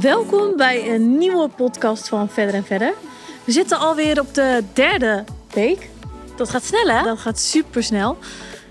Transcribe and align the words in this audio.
Welkom 0.00 0.56
bij 0.56 0.94
een 0.94 1.18
nieuwe 1.18 1.48
podcast 1.48 2.08
van 2.08 2.28
Verder 2.28 2.54
en 2.54 2.64
Verder. 2.64 2.92
We 3.44 3.52
zitten 3.52 3.78
alweer 3.78 4.20
op 4.20 4.34
de 4.34 4.64
derde 4.72 5.24
week. 5.54 5.88
Dat 6.36 6.50
gaat 6.50 6.64
snel, 6.64 6.86
hè? 6.86 7.02
Dat 7.02 7.18
gaat 7.18 7.38
super 7.38 7.82
snel. 7.82 8.16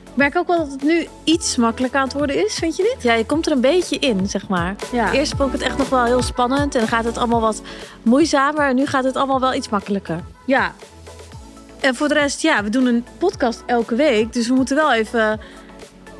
Ik 0.03 0.15
merk 0.15 0.37
ook 0.37 0.47
wel 0.47 0.57
dat 0.57 0.71
het 0.71 0.83
nu 0.83 1.07
iets 1.23 1.55
makkelijker 1.55 1.99
aan 1.99 2.07
het 2.07 2.17
worden 2.17 2.45
is, 2.45 2.53
vind 2.53 2.75
je 2.75 2.93
niet? 2.93 3.03
Ja, 3.03 3.13
je 3.13 3.25
komt 3.25 3.45
er 3.45 3.51
een 3.51 3.61
beetje 3.61 3.99
in, 3.99 4.29
zeg 4.29 4.47
maar. 4.47 4.75
Ja. 4.91 5.11
Eerst 5.11 5.33
vond 5.35 5.53
ik 5.53 5.59
het 5.59 5.67
echt 5.67 5.77
nog 5.77 5.89
wel 5.89 6.03
heel 6.03 6.21
spannend 6.21 6.73
en 6.73 6.79
dan 6.79 6.89
gaat 6.89 7.05
het 7.05 7.17
allemaal 7.17 7.41
wat 7.41 7.61
moeizamer. 8.03 8.67
En 8.67 8.75
nu 8.75 8.85
gaat 8.85 9.03
het 9.03 9.15
allemaal 9.15 9.39
wel 9.39 9.53
iets 9.53 9.69
makkelijker. 9.69 10.23
Ja. 10.45 10.73
En 11.79 11.95
voor 11.95 12.07
de 12.07 12.13
rest, 12.13 12.41
ja, 12.41 12.63
we 12.63 12.69
doen 12.69 12.85
een 12.85 13.05
podcast 13.17 13.63
elke 13.65 13.95
week. 13.95 14.33
Dus 14.33 14.47
we 14.47 14.53
moeten 14.53 14.75
wel 14.75 14.93
even 14.93 15.39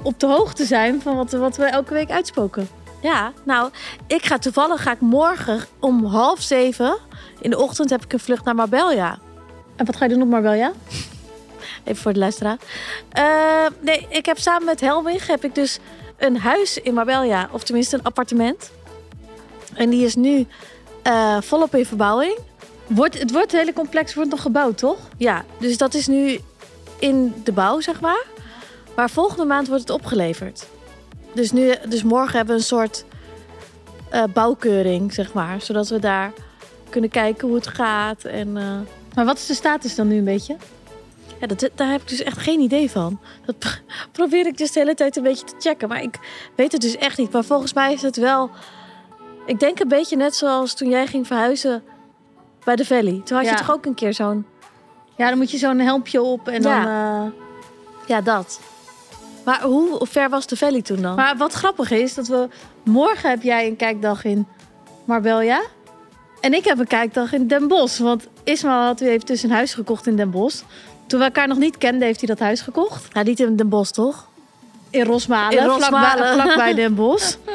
op 0.03 0.19
de 0.19 0.27
hoogte 0.27 0.65
zijn 0.65 1.01
van 1.01 1.15
wat, 1.15 1.31
wat 1.31 1.57
we 1.57 1.63
elke 1.63 1.93
week 1.93 2.09
uitspoken. 2.09 2.78
Ja, 3.01 3.33
nou, 3.43 3.69
ik 4.07 4.25
ga 4.25 4.37
toevallig 4.37 4.83
ga 4.83 4.91
ik 4.91 4.99
morgen 4.99 5.65
om 5.79 6.05
half 6.05 6.41
zeven 6.41 6.97
in 7.41 7.49
de 7.49 7.57
ochtend 7.57 7.89
heb 7.89 8.03
ik 8.03 8.13
een 8.13 8.19
vlucht 8.19 8.45
naar 8.45 8.55
Marbella. 8.55 9.19
En 9.75 9.85
wat 9.85 9.95
ga 9.95 10.05
je 10.05 10.13
doen 10.13 10.21
op 10.21 10.27
Marbella? 10.27 10.71
Even 11.83 12.01
voor 12.01 12.13
de 12.13 12.19
luisteraar. 12.19 12.57
Eh, 13.09 13.65
nee, 13.79 14.07
ik 14.09 14.25
heb 14.25 14.39
samen 14.39 14.65
met 14.65 14.79
Helmig 14.79 15.27
heb 15.27 15.43
ik 15.43 15.55
dus 15.55 15.79
een 16.17 16.37
huis 16.37 16.77
in 16.77 16.93
Marbella, 16.93 17.49
of 17.51 17.63
tenminste 17.63 17.95
een 17.95 18.03
appartement. 18.03 18.71
En 19.73 19.89
die 19.89 20.05
is 20.05 20.15
nu 20.15 20.47
eh, 21.01 21.37
volop 21.41 21.75
in 21.75 21.85
verbouwing. 21.85 22.37
Wordt, 22.87 23.19
het 23.19 23.31
wordt 23.31 23.51
het 23.51 23.61
hele 23.61 23.73
complex 23.73 24.13
wordt 24.13 24.29
nog 24.29 24.41
gebouwd, 24.41 24.77
toch? 24.77 24.97
Ja, 25.17 25.45
dus 25.59 25.77
dat 25.77 25.93
is 25.93 26.07
nu 26.07 26.39
in 26.99 27.41
de 27.43 27.51
bouw, 27.51 27.79
zeg 27.79 28.01
maar. 28.01 28.25
Maar 28.95 29.09
volgende 29.09 29.45
maand 29.45 29.67
wordt 29.67 29.81
het 29.81 29.91
opgeleverd. 29.91 30.67
Dus, 31.33 31.51
nu, 31.51 31.73
dus 31.89 32.03
morgen 32.03 32.35
hebben 32.37 32.55
we 32.55 32.61
een 32.61 32.67
soort 32.67 33.05
eh, 34.09 34.23
bouwkeuring, 34.33 35.13
zeg 35.13 35.33
maar. 35.33 35.61
Zodat 35.61 35.89
we 35.89 35.99
daar 35.99 36.31
kunnen 36.89 37.09
kijken 37.09 37.47
hoe 37.47 37.55
het 37.57 37.67
gaat. 37.67 38.23
En 38.23 38.57
eh, 38.57 38.63
Maar 39.15 39.25
wat 39.25 39.37
is 39.37 39.45
de 39.45 39.53
status 39.53 39.95
dan 39.95 40.07
nu 40.07 40.17
een 40.17 40.23
beetje? 40.23 40.55
ja, 41.39 41.47
dat, 41.47 41.69
daar 41.75 41.91
heb 41.91 42.01
ik 42.01 42.07
dus 42.07 42.23
echt 42.23 42.37
geen 42.37 42.59
idee 42.59 42.91
van. 42.91 43.19
Dat 43.45 43.57
pro- 43.59 43.69
probeer 44.11 44.45
ik 44.47 44.57
dus 44.57 44.71
de 44.71 44.79
hele 44.79 44.93
tijd 44.95 45.15
een 45.17 45.23
beetje 45.23 45.45
te 45.45 45.55
checken. 45.59 45.87
Maar 45.87 46.01
ik 46.01 46.19
weet 46.55 46.71
het 46.71 46.81
dus 46.81 46.95
echt 46.97 47.17
niet. 47.17 47.31
Maar 47.31 47.43
volgens 47.43 47.73
mij 47.73 47.93
is 47.93 48.01
het 48.01 48.15
wel... 48.17 48.49
Ik 49.45 49.59
denk 49.59 49.79
een 49.79 49.87
beetje 49.87 50.15
net 50.15 50.35
zoals 50.35 50.73
toen 50.73 50.89
jij 50.89 51.07
ging 51.07 51.27
verhuizen 51.27 51.83
bij 52.63 52.75
de 52.75 52.85
Valley. 52.85 53.21
Toen 53.23 53.37
had 53.37 53.45
Ja. 53.45 53.51
je 53.51 53.57
toch 53.57 53.71
ook 53.71 53.85
een 53.85 53.93
keer 53.93 54.13
zo'n... 54.13 54.45
Ja, 55.17 55.29
dan 55.29 55.37
moet 55.37 55.51
je 55.51 55.57
zo'n 55.57 55.79
helmpje 55.79 56.21
op 56.21 56.47
en 56.47 56.61
dan... 56.61 56.85
Eh, 56.87 57.25
Ja, 58.07 58.21
dat. 58.21 58.59
Maar 59.49 59.61
hoe 59.61 59.99
ver 60.07 60.29
was 60.29 60.47
de 60.47 60.55
Valley 60.57 60.81
toen 60.81 61.01
dan? 61.01 61.15
Maar 61.15 61.37
wat 61.37 61.53
grappig 61.53 61.91
is, 61.91 62.13
dat 62.13 62.27
we... 62.27 62.47
Morgen 62.83 63.29
heb 63.29 63.41
jij 63.43 63.67
een 63.67 63.75
kijkdag 63.75 64.23
in 64.23 64.47
Marbella. 65.05 65.61
En 66.41 66.53
ik 66.53 66.65
heb 66.65 66.79
een 66.79 66.87
kijkdag 66.87 67.33
in 67.33 67.47
Den 67.47 67.67
Bosch. 67.67 67.99
Want 67.99 68.27
Ismael 68.43 68.83
had, 68.85 68.99
heeft 68.99 69.27
dus 69.27 69.43
een 69.43 69.51
huis 69.51 69.73
gekocht 69.73 70.07
in 70.07 70.15
Den 70.15 70.29
Bosch. 70.31 70.61
Toen 71.07 71.19
we 71.19 71.25
elkaar 71.25 71.47
nog 71.47 71.57
niet 71.57 71.77
kenden, 71.77 72.01
heeft 72.07 72.19
hij 72.19 72.27
dat 72.29 72.39
huis 72.39 72.61
gekocht. 72.61 73.13
Nou, 73.13 73.25
niet 73.25 73.39
in 73.39 73.55
Den 73.55 73.69
Bosch, 73.69 73.91
toch? 73.91 74.27
In 74.89 75.03
Rosmalen, 75.05 75.57
In 75.59 75.65
Rosmalen. 75.65 76.33
Vlakbij, 76.41 76.73
Den 76.73 76.95
Bosch. 76.95 77.35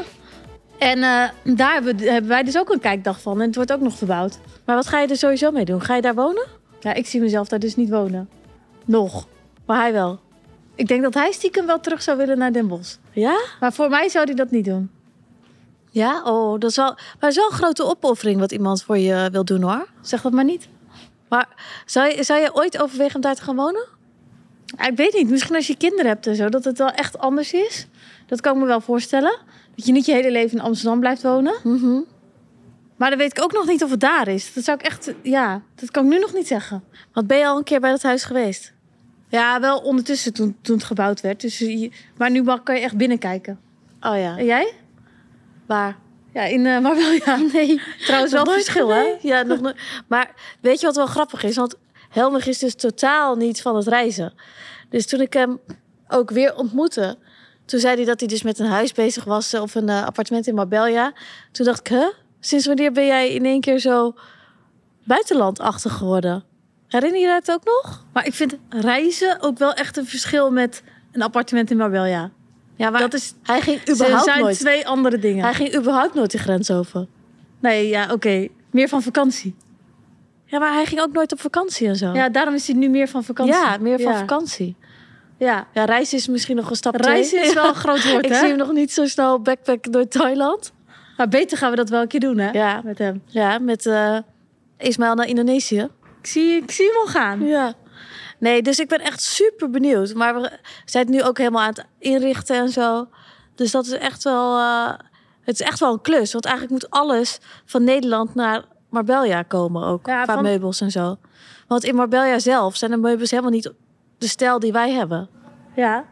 En 0.78 1.02
eh, 1.02 1.54
daar 1.56 1.72
hebben, 1.72 1.96
we- 1.96 2.10
hebben 2.10 2.30
wij 2.30 2.42
dus 2.42 2.58
ook 2.58 2.70
een 2.72 2.80
kijkdag 2.80 3.20
van. 3.20 3.40
En 3.40 3.46
het 3.46 3.54
wordt 3.54 3.72
ook 3.72 3.80
nog 3.80 3.96
verbouwd. 3.96 4.38
Maar 4.64 4.76
wat 4.76 4.86
ga 4.86 5.00
je 5.00 5.06
er 5.08 5.16
sowieso 5.16 5.50
mee 5.50 5.64
doen? 5.64 5.82
Ga 5.82 5.94
je 5.94 6.02
daar 6.02 6.14
wonen? 6.14 6.46
Ja, 6.80 6.92
ik 6.94 7.06
zie 7.06 7.20
mezelf 7.20 7.48
daar 7.48 7.58
dus 7.58 7.76
niet 7.76 7.90
wonen. 7.90 8.28
Nog. 8.84 9.26
Maar 9.66 9.80
hij 9.80 9.92
wel. 9.92 10.20
Ik 10.74 10.88
denk 10.88 11.02
dat 11.02 11.14
hij 11.14 11.32
stiekem 11.32 11.66
wel 11.66 11.80
terug 11.80 12.02
zou 12.02 12.16
willen 12.18 12.38
naar 12.38 12.52
Den 12.52 12.68
Bosch. 12.68 12.96
Ja? 13.12 13.40
Maar 13.60 13.72
voor 13.72 13.88
mij 13.88 14.08
zou 14.08 14.24
hij 14.24 14.34
dat 14.34 14.50
niet 14.50 14.64
doen. 14.64 14.90
Ja? 15.90 16.22
Oh, 16.24 16.60
dat 16.60 16.70
is 16.70 16.76
wel... 16.76 16.96
Maar 17.20 17.30
is 17.30 17.36
wel 17.36 17.50
een 17.50 17.56
grote 17.56 17.84
opoffering 17.84 18.40
wat 18.40 18.52
iemand 18.52 18.82
voor 18.82 18.98
je 18.98 19.28
wil 19.32 19.44
doen, 19.44 19.62
hoor. 19.62 19.86
Zeg 20.00 20.22
dat 20.22 20.32
maar 20.32 20.44
niet. 20.44 20.68
Maar 21.28 21.48
zou 21.86 22.16
je, 22.16 22.22
zou 22.22 22.40
je 22.40 22.54
ooit 22.54 22.82
overwegen 22.82 23.14
om 23.14 23.20
daar 23.20 23.34
te 23.34 23.42
gaan 23.42 23.56
wonen? 23.56 23.86
Ja, 24.64 24.86
ik 24.86 24.96
weet 24.96 25.12
niet, 25.12 25.30
misschien 25.30 25.56
als 25.56 25.66
je 25.66 25.76
kinderen 25.76 26.06
hebt 26.06 26.26
en 26.26 26.36
zo, 26.36 26.48
dat 26.48 26.64
het 26.64 26.78
wel 26.78 26.90
echt 26.90 27.18
anders 27.18 27.52
is. 27.52 27.86
Dat 28.26 28.40
kan 28.40 28.54
ik 28.54 28.60
me 28.60 28.66
wel 28.66 28.80
voorstellen. 28.80 29.38
Dat 29.76 29.86
je 29.86 29.92
niet 29.92 30.06
je 30.06 30.12
hele 30.12 30.30
leven 30.30 30.58
in 30.58 30.64
Amsterdam 30.64 31.00
blijft 31.00 31.22
wonen. 31.22 31.54
Mhm. 31.62 32.00
Maar 32.96 33.10
dan 33.10 33.18
weet 33.18 33.38
ik 33.38 33.44
ook 33.44 33.52
nog 33.52 33.66
niet 33.66 33.82
of 33.82 33.90
het 33.90 34.00
daar 34.00 34.28
is. 34.28 34.54
Dat 34.54 34.64
zou 34.64 34.78
ik 34.78 34.84
echt, 34.84 35.12
ja, 35.22 35.62
dat 35.74 35.90
kan 35.90 36.04
ik 36.04 36.10
nu 36.10 36.18
nog 36.18 36.34
niet 36.34 36.46
zeggen. 36.46 36.84
Want 37.12 37.26
ben 37.26 37.38
je 37.38 37.46
al 37.46 37.56
een 37.56 37.64
keer 37.64 37.80
bij 37.80 37.90
dat 37.90 38.02
huis 38.02 38.24
geweest? 38.24 38.73
Ja, 39.34 39.60
wel 39.60 39.78
ondertussen 39.78 40.32
toen, 40.32 40.56
toen 40.60 40.76
het 40.76 40.84
gebouwd 40.84 41.20
werd. 41.20 41.40
Dus, 41.40 41.58
je- 41.58 41.90
maar 42.16 42.30
nu 42.30 42.42
mag- 42.42 42.62
kan 42.62 42.74
je 42.74 42.80
echt 42.80 42.96
binnenkijken. 42.96 43.60
Oh 44.00 44.16
ja. 44.16 44.38
En 44.38 44.44
jij? 44.44 44.72
Waar? 45.66 45.96
Ja, 46.32 46.42
in, 46.42 46.66
eh, 46.66 47.18
ja. 47.24 47.36
Nee. 47.52 47.80
Trouwens 48.04 48.32
wel 48.32 48.44
Nog 48.44 48.52
nooit 48.52 48.64
verschil, 48.64 48.88
hè? 48.88 49.02
geweest? 49.02 49.22
Ja, 49.22 49.42
nog 49.42 49.60
nooit. 49.60 49.76
Maar 50.08 50.34
weet 50.60 50.80
je 50.80 50.86
wat 50.86 50.96
wel 50.96 51.06
grappig 51.06 51.42
is? 51.42 51.56
Want 51.56 51.74
Helmig 52.08 52.46
is 52.46 52.58
dus 52.58 52.74
totaal 52.74 53.36
niet 53.36 53.62
van 53.62 53.76
het 53.76 53.86
reizen. 53.86 54.32
Dus 54.88 55.06
toen 55.06 55.20
ik 55.20 55.32
hem 55.32 55.58
ook 56.08 56.30
weer 56.30 56.54
ontmoette... 56.56 57.16
toen 57.64 57.80
zei 57.80 57.96
hij 57.96 58.04
dat 58.04 58.20
hij 58.20 58.28
dus 58.28 58.42
met 58.42 58.58
een 58.58 58.66
huis 58.66 58.92
bezig 58.92 59.24
was... 59.24 59.52
eh, 59.52 59.62
of 59.62 59.74
een 59.74 59.88
eh, 59.88 60.04
appartement 60.04 60.46
in 60.46 60.54
Marbella. 60.54 61.12
Toen 61.52 61.66
dacht 61.66 61.80
ik, 61.80 61.88
huh? 61.88 62.08
Sinds 62.40 62.66
wanneer 62.66 62.92
ben 62.92 63.06
jij 63.06 63.30
in 63.34 63.44
één 63.44 63.60
keer 63.60 63.78
zo 63.78 64.14
buitenlandachtig 65.04 65.92
geworden? 65.92 66.44
Herinner 66.88 67.20
je 67.20 67.26
dat 67.26 67.50
ook 67.56 67.64
nog? 67.64 68.04
Maar 68.12 68.26
ik 68.26 68.34
vind 68.34 68.56
reizen 68.68 69.40
ook 69.40 69.58
wel 69.58 69.72
echt 69.72 69.96
een 69.96 70.06
verschil 70.06 70.50
met 70.50 70.82
een 71.12 71.22
appartement 71.22 71.70
in 71.70 71.76
Marbella. 71.76 72.30
Ja, 72.76 72.90
maar 72.90 73.00
Dat 73.00 73.14
is, 73.14 73.34
hij 73.42 73.60
ging 73.60 73.80
ze 73.84 73.92
überhaupt 73.92 74.24
zijn 74.24 74.40
nooit... 74.40 74.58
twee 74.58 74.86
andere 74.86 75.18
dingen. 75.18 75.44
Hij 75.44 75.54
ging 75.54 75.74
überhaupt 75.76 76.14
nooit 76.14 76.30
de 76.30 76.38
grens 76.38 76.70
over. 76.70 77.06
Nee, 77.60 77.88
ja, 77.88 78.12
oké. 78.12 78.48
Meer 78.70 78.88
van 78.88 79.02
vakantie. 79.02 79.54
Ja, 80.44 80.58
maar 80.58 80.72
hij 80.72 80.86
ging 80.86 81.00
ook 81.00 81.12
nooit 81.12 81.32
op 81.32 81.40
vakantie 81.40 81.88
en 81.88 81.96
zo. 81.96 82.12
Ja, 82.12 82.28
daarom 82.28 82.54
is 82.54 82.66
hij 82.66 82.76
nu 82.76 82.88
meer 82.88 83.08
van 83.08 83.24
vakantie. 83.24 83.54
Ja, 83.54 83.76
meer 83.80 84.00
van 84.00 84.12
Ja. 84.12 84.18
vakantie. 84.18 84.76
Ja. 85.38 85.66
Ja, 85.72 85.84
reizen 85.84 86.18
is 86.18 86.28
misschien 86.28 86.56
nog 86.56 86.70
een 86.70 86.76
stap 86.76 86.94
Reizen 86.96 87.36
twee. 87.36 87.48
is 87.48 87.54
wel 87.54 87.68
een 87.68 87.74
groot 87.84 88.10
woord, 88.10 88.24
Ik 88.24 88.30
hè? 88.30 88.38
zie 88.38 88.48
hem 88.48 88.56
nog 88.56 88.72
niet 88.72 88.92
zo 88.92 89.06
snel 89.06 89.40
backpacken 89.40 89.92
door 89.92 90.08
Thailand. 90.08 90.72
Maar 91.16 91.28
beter 91.28 91.58
gaan 91.58 91.70
we 91.70 91.76
dat 91.76 91.88
wel 91.88 92.00
een 92.02 92.08
keer 92.08 92.20
doen, 92.20 92.38
hè? 92.38 92.50
Ja, 92.50 92.80
Met 92.84 92.98
hem. 92.98 93.22
ja 93.26 93.58
met 93.58 93.90
Ismaël 94.78 95.14
naar 95.14 95.26
Indonesië. 95.28 95.88
Ik 96.24 96.30
zie, 96.30 96.62
ik 96.62 96.70
zie 96.70 96.86
hem 96.86 96.96
al 96.96 97.06
gaan. 97.06 97.46
Ja. 97.46 97.74
Nee, 98.38 98.62
dus 98.62 98.78
ik 98.78 98.88
ben 98.88 99.00
echt 99.00 99.22
super 99.22 99.70
benieuwd. 99.70 100.14
Maar 100.14 100.34
we 100.40 100.50
zijn 100.84 101.06
het 101.06 101.14
nu 101.14 101.22
ook 101.22 101.38
helemaal 101.38 101.62
aan 101.62 101.68
het 101.68 101.84
inrichten 101.98 102.56
en 102.56 102.68
zo. 102.68 103.08
Dus 103.54 103.70
dat 103.70 103.86
is 103.86 103.92
echt 103.92 104.22
wel... 104.24 104.58
eh, 104.58 104.92
het 105.40 105.60
is 105.60 105.66
echt 105.66 105.80
wel 105.80 105.92
een 105.92 106.00
klus. 106.00 106.32
Want 106.32 106.44
eigenlijk 106.44 106.82
moet 106.82 106.90
alles 106.90 107.38
van 107.64 107.84
Nederland 107.84 108.34
naar 108.34 108.64
Marbella 108.90 109.42
komen 109.42 109.84
ook. 109.84 110.06
Ja, 110.06 110.22
qua 110.22 110.34
van- 110.34 110.42
meubels 110.42 110.80
en 110.80 110.90
zo. 110.90 111.16
Want 111.68 111.84
in 111.84 111.94
Marbella 111.94 112.38
zelf 112.38 112.76
zijn 112.76 112.90
de 112.90 112.96
meubels 112.96 113.30
helemaal 113.30 113.50
niet 113.52 113.72
de 114.18 114.28
stijl 114.28 114.58
die 114.58 114.72
wij 114.72 114.92
hebben. 114.92 115.28
Ja. 115.76 116.04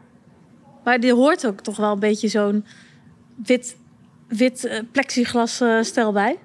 Maar 0.83 0.99
die 0.99 1.13
hoort 1.13 1.47
ook 1.47 1.59
toch 1.59 1.77
wel 1.77 1.91
een 1.91 1.99
beetje 1.99 2.27
zo'n 2.27 2.65
wit, 3.43 3.77
wit 4.27 4.65
eh, 4.65 4.79
plexiglas 4.91 5.61
eh, 5.61 5.81
stel 5.81 6.11
bij. 6.11 6.39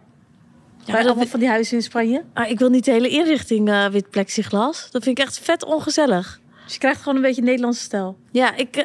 Maar 0.93 1.05
allemaal 1.05 1.27
van 1.27 1.41
die 1.41 1.49
huizen 1.49 1.77
in 1.77 1.83
Spanje. 1.83 2.25
Maar 2.35 2.49
ik 2.51 2.59
wil 2.59 2.69
niet 2.69 2.85
de 2.85 2.91
hele 2.91 3.09
inrichting 3.09 3.69
eh, 3.69 3.87
wit 3.87 4.11
plexiglas. 4.11 4.91
Dat 4.91 5.03
vind 5.03 5.19
ik 5.19 5.25
echt 5.25 5.39
vet 5.39 5.65
ongezellig. 5.65 6.41
Dus 6.65 6.73
je 6.73 6.79
krijgt 6.79 6.99
gewoon 7.01 7.17
een 7.17 7.23
beetje 7.23 7.43
Nederlandse 7.43 7.83
stijl. 7.83 8.19
Ja, 8.31 8.55
ik, 8.55 8.77
eh, 8.77 8.85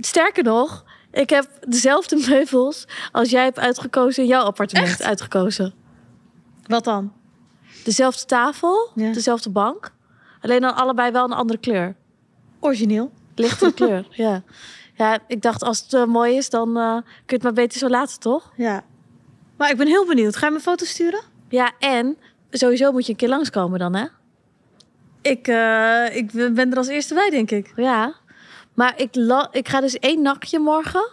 sterker 0.00 0.44
nog, 0.44 0.84
ik 1.12 1.30
heb 1.30 1.48
dezelfde 1.68 2.16
meubels 2.28 2.84
als 3.12 3.30
jij 3.30 3.44
hebt 3.44 3.58
uitgekozen 3.58 4.22
in 4.22 4.28
jouw 4.28 4.42
appartement 4.42 4.88
Echt? 4.90 5.02
uitgekozen. 5.02 5.74
Wat 6.66 6.84
dan? 6.84 7.12
Dezelfde 7.84 8.24
tafel, 8.24 8.90
Ja. 8.94 9.12
dezelfde 9.12 9.50
bank. 9.50 9.92
Alleen 10.40 10.60
dan 10.60 10.74
allebei 10.74 11.10
wel 11.12 11.24
een 11.24 11.32
andere 11.32 11.58
kleur. 11.58 11.96
Origineel. 12.60 13.10
Lichtere 13.34 13.72
kleur, 13.80 14.06
ja. 14.10 14.42
Ja, 14.94 15.18
ik 15.26 15.42
dacht 15.42 15.62
als 15.62 15.78
het 15.80 15.92
eh, 15.92 16.04
mooi 16.04 16.36
is, 16.36 16.50
dan 16.50 16.72
kun 16.74 17.02
je 17.26 17.34
het 17.34 17.42
maar 17.42 17.52
beter 17.52 17.78
zo 17.78 17.88
laten, 17.88 18.20
toch? 18.20 18.52
Ja. 18.56 18.84
Maar 19.56 19.70
ik 19.70 19.76
ben 19.76 19.86
heel 19.86 20.06
benieuwd. 20.06 20.36
Ga 20.36 20.46
je 20.46 20.52
me 20.52 20.60
foto's 20.60 20.88
sturen? 20.88 21.20
Ja, 21.48 21.72
en 21.78 22.16
sowieso 22.50 22.92
moet 22.92 23.06
je 23.06 23.12
een 23.12 23.18
keer 23.18 23.28
langskomen 23.28 23.78
dan, 23.78 23.94
hè? 23.94 24.06
Ik, 25.22 25.48
eh, 25.48 26.16
ik 26.16 26.54
ben 26.54 26.70
er 26.70 26.76
als 26.76 26.86
eerste 26.86 27.14
bij, 27.14 27.30
denk 27.30 27.50
ik. 27.50 27.72
Ja, 27.76 28.14
maar 28.74 29.00
ik, 29.00 29.16
ik 29.50 29.68
ga 29.68 29.80
dus 29.80 29.98
één 29.98 30.22
nachtje 30.22 30.58
morgen. 30.58 31.10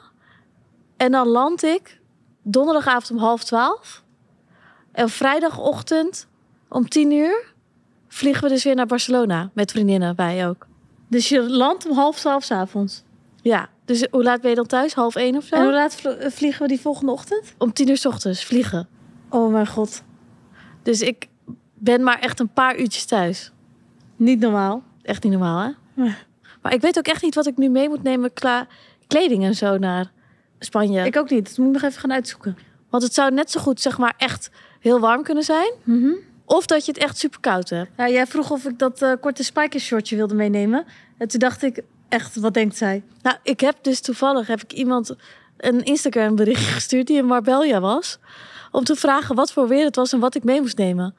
En 0.98 1.12
dan 1.12 1.28
land 1.28 1.64
ik 1.64 2.00
donderdagavond 2.42 3.12
om 3.12 3.18
half 3.18 3.44
twaalf. 3.44 4.04
En 4.92 5.10
vrijdagochtend 5.10 6.28
om 6.68 6.90
tien 6.90 7.12
uur 7.12 7.54
vliegen 8.08 8.44
we 8.44 8.50
dus 8.50 8.64
weer 8.64 8.76
naar 8.76 8.86
Barcelona. 8.86 9.50
Met 9.54 9.72
vriendinnen, 9.72 10.16
wij 10.16 10.48
ook. 10.48 10.68
Dus 11.08 11.30
je 11.30 11.50
landt 11.50 11.90
om 11.90 11.96
half 11.96 12.20
twaalf 12.20 12.44
's 12.44 12.52
avonds. 12.52 13.04
Ja, 13.42 13.70
dus 13.86 14.08
hoe 14.12 14.24
laat 14.24 14.42
ben 14.42 14.50
je 14.50 14.56
dan 14.56 14.66
thuis? 14.66 14.94
Half 14.94 15.16
één 15.16 15.36
of 15.36 15.44
zo? 15.44 15.56
En 15.56 15.64
hoe 15.64 15.74
laat 15.74 16.02
vliegen 16.20 16.62
we 16.62 16.68
die 16.68 16.80
volgende 16.80 17.12
ochtend? 17.12 17.54
Om 17.58 17.74
tien 17.74 17.90
uur 17.90 17.98
's 17.98 18.06
ochtends 18.06 18.46
vliegen. 18.46 18.88
Oh 19.30 19.52
mijn 19.52 19.68
god. 19.68 20.04
Dus 20.84 21.02
ik 21.02 21.28
ben 21.74 22.04
maar 22.04 22.20
echt 22.20 22.40
een 22.40 22.54
paar 22.54 22.80
uurtjes 22.80 23.06
thuis. 23.06 23.52
Niet 24.16 24.40
normaal. 24.40 24.84
Echt 25.02 25.24
niet 25.24 25.32
normaal, 25.32 25.60
hè? 25.60 25.70
Nee. 25.94 26.16
Maar 26.62 26.74
ik 26.74 26.82
weet 26.82 26.98
ook 26.98 27.08
echt 27.08 27.22
niet 27.22 27.36
wat 27.36 27.48
ik 27.48 27.58
nu 27.58 27.70
mee 27.70 27.90
moet 27.90 28.04
nemen 28.04 28.34
qua 28.34 28.68
kleding 29.08 29.44
en 29.44 29.56
zo 29.56 29.78
naar 29.78 30.12
Spanje. 30.60 31.06
Ik 31.06 31.18
ook 31.18 31.30
niet. 31.30 31.48
Dat 31.48 31.58
moet 31.58 31.68
ik 31.68 31.74
nog 31.74 31.90
even 31.90 32.02
gaan 32.02 32.14
uitzoeken. 32.14 32.58
Want 32.90 33.04
het 33.04 33.14
zou 33.14 33.32
net 33.32 33.52
zo 33.52 33.60
goed, 33.60 33.82
zeg 33.82 33.98
maar, 33.98 34.14
echt 34.18 34.50
heel 34.80 35.00
warm 35.00 35.24
kunnen 35.24 35.44
zijn. 35.44 35.74
Mhm. 35.84 36.12
Of 36.46 36.66
dat 36.66 36.86
je 36.86 36.92
het 36.92 37.02
echt 37.02 37.18
super 37.18 37.40
koud 37.40 37.70
hebt. 37.70 37.90
Ja, 37.98 38.10
jij 38.10 38.28
vroeg 38.28 38.52
of 38.52 38.66
ik 38.66 38.80
dat 38.80 39.02
eh, 39.02 39.12
korte 39.22 39.44
spijkershortje 39.44 40.16
wilde 40.16 40.36
meenemen. 40.36 40.86
En 41.18 41.28
toen 41.28 41.40
dacht 41.40 41.64
ik, 41.64 41.82
echt, 42.10 42.36
wat 42.36 42.54
denkt 42.54 42.78
zij? 42.78 43.04
Nou, 43.22 43.38
ik 43.44 43.60
heb 43.60 43.76
dus 43.82 44.02
toevallig 44.02 44.48
heb 44.48 44.62
ik 44.62 44.74
iemand 44.74 45.16
een 45.58 45.84
Instagram 45.84 46.36
bericht 46.36 46.68
gestuurd 46.78 47.08
die 47.08 47.18
in 47.18 47.26
Marbella 47.26 47.80
was. 47.80 48.20
Om 48.74 48.84
te 48.84 48.96
vragen 48.96 49.36
wat 49.36 49.52
voor 49.52 49.68
weer 49.68 49.86
het 49.86 49.96
was 49.96 50.14
en 50.14 50.20
wat 50.20 50.36
ik 50.36 50.44
mee 50.44 50.62
moest 50.62 50.78
nemen. 50.78 51.16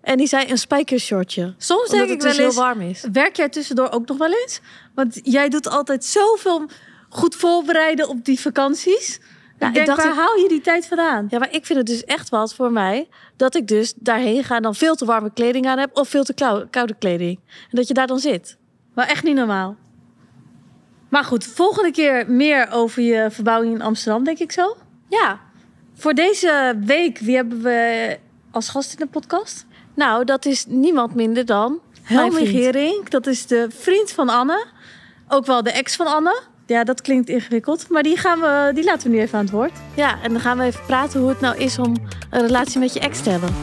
En 0.00 0.16
die 0.16 0.26
zei 0.26 0.50
een 0.50 0.58
spijkershortje. 0.58 1.54
Soms 1.58 1.88
denk 1.90 2.02
het 2.02 2.10
ik 2.10 2.20
dus 2.20 2.36
wel 2.36 2.46
eens, 2.46 2.54
heel 2.54 2.64
warm 2.64 2.80
is. 2.80 3.04
werk 3.12 3.36
jij 3.36 3.48
tussendoor 3.48 3.90
ook 3.90 4.06
nog 4.08 4.18
wel 4.18 4.30
eens? 4.32 4.60
Want 4.94 5.20
jij 5.22 5.48
doet 5.48 5.68
altijd 5.68 6.04
zoveel 6.04 6.66
goed 7.08 7.34
voorbereiden 7.34 8.08
op 8.08 8.24
die 8.24 8.40
vakanties. 8.40 9.20
Ja, 9.58 9.66
ik 9.66 9.74
denk, 9.74 9.88
ik 9.88 9.94
dacht, 9.94 10.04
waar 10.04 10.16
haal 10.16 10.36
je 10.36 10.48
die 10.48 10.60
tijd 10.60 10.86
vandaan? 10.86 11.26
Ja, 11.30 11.38
maar 11.38 11.52
ik 11.52 11.66
vind 11.66 11.78
het 11.78 11.86
dus 11.86 12.04
echt 12.04 12.28
wat 12.28 12.54
voor 12.54 12.72
mij 12.72 13.08
dat 13.36 13.54
ik 13.54 13.66
dus 13.68 13.94
daarheen 13.96 14.44
ga 14.44 14.56
en 14.56 14.62
dan 14.62 14.74
veel 14.74 14.94
te 14.94 15.04
warme 15.04 15.32
kleding 15.32 15.66
aan 15.66 15.78
heb 15.78 15.96
of 15.96 16.08
veel 16.08 16.24
te 16.24 16.34
kou- 16.34 16.66
koude 16.70 16.94
kleding. 16.98 17.40
En 17.46 17.76
dat 17.76 17.88
je 17.88 17.94
daar 17.94 18.06
dan 18.06 18.18
zit. 18.18 18.56
Maar 18.94 19.06
echt 19.06 19.24
niet 19.24 19.34
normaal. 19.34 19.76
Maar 21.08 21.24
goed, 21.24 21.44
volgende 21.44 21.90
keer 21.90 22.30
meer 22.30 22.68
over 22.70 23.02
je 23.02 23.30
verbouwing 23.30 23.74
in 23.74 23.82
Amsterdam, 23.82 24.24
denk 24.24 24.38
ik 24.38 24.52
zo. 24.52 24.76
Ja. 25.08 25.40
Voor 26.00 26.14
deze 26.14 26.78
week, 26.84 27.18
wie 27.18 27.36
hebben 27.36 27.62
we 27.62 28.18
als 28.50 28.68
gast 28.68 28.92
in 28.92 28.98
de 28.98 29.06
podcast? 29.06 29.66
Nou, 29.94 30.24
dat 30.24 30.44
is 30.44 30.64
niemand 30.68 31.14
minder 31.14 31.44
dan 31.46 31.80
Helmi. 32.02 32.46
Gering. 32.46 33.08
Dat 33.08 33.26
is 33.26 33.46
de 33.46 33.66
vriend 33.70 34.10
van 34.10 34.28
Anne. 34.28 34.66
Ook 35.28 35.46
wel 35.46 35.62
de 35.62 35.70
ex 35.70 35.96
van 35.96 36.06
Anne. 36.06 36.42
Ja, 36.66 36.84
dat 36.84 37.00
klinkt 37.00 37.28
ingewikkeld. 37.28 37.88
Maar 37.88 38.02
die, 38.02 38.16
gaan 38.16 38.40
we, 38.40 38.70
die 38.74 38.84
laten 38.84 39.10
we 39.10 39.16
nu 39.16 39.22
even 39.22 39.38
aan 39.38 39.44
het 39.44 39.54
woord. 39.54 39.72
Ja, 39.94 40.22
en 40.22 40.32
dan 40.32 40.40
gaan 40.40 40.58
we 40.58 40.64
even 40.64 40.84
praten 40.86 41.20
hoe 41.20 41.28
het 41.28 41.40
nou 41.40 41.56
is 41.56 41.78
om 41.78 41.94
een 42.30 42.40
relatie 42.40 42.80
met 42.80 42.92
je 42.92 43.00
ex 43.00 43.20
te 43.20 43.30
hebben. 43.30 43.54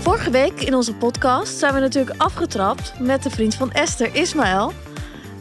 Vorige 0.00 0.30
week 0.30 0.60
in 0.60 0.74
onze 0.74 0.94
podcast 0.94 1.58
zijn 1.58 1.74
we 1.74 1.80
natuurlijk 1.80 2.22
afgetrapt 2.22 2.92
met 2.98 3.22
de 3.22 3.30
vriend 3.30 3.54
van 3.54 3.72
Esther, 3.72 4.14
Ismaël. 4.14 4.72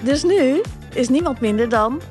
Dus 0.04 0.24
nu 0.24 0.62
is 0.94 1.10
niemand 1.10 1.40
minder 1.40 1.70
dan 1.70 2.02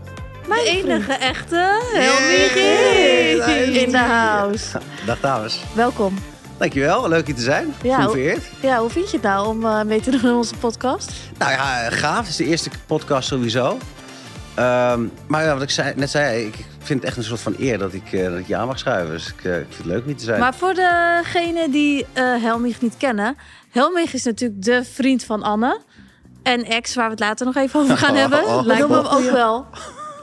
mijn 0.49 0.65
De 0.65 0.69
enige 0.69 1.03
vriend 1.03 1.21
echte 1.21 1.81
Helmi 1.93 3.79
in 3.79 3.91
de 3.91 3.99
house. 3.99 4.81
Dag 5.07 5.21
dames. 5.21 5.61
Welkom. 5.75 6.19
Dankjewel, 6.59 7.09
leuk 7.09 7.27
hier 7.27 7.35
te 7.35 7.43
zijn. 7.43 7.75
Ja, 7.83 8.09
vereerd. 8.09 8.43
Ja, 8.63 8.79
hoe 8.81 8.91
vind 8.91 9.11
je 9.11 9.17
het 9.17 9.27
nou 9.27 9.47
om 9.47 9.65
eh, 9.67 9.83
mee 9.83 10.01
te 10.01 10.11
doen 10.21 10.21
in 10.25 10.33
onze 10.33 10.55
podcast? 10.55 11.13
Nou 11.39 11.53
ja, 11.53 11.91
gaaf. 11.91 12.19
Het 12.19 12.29
is 12.29 12.37
de 12.37 12.45
eerste 12.47 12.71
podcast 12.87 13.29
sowieso. 13.29 13.79
Ehm, 14.55 15.01
maar 15.27 15.45
ja, 15.45 15.53
wat 15.53 15.63
ik 15.63 15.71
zei, 15.71 15.93
net 15.97 16.11
zei, 16.11 16.47
ik 16.47 16.55
vind 16.79 17.01
het 17.01 17.09
echt 17.09 17.17
een 17.17 17.25
soort 17.25 17.41
van 17.41 17.55
eer 17.59 17.79
dat 17.79 17.93
ik, 17.93 18.13
eh, 18.13 18.25
dat 18.31 18.39
ik 18.39 18.47
je 18.47 18.57
aan 18.57 18.67
mag 18.67 18.79
schuiven. 18.79 19.13
Dus 19.15 19.29
ik, 19.29 19.45
eh, 19.45 19.59
ik 19.59 19.67
vind 19.69 19.77
het 19.77 19.87
leuk 19.87 20.01
om 20.01 20.07
hier 20.07 20.17
te 20.17 20.25
zijn. 20.25 20.41
Maar 20.41 20.55
voor 20.55 20.75
degenen 20.75 21.71
die 21.71 22.07
eh 22.13 22.25
Helmich 22.43 22.81
niet 22.81 22.97
kennen. 22.97 23.37
Helmich 23.71 24.13
is 24.15 24.25
natuurlijk 24.25 24.63
de 24.63 24.85
vriend 24.85 25.25
van 25.25 25.43
Anne. 25.43 25.81
En 26.43 26.65
ex, 26.65 26.95
waar 26.95 27.05
we 27.05 27.11
het 27.11 27.21
later 27.21 27.47
nog 27.47 27.57
even 27.57 27.81
over 27.81 27.97
gaan 27.97 28.15
Oh, 28.15 28.21
hebben. 28.21 28.45
oh, 28.45 28.61
We 28.61 28.67
Lijkt 28.67 28.89
me 28.89 28.95
hem 28.95 29.05
ook 29.07 29.13
ook 29.13 29.31
wel 29.31 29.67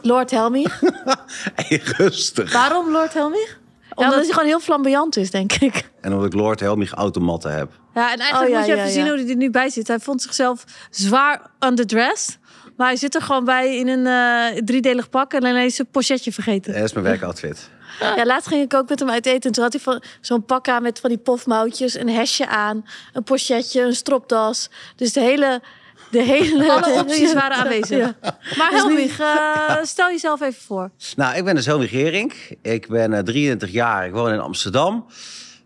Lord 0.07 0.31
Helmich. 0.31 0.81
Hey, 1.55 1.81
rustig. 1.83 2.53
Waarom 2.53 2.91
Lord 2.91 3.13
Helmich? 3.13 3.59
Omdat 3.95 4.13
hij 4.13 4.25
gewoon 4.25 4.45
heel 4.45 4.59
flamboyant 4.59 5.17
is, 5.17 5.31
denk 5.31 5.53
ik. 5.53 5.89
En 6.01 6.11
omdat 6.11 6.25
ik 6.25 6.33
Lord 6.33 6.59
Helmich 6.59 6.93
automatten 6.93 7.53
heb. 7.53 7.71
Ja, 7.93 8.11
en 8.11 8.19
eigenlijk 8.19 8.43
Oh, 8.43 8.49
ja, 8.49 8.57
moet 8.57 8.67
je 8.67 8.75
ja, 8.75 8.79
even 8.79 8.93
zien 8.93 9.03
ja. 9.03 9.09
hoe 9.09 9.19
hij 9.19 9.29
er 9.29 9.35
nu 9.35 9.49
bij 9.49 9.69
zit. 9.69 9.87
Hij 9.87 9.99
vond 9.99 10.21
zichzelf 10.21 10.63
zwaar 10.89 11.41
underdressed. 11.59 12.37
Maar 12.77 12.87
hij 12.87 12.95
zit 12.95 13.15
er 13.15 13.21
gewoon 13.21 13.45
bij 13.45 13.77
in 13.77 13.87
een 13.87 14.07
eh, 14.07 14.61
driedelig 14.63 15.09
pak 15.09 15.33
en 15.33 15.43
alleen 15.43 15.65
is 15.65 15.75
zijn 15.75 15.87
pochetje 15.91 16.31
vergeten. 16.31 16.73
Dat 16.73 16.83
is 16.83 16.93
mijn 16.93 17.05
werkoutfit. 17.05 17.69
Ja, 17.99 18.25
laatst 18.25 18.47
ging 18.47 18.63
ik 18.63 18.73
ook 18.73 18.89
met 18.89 18.99
hem 18.99 19.09
uit 19.09 19.25
eten. 19.25 19.41
En 19.41 19.51
toen 19.51 19.63
had 19.63 19.73
hij 19.73 19.81
van, 19.81 20.01
zo'n 20.21 20.45
pak 20.45 20.67
aan 20.67 20.81
met 20.81 20.99
van 20.99 21.09
die 21.09 21.19
pofmouwtjes, 21.19 21.93
een 21.93 22.09
hesje 22.09 22.47
aan, 22.47 22.85
een 23.13 23.23
pochetje, 23.23 23.81
een 23.81 23.95
stropdas. 23.95 24.69
Dus 24.95 25.13
de 25.13 25.19
hele... 25.19 25.61
De 26.11 26.21
hele 26.21 26.71
Alle 26.71 26.99
opties 26.99 27.33
waren 27.33 27.57
aanwezig. 27.57 27.97
Ja. 27.97 28.15
Maar 28.57 28.69
Dus 28.69 28.81
Helmich, 28.81 29.19
eh, 29.19 29.83
stel 29.83 30.09
jezelf 30.09 30.41
even 30.41 30.61
voor. 30.61 30.89
Nou, 31.15 31.37
ik 31.37 31.43
ben 31.43 31.55
dus 31.55 31.65
Helmich 31.65 31.89
Gering. 31.89 32.33
Ik 32.61 32.87
ben 32.87 33.13
eh, 33.13 33.23
23 33.23 33.71
jaar. 33.71 34.05
Ik 34.05 34.11
woon 34.11 34.31
in 34.31 34.39
Amsterdam. 34.39 35.05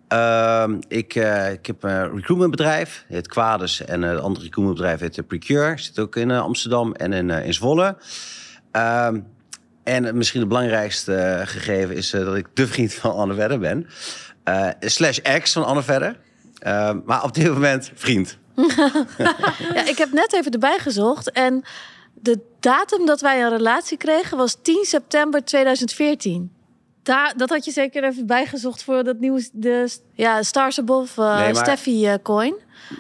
Ehm, 0.08 0.80
ik, 0.88 1.16
eh, 1.16 1.52
ik 1.52 1.66
heb 1.66 1.84
een 1.84 2.16
recruitmentbedrijf. 2.16 3.04
Het 3.08 3.16
heet 3.16 3.28
Quadus. 3.28 3.86
En 3.86 4.04
eh, 4.04 4.10
het 4.10 4.20
andere 4.20 4.46
recruitmentbedrijf 4.46 5.00
heet 5.00 5.28
Precure. 5.28 5.78
Zit 5.78 6.00
ook 6.00 6.16
in 6.16 6.32
Amsterdam 6.32 6.94
en 6.94 7.14
in, 7.14 7.30
eh, 7.30 7.46
in 7.46 7.54
Zwolle. 7.54 7.98
Ehm, 8.72 9.20
en 9.84 10.18
misschien 10.18 10.40
het 10.40 10.50
belangrijkste 10.50 11.42
gegeven 11.46 11.96
is 11.96 12.14
eh, 12.14 12.26
dat 12.26 12.36
ik 12.36 12.48
de 12.54 12.68
vriend 12.68 12.94
van 12.94 13.14
Anne 13.14 13.34
Verder 13.34 13.60
ben. 13.60 13.88
Eh, 14.44 14.68
slash 14.80 15.18
ex 15.18 15.54
van 15.54 15.66
Anne 15.66 15.84
Verder. 15.84 16.18
Ehm, 16.60 17.00
maar 17.06 17.24
op 17.24 17.34
dit 17.34 17.48
moment 17.48 17.92
vriend. 17.96 18.38
Ja, 19.74 19.86
ik 19.86 19.98
heb 19.98 20.12
net 20.12 20.34
even 20.34 20.52
erbij 20.52 20.78
gezocht. 20.80 21.32
En 21.32 21.64
de 22.14 22.40
datum 22.60 23.06
dat 23.06 23.22
wij 23.22 23.44
een 23.44 23.50
relatie 23.50 23.98
kregen 23.98 24.38
was 24.38 24.58
10 24.62 24.86
september 24.86 25.44
2014. 25.46 26.52
Daar, 27.04 27.34
dat 27.38 27.50
had 27.50 27.66
je 27.66 27.72
zeker 27.72 28.04
even 28.04 28.26
bijgezocht 28.26 28.84
voor 28.84 29.04
dat 29.04 29.20
nieuwe... 29.20 29.50
De, 29.54 29.98
Ja, 30.14 30.44
Stars 30.44 30.80
Above 30.80 31.22
eh, 31.22 31.38
Nee, 31.40 31.54
maar- 31.54 31.64
Steffi 31.64 32.08
eh, 32.08 32.14
Coin. 32.24 32.56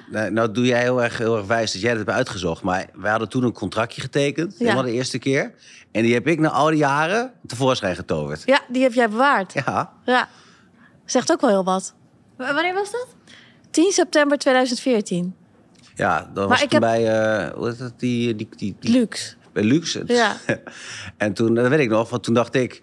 Nou, 0.09 0.31
nou 0.31 0.51
doe 0.51 0.65
jij 0.65 0.81
heel 0.81 1.03
erg, 1.03 1.17
heel 1.17 1.37
erg 1.37 1.45
wijs 1.45 1.71
dat 1.71 1.81
jij 1.81 1.89
dat 1.93 2.05
hebt 2.05 2.17
uitgezocht. 2.17 2.61
Maar 2.63 2.85
wij 2.93 3.09
hadden 3.11 3.29
toen 3.29 3.43
een 3.43 3.53
contractje 3.53 4.01
getekend. 4.01 4.51
Ja. 4.57 4.57
Helemaal 4.65 4.83
de 4.83 4.91
eerste 4.91 5.19
keer. 5.19 5.53
En 5.91 6.03
die 6.03 6.13
heb 6.13 6.27
ik 6.27 6.39
na 6.39 6.49
al 6.49 6.67
die 6.67 6.77
jaren 6.77 7.31
tevoorschijn 7.47 7.95
getoverd. 7.95 8.41
Ja, 8.45 8.59
die 8.67 8.81
heb 8.83 8.93
jij 8.93 9.09
bewaard. 9.09 9.53
Ja. 9.53 9.93
Ja. 10.05 10.29
Zegt 11.05 11.31
ook 11.31 11.41
wel 11.41 11.49
heel 11.49 11.63
wat. 11.63 11.93
W- 12.35 12.39
wanneer 12.53 12.73
was 12.73 12.91
dat? 12.91 13.07
10 13.71 13.91
september 13.91 14.37
2014. 14.37 15.35
Ja, 15.95 16.29
dan 16.33 16.49
was 16.49 16.61
ik 16.61 16.71
heb- 16.71 16.81
bij, 16.81 17.07
eh, 17.07 17.53
hoe 17.53 17.67
heet 17.67 17.79
dat, 17.79 17.99
die, 17.99 18.35
die, 18.35 18.47
die, 18.55 18.75
bij 19.53 19.63
Lux. 19.63 19.97
Ja. 20.05 20.37
en 21.17 21.33
toen, 21.33 21.55
dat 21.55 21.67
weet 21.67 21.79
ik 21.79 21.89
nog, 21.89 22.09
want 22.09 22.23
toen 22.23 22.33
dacht 22.33 22.55
ik... 22.55 22.81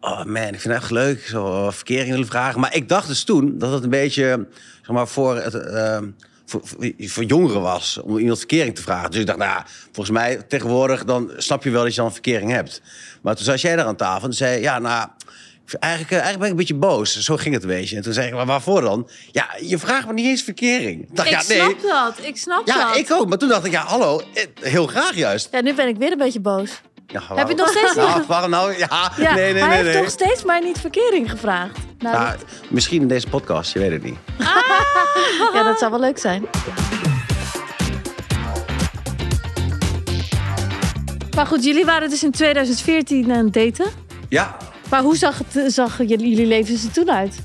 Oh 0.00 0.24
man, 0.24 0.42
ik 0.42 0.60
vind 0.60 0.74
het 0.74 0.82
echt 0.82 0.90
leuk, 0.90 1.26
zo 1.26 1.70
verkering 1.70 2.10
willen 2.10 2.26
vragen. 2.26 2.60
Maar 2.60 2.74
ik 2.74 2.88
dacht 2.88 3.08
dus 3.08 3.24
toen 3.24 3.58
dat 3.58 3.72
het 3.72 3.82
een 3.82 3.90
beetje, 3.90 4.46
zeg 4.82 4.90
maar, 4.96 5.08
voor, 5.08 5.36
het, 5.36 5.54
eh, 5.54 5.98
voor, 6.44 6.60
voor, 6.98 7.24
jongeren 7.24 7.60
was. 7.60 8.00
Om 8.02 8.18
iemand 8.18 8.38
verkering 8.38 8.74
te 8.74 8.82
vragen. 8.82 9.10
Dus 9.10 9.20
ik 9.20 9.26
dacht, 9.26 9.38
nou, 9.38 9.62
volgens 9.84 10.16
mij 10.16 10.42
tegenwoordig, 10.48 11.04
dan 11.04 11.30
snap 11.36 11.64
je 11.64 11.70
wel 11.70 11.82
dat 11.82 11.90
je 11.90 11.96
dan 11.96 12.06
een 12.06 12.12
verkering 12.12 12.50
hebt. 12.50 12.82
Maar 13.22 13.34
toen 13.34 13.44
zat 13.44 13.60
jij 13.60 13.76
daar 13.76 13.86
aan 13.86 13.96
tafel 13.96 14.28
en 14.28 14.34
zei, 14.34 14.60
ja, 14.60 14.78
nou... 14.78 15.08
Eigenlijk, 15.78 16.12
eh, 16.12 16.18
eigenlijk 16.18 16.38
ben 16.38 16.44
ik 16.46 16.50
een 16.50 16.56
beetje 16.56 16.74
boos. 16.74 17.18
Zo 17.20 17.36
ging 17.36 17.54
het 17.54 17.62
een 17.62 17.68
beetje. 17.68 17.96
En 17.96 18.02
toen 18.02 18.12
zei 18.12 18.26
ik, 18.26 18.34
maar 18.34 18.46
waarvoor 18.46 18.80
dan? 18.80 19.08
Ja, 19.32 19.46
je 19.60 19.78
vraagt 19.78 20.06
me 20.06 20.12
niet 20.12 20.26
eens 20.26 20.42
verkering. 20.42 21.02
Ik 21.02 21.16
dacht, 21.16 21.28
ik 21.28 21.34
ja, 21.40 21.42
nee. 21.48 21.58
snap 21.58 21.82
dat. 21.82 22.26
Ik 22.26 22.36
snap 22.36 22.66
Ja, 22.66 22.86
dat. 22.88 22.96
ik 22.96 23.10
ook. 23.12 23.28
Maar 23.28 23.38
toen 23.38 23.48
dacht 23.48 23.64
ik, 23.64 23.72
ja, 23.72 23.84
hallo, 23.84 24.20
eh, 24.34 24.44
heel 24.60 24.86
graag 24.86 25.14
juist. 25.14 25.48
Ja, 25.50 25.60
nu 25.60 25.74
ben 25.74 25.88
ik 25.88 25.96
weer 25.96 26.12
een 26.12 26.18
beetje 26.18 26.40
boos. 26.40 26.70
Ja, 27.06 27.20
Heb 27.20 27.28
je 27.28 27.34
waarom- 27.34 27.56
nog 27.56 27.68
steeds 27.68 27.94
Nou, 28.04 28.18
niet... 28.18 28.26
waarom 28.28 28.50
nou? 28.50 28.78
Ja, 28.78 29.12
Ja, 29.16 29.34
nee, 29.34 29.52
nee, 29.52 29.62
hij 29.62 29.68
nee. 29.68 29.76
heeft 29.78 29.92
nee. 29.92 30.02
toch 30.02 30.10
steeds 30.12 30.44
maar 30.44 30.62
niet 30.62 30.78
verkering 30.78 31.30
gevraagd. 31.30 31.78
Nou, 31.98 32.16
Nou, 32.16 32.36
misschien 32.68 33.00
in 33.02 33.08
deze 33.08 33.28
podcast, 33.28 33.72
je 33.72 33.78
weet 33.78 33.90
het 33.90 34.02
niet. 34.02 34.16
ja, 35.54 35.62
dat 35.62 35.78
zou 35.78 35.90
wel 35.90 36.00
leuk 36.00 36.18
zijn. 36.18 36.44
Maar 41.36 41.46
goed, 41.46 41.64
jullie 41.64 41.84
waren 41.84 42.10
dus 42.10 42.22
in 42.24 42.30
2014 42.30 43.32
aan 43.32 43.44
het 43.44 43.52
daten. 43.52 43.86
Ja, 44.28 44.56
Maar 44.94 45.02
hoe 45.02 45.16
zag, 45.16 45.38
het, 45.38 45.72
zag 45.72 45.98
jullie, 45.98 46.46
leven 46.46 46.74
er 46.74 46.92
toen 46.92 47.10
uit? 47.10 47.38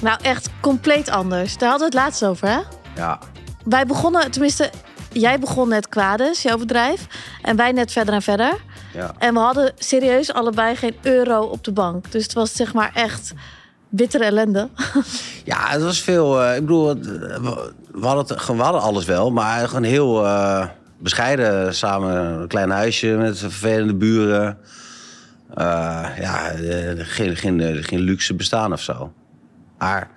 Nou, 0.00 0.18
echt 0.22 0.48
compleet 0.60 1.10
anders. 1.10 1.56
Daar 1.58 1.70
hadden 1.70 1.90
we 1.90 1.96
het 1.96 2.04
laatst 2.04 2.24
over, 2.24 2.48
hè? 2.48 2.58
ja. 2.96 3.18
Wij 3.64 3.86
begonnen, 3.86 4.30
tenminste, 4.30 4.70
jij 5.12 5.38
begon 5.38 5.68
net 5.68 5.88
Quades, 5.88 6.42
jouw 6.42 6.56
bedrijf. 6.56 7.06
En 7.42 7.56
wij 7.56 7.72
net 7.72 7.92
verder 7.92 8.14
en 8.14 8.22
verder. 8.22 8.56
ja. 8.94 9.14
En 9.18 9.34
we 9.34 9.40
hadden 9.40 9.72
serieus 9.78 10.32
allebei 10.32 10.76
geen 10.76 10.94
euro 11.02 11.40
op 11.42 11.64
de 11.64 11.72
bank. 11.72 12.12
Dus 12.12 12.22
het 12.22 12.32
was 12.32 12.52
zeg 12.52 12.74
maar 12.74 12.90
echt 12.94 13.32
bittere 13.88 14.24
ellende. 14.24 14.68
Ja, 15.44 15.68
het 15.68 15.82
was 15.82 16.00
veel. 16.00 16.42
eh, 16.42 16.54
ik 16.54 16.60
bedoel, 16.60 16.90
eh, 16.90 16.96
we, 17.92 18.06
hadden 18.06 18.26
het, 18.26 18.40
gewoon- 18.40 18.56
we 18.56 18.62
hadden 18.62 18.82
alles 18.82 19.04
wel, 19.04 19.30
maar 19.30 19.68
gewoon 19.68 19.82
heel 19.82 20.24
eh, 20.26 20.66
bescheiden. 20.98 21.74
Samen 21.74 22.16
een 22.16 22.48
klein 22.48 22.70
huisje 22.70 23.06
met 23.06 23.38
vervelende 23.38 23.94
buren. 23.94 24.58
Eh, 25.54 26.08
ja, 26.18 26.52
geen, 26.96 27.36
geen, 27.36 27.60
eh, 27.60 27.84
geen 27.84 28.00
luxe 28.00 28.34
bestaan 28.34 28.72
of 28.72 28.80
zo. 28.80 29.12
Maar, 29.78 30.10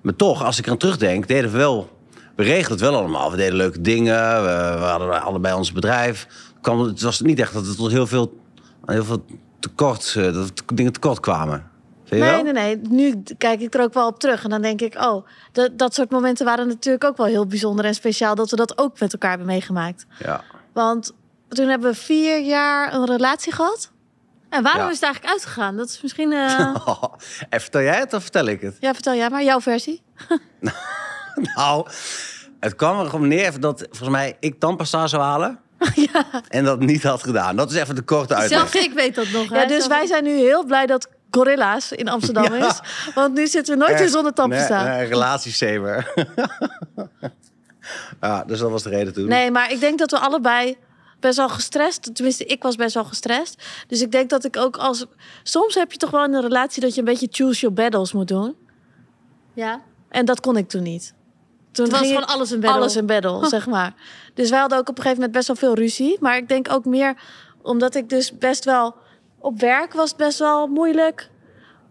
maar 0.00 0.16
toch, 0.16 0.44
als 0.44 0.58
ik 0.58 0.64
eraan 0.66 0.78
terugdenk, 0.78 1.28
deden 1.28 1.50
we 1.50 1.56
wel. 1.56 1.94
We 2.36 2.42
regelden 2.42 2.70
het 2.70 2.80
wel 2.80 2.96
allemaal. 2.96 3.30
We 3.30 3.36
deden 3.36 3.56
leuke 3.56 3.80
dingen. 3.80 4.42
We, 4.42 4.74
we 4.78 4.84
hadden 4.84 5.22
allebei 5.22 5.54
ons 5.54 5.72
bedrijf. 5.72 6.26
Kwam, 6.60 6.80
het 6.80 7.00
was 7.02 7.20
niet 7.20 7.38
echt 7.38 7.52
dat 7.52 7.66
er 7.66 7.76
tot 7.76 7.90
heel 7.90 8.06
veel, 8.06 8.40
heel 8.84 9.04
veel 9.04 9.24
tekort, 9.58 10.14
eh, 10.16 10.32
dat 10.32 10.52
dingen 10.74 10.92
tekort 10.92 11.20
kwamen. 11.20 11.70
Vind 12.04 12.22
je 12.22 12.30
Nee, 12.30 12.42
wel? 12.42 12.52
nee, 12.52 12.76
nee. 12.76 12.80
Nu 12.90 13.22
kijk 13.38 13.60
ik 13.60 13.74
er 13.74 13.80
ook 13.82 13.94
wel 13.94 14.06
op 14.06 14.18
terug. 14.20 14.44
En 14.44 14.50
dan 14.50 14.62
denk 14.62 14.80
ik, 14.80 14.94
oh, 14.94 15.26
dat, 15.52 15.78
dat 15.78 15.94
soort 15.94 16.10
momenten 16.10 16.44
waren 16.44 16.66
natuurlijk 16.68 17.04
ook 17.04 17.16
wel 17.16 17.26
heel 17.26 17.46
bijzonder 17.46 17.84
en 17.84 17.94
speciaal. 17.94 18.34
Dat 18.34 18.50
we 18.50 18.56
dat 18.56 18.78
ook 18.78 19.00
met 19.00 19.12
elkaar 19.12 19.30
hebben 19.30 19.48
meegemaakt. 19.48 20.06
Ja. 20.18 20.40
Want 20.72 21.12
toen 21.48 21.68
hebben 21.68 21.90
we 21.90 21.96
vier 21.96 22.40
jaar 22.42 22.94
een 22.94 23.06
relatie 23.06 23.52
gehad. 23.52 23.90
En 24.48 24.62
waarom 24.62 24.82
Ja. 24.82 24.88
is 24.88 24.94
het 24.94 25.02
eigenlijk 25.04 25.32
uitgegaan? 25.34 25.76
Dat 25.76 25.88
is 25.88 26.02
misschien... 26.02 26.32
eh, 26.32 26.58
en 27.50 27.60
vertel 27.60 27.80
jij 27.80 27.98
het 27.98 28.12
of 28.12 28.22
vertel 28.22 28.46
ik 28.46 28.60
het? 28.60 28.76
ja, 28.80 28.92
vertel 28.94 29.14
jij 29.14 29.30
maar. 29.30 29.42
Jouw 29.42 29.60
versie. 29.60 30.02
Nou, 31.54 31.86
het 32.60 32.74
kwam 32.76 33.00
er 33.00 33.06
gewoon 33.10 33.28
neer 33.28 33.60
dat 33.60 33.78
volgens 33.90 34.08
mij 34.08 34.36
ik 34.40 34.60
tandpasta 34.60 35.06
zou 35.06 35.22
halen. 35.22 35.58
En 36.48 36.64
dat 36.64 36.80
niet 36.80 37.02
had 37.02 37.22
gedaan. 37.22 37.56
Dat 37.56 37.70
is 37.70 37.76
even 37.80 37.94
de 37.94 38.02
korte 38.02 38.34
uitleg. 38.34 38.58
Zelfs 38.58 38.74
ik 38.86 38.92
weet 38.92 39.14
dat 39.14 39.28
nog. 39.30 39.48
Ja, 39.48 39.56
hè. 39.58 39.66
dus 39.66 39.86
wij 39.86 40.06
zijn 40.06 40.24
nu 40.24 40.30
heel 40.30 40.64
blij 40.64 40.86
dat 40.86 41.08
Gorilla's 41.30 41.92
in 41.92 42.08
Amsterdam 42.08 42.54
Ja. 42.54 42.66
is. 42.68 42.80
Want 43.14 43.34
nu 43.34 43.46
zitten 43.46 43.78
we 43.78 43.84
nooit 43.84 43.98
meer 43.98 44.08
zonder 44.08 44.32
tandpasta. 44.32 44.84
Nee, 44.84 44.96
nee, 44.96 45.06
relatiesaver. 45.08 46.12
ja, 48.20 48.44
dus 48.44 48.58
dat 48.58 48.70
was 48.70 48.82
de 48.82 48.90
reden 48.90 49.12
toen. 49.12 49.28
Nee, 49.28 49.50
maar 49.50 49.70
ik 49.72 49.80
denk 49.80 49.98
dat 49.98 50.10
we 50.10 50.18
allebei 50.18 50.76
best 51.26 51.38
wel 51.38 51.48
gestrest. 51.48 52.14
Tenminste, 52.14 52.44
ik 52.44 52.62
was 52.62 52.76
best 52.76 52.94
wel 52.94 53.04
gestrest. 53.04 53.62
Dus 53.86 54.02
ik 54.02 54.12
denk 54.12 54.30
dat 54.30 54.44
ik 54.44 54.56
ook 54.56 54.76
als. 54.76 55.06
Soms 55.42 55.74
heb 55.74 55.92
je 55.92 55.98
toch 55.98 56.10
wel 56.10 56.24
in 56.24 56.34
een 56.34 56.42
relatie 56.42 56.82
dat 56.82 56.94
je 56.94 56.98
een 56.98 57.06
beetje 57.06 57.28
choose 57.30 57.60
your 57.60 57.74
battles 57.74 58.12
moet 58.12 58.28
doen. 58.28 58.56
Ja. 59.54 59.82
En 60.08 60.24
dat 60.24 60.40
kon 60.40 60.56
ik 60.56 60.68
toen 60.68 60.82
niet. 60.82 61.14
Toen 61.72 61.84
Het 61.84 61.98
was 61.98 62.06
gewoon 62.06 62.26
alles 62.26 62.50
een 62.50 62.60
battle. 62.60 62.78
Alles 62.78 62.94
een 62.94 63.06
battle, 63.06 63.48
zeg 63.56 63.66
maar. 63.66 63.94
Dus 64.34 64.50
wij 64.50 64.58
hadden 64.58 64.78
ook 64.78 64.88
op 64.88 64.96
een 64.96 65.02
gegeven 65.02 65.22
moment 65.22 65.36
best 65.36 65.46
wel 65.46 65.56
veel 65.56 65.74
ruzie. 65.74 66.16
Maar 66.20 66.36
ik 66.36 66.48
denk 66.48 66.72
ook 66.72 66.84
meer 66.84 67.14
omdat 67.62 67.94
ik 67.94 68.08
dus 68.08 68.38
best 68.38 68.64
wel... 68.64 68.94
Op 69.38 69.60
werk 69.60 69.92
was 69.92 70.08
het 70.08 70.18
best 70.18 70.38
wel 70.38 70.66
moeilijk. 70.66 71.30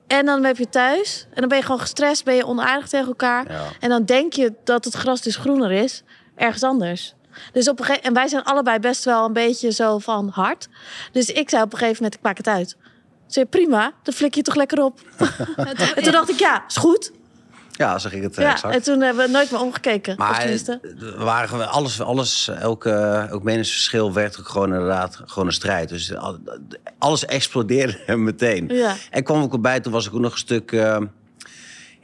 En 0.08 0.26
dan 0.26 0.44
heb 0.44 0.58
je 0.58 0.70
thuis. 0.70 1.28
En 1.30 1.40
dan 1.40 1.50
ben 1.50 1.58
je 1.58 1.64
gewoon 1.64 1.80
gestrest, 1.80 2.24
ben 2.24 2.36
je 2.36 2.46
onaardig 2.46 2.88
tegen 2.88 3.08
elkaar. 3.08 3.52
Ja. 3.52 3.68
En 3.80 3.90
dan 3.90 4.06
denk 4.06 4.34
je 4.34 4.54
dat 4.64 4.86
het 4.86 4.94
gras 4.94 5.22
dus 5.22 5.36
groener 5.36 5.72
is. 5.72 6.04
Ergens 6.36 6.64
anders. 6.64 7.16
Dus 7.52 7.70
op 7.70 7.80
een 7.80 7.86
gegeven 7.86 8.08
En 8.08 8.14
wij 8.14 8.28
zijn 8.28 8.44
allebei 8.44 8.80
best 8.80 9.04
wel 9.06 9.26
een 9.26 9.34
beetje 9.34 9.72
zo 9.72 10.00
van 10.00 10.30
hard. 10.34 10.68
Dus 11.12 11.30
ik 11.30 11.50
zei 11.50 11.64
op 11.64 11.72
een 11.74 11.78
gegeven 11.78 11.98
moment, 12.04 12.16
ik 12.20 12.26
maak 12.26 12.38
het 12.38 12.48
uit. 12.48 12.76
Ik 13.28 13.34
zei, 13.34 13.46
prima, 13.46 13.92
dan 14.04 14.14
flik 14.14 14.36
je 14.36 14.42
toch 14.42 14.56
lekker 14.56 14.84
op. 14.84 15.00
en 15.96 16.04
toen 16.04 16.12
dacht 16.12 16.30
ik, 16.30 16.40
ja, 16.40 16.64
is 16.68 16.76
goed. 16.76 17.12
Ja, 17.72 18.00
zeg 18.00 18.14
ik 18.14 18.22
het 18.22 18.38
eh, 18.38 18.44
Ja, 18.44 18.52
exact. 18.52 18.76
en 18.76 18.82
toen 18.84 19.02
hebben 19.02 19.26
we 19.26 19.32
nooit 19.32 19.52
meer 19.52 19.62
omgekeken. 19.62 20.16
Maar 20.18 20.40
tenminste. 20.40 20.80
we 21.00 21.16
waren 21.24 21.70
alles, 21.70 22.02
alles 22.02 22.48
elke, 22.48 22.92
elk 23.30 23.44
meningsverschil 23.44 24.14
werd 24.14 24.40
ook 24.40 24.48
gewoon 24.48 24.74
inderdaad 24.74 25.22
gewoon 25.26 25.48
een 25.48 25.54
strijd. 25.54 25.90
Dus 25.90 26.16
al- 26.16 26.38
alles 26.98 27.26
explodeerde 27.26 28.16
meteen. 28.18 28.68
Ja. 28.68 28.96
En 29.10 29.24
kwam 29.24 29.42
ook 29.42 29.54
erbij, 29.54 29.80
toen 29.80 29.92
was 29.92 30.08
ik 30.08 30.14
ook 30.14 30.20
nog 30.20 30.32
een 30.32 30.38
stuk 30.38 30.72
eh, 30.72 30.98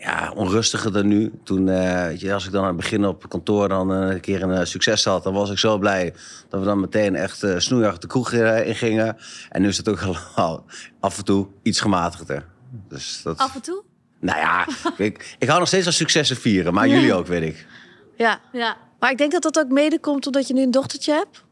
ja, 0.02 0.32
onrustiger 0.36 0.92
dan 0.92 1.08
nu. 1.08 1.32
Toen, 1.44 1.70
eh, 1.70 2.06
weet 2.06 2.20
je, 2.20 2.34
als 2.34 2.46
ik 2.46 2.52
dan 2.52 2.62
aan 2.62 2.68
het 2.68 2.78
begin 2.78 3.06
op 3.06 3.30
kantoor 3.30 3.70
dan 3.70 3.94
eh, 3.94 4.10
een 4.10 4.20
keer 4.20 4.44
een 4.44 4.52
eh, 4.52 4.66
succes 4.66 5.06
had, 5.06 5.24
dan 5.24 5.34
was 5.34 5.50
ik 5.50 5.58
zo 5.58 5.78
blij 5.78 6.14
dat 6.50 6.60
we 6.60 6.66
dan 6.66 6.80
meteen 6.80 7.16
echt 7.16 7.44
eh 7.44 7.58
snoeihard 7.58 8.02
de 8.02 8.08
kroeg 8.08 8.32
in 8.32 8.76
gingen. 8.76 9.18
En 9.50 9.62
nu 9.62 9.68
is 9.68 9.78
het 9.78 9.90
ook 9.90 10.00
al 10.36 10.66
af 11.00 11.18
en 11.18 11.26
toe 11.26 11.48
iets 11.62 11.80
gematigder. 11.80 12.46
Dus 12.88 13.22
dat, 13.24 13.38
Af 13.38 13.56
en 13.56 13.62
toe? 13.62 13.84
nou 14.20 14.40
ja, 14.40 14.68
ik, 14.98 15.36
ik 15.40 15.48
hou 15.48 15.60
nog 15.60 15.68
steeds 15.68 15.84
van 15.84 15.94
successen 15.94 16.36
vieren, 16.38 16.74
maar 16.74 16.88
jullie 16.88 17.14
ook, 17.14 17.28
weet 17.28 17.44
ik. 17.44 17.66
Ja. 18.18 18.40
Ja. 18.52 18.78
Maar 19.00 19.12
ik 19.12 19.18
denk 19.18 19.32
dat 19.32 19.42
dat 19.42 19.60
ook 19.60 19.70
mede 19.70 20.00
komt 20.00 20.26
omdat 20.26 20.48
je 20.48 20.54
nu 20.54 20.62
een 20.62 20.72
dochtertje 20.72 21.14
hebt. 21.14 21.44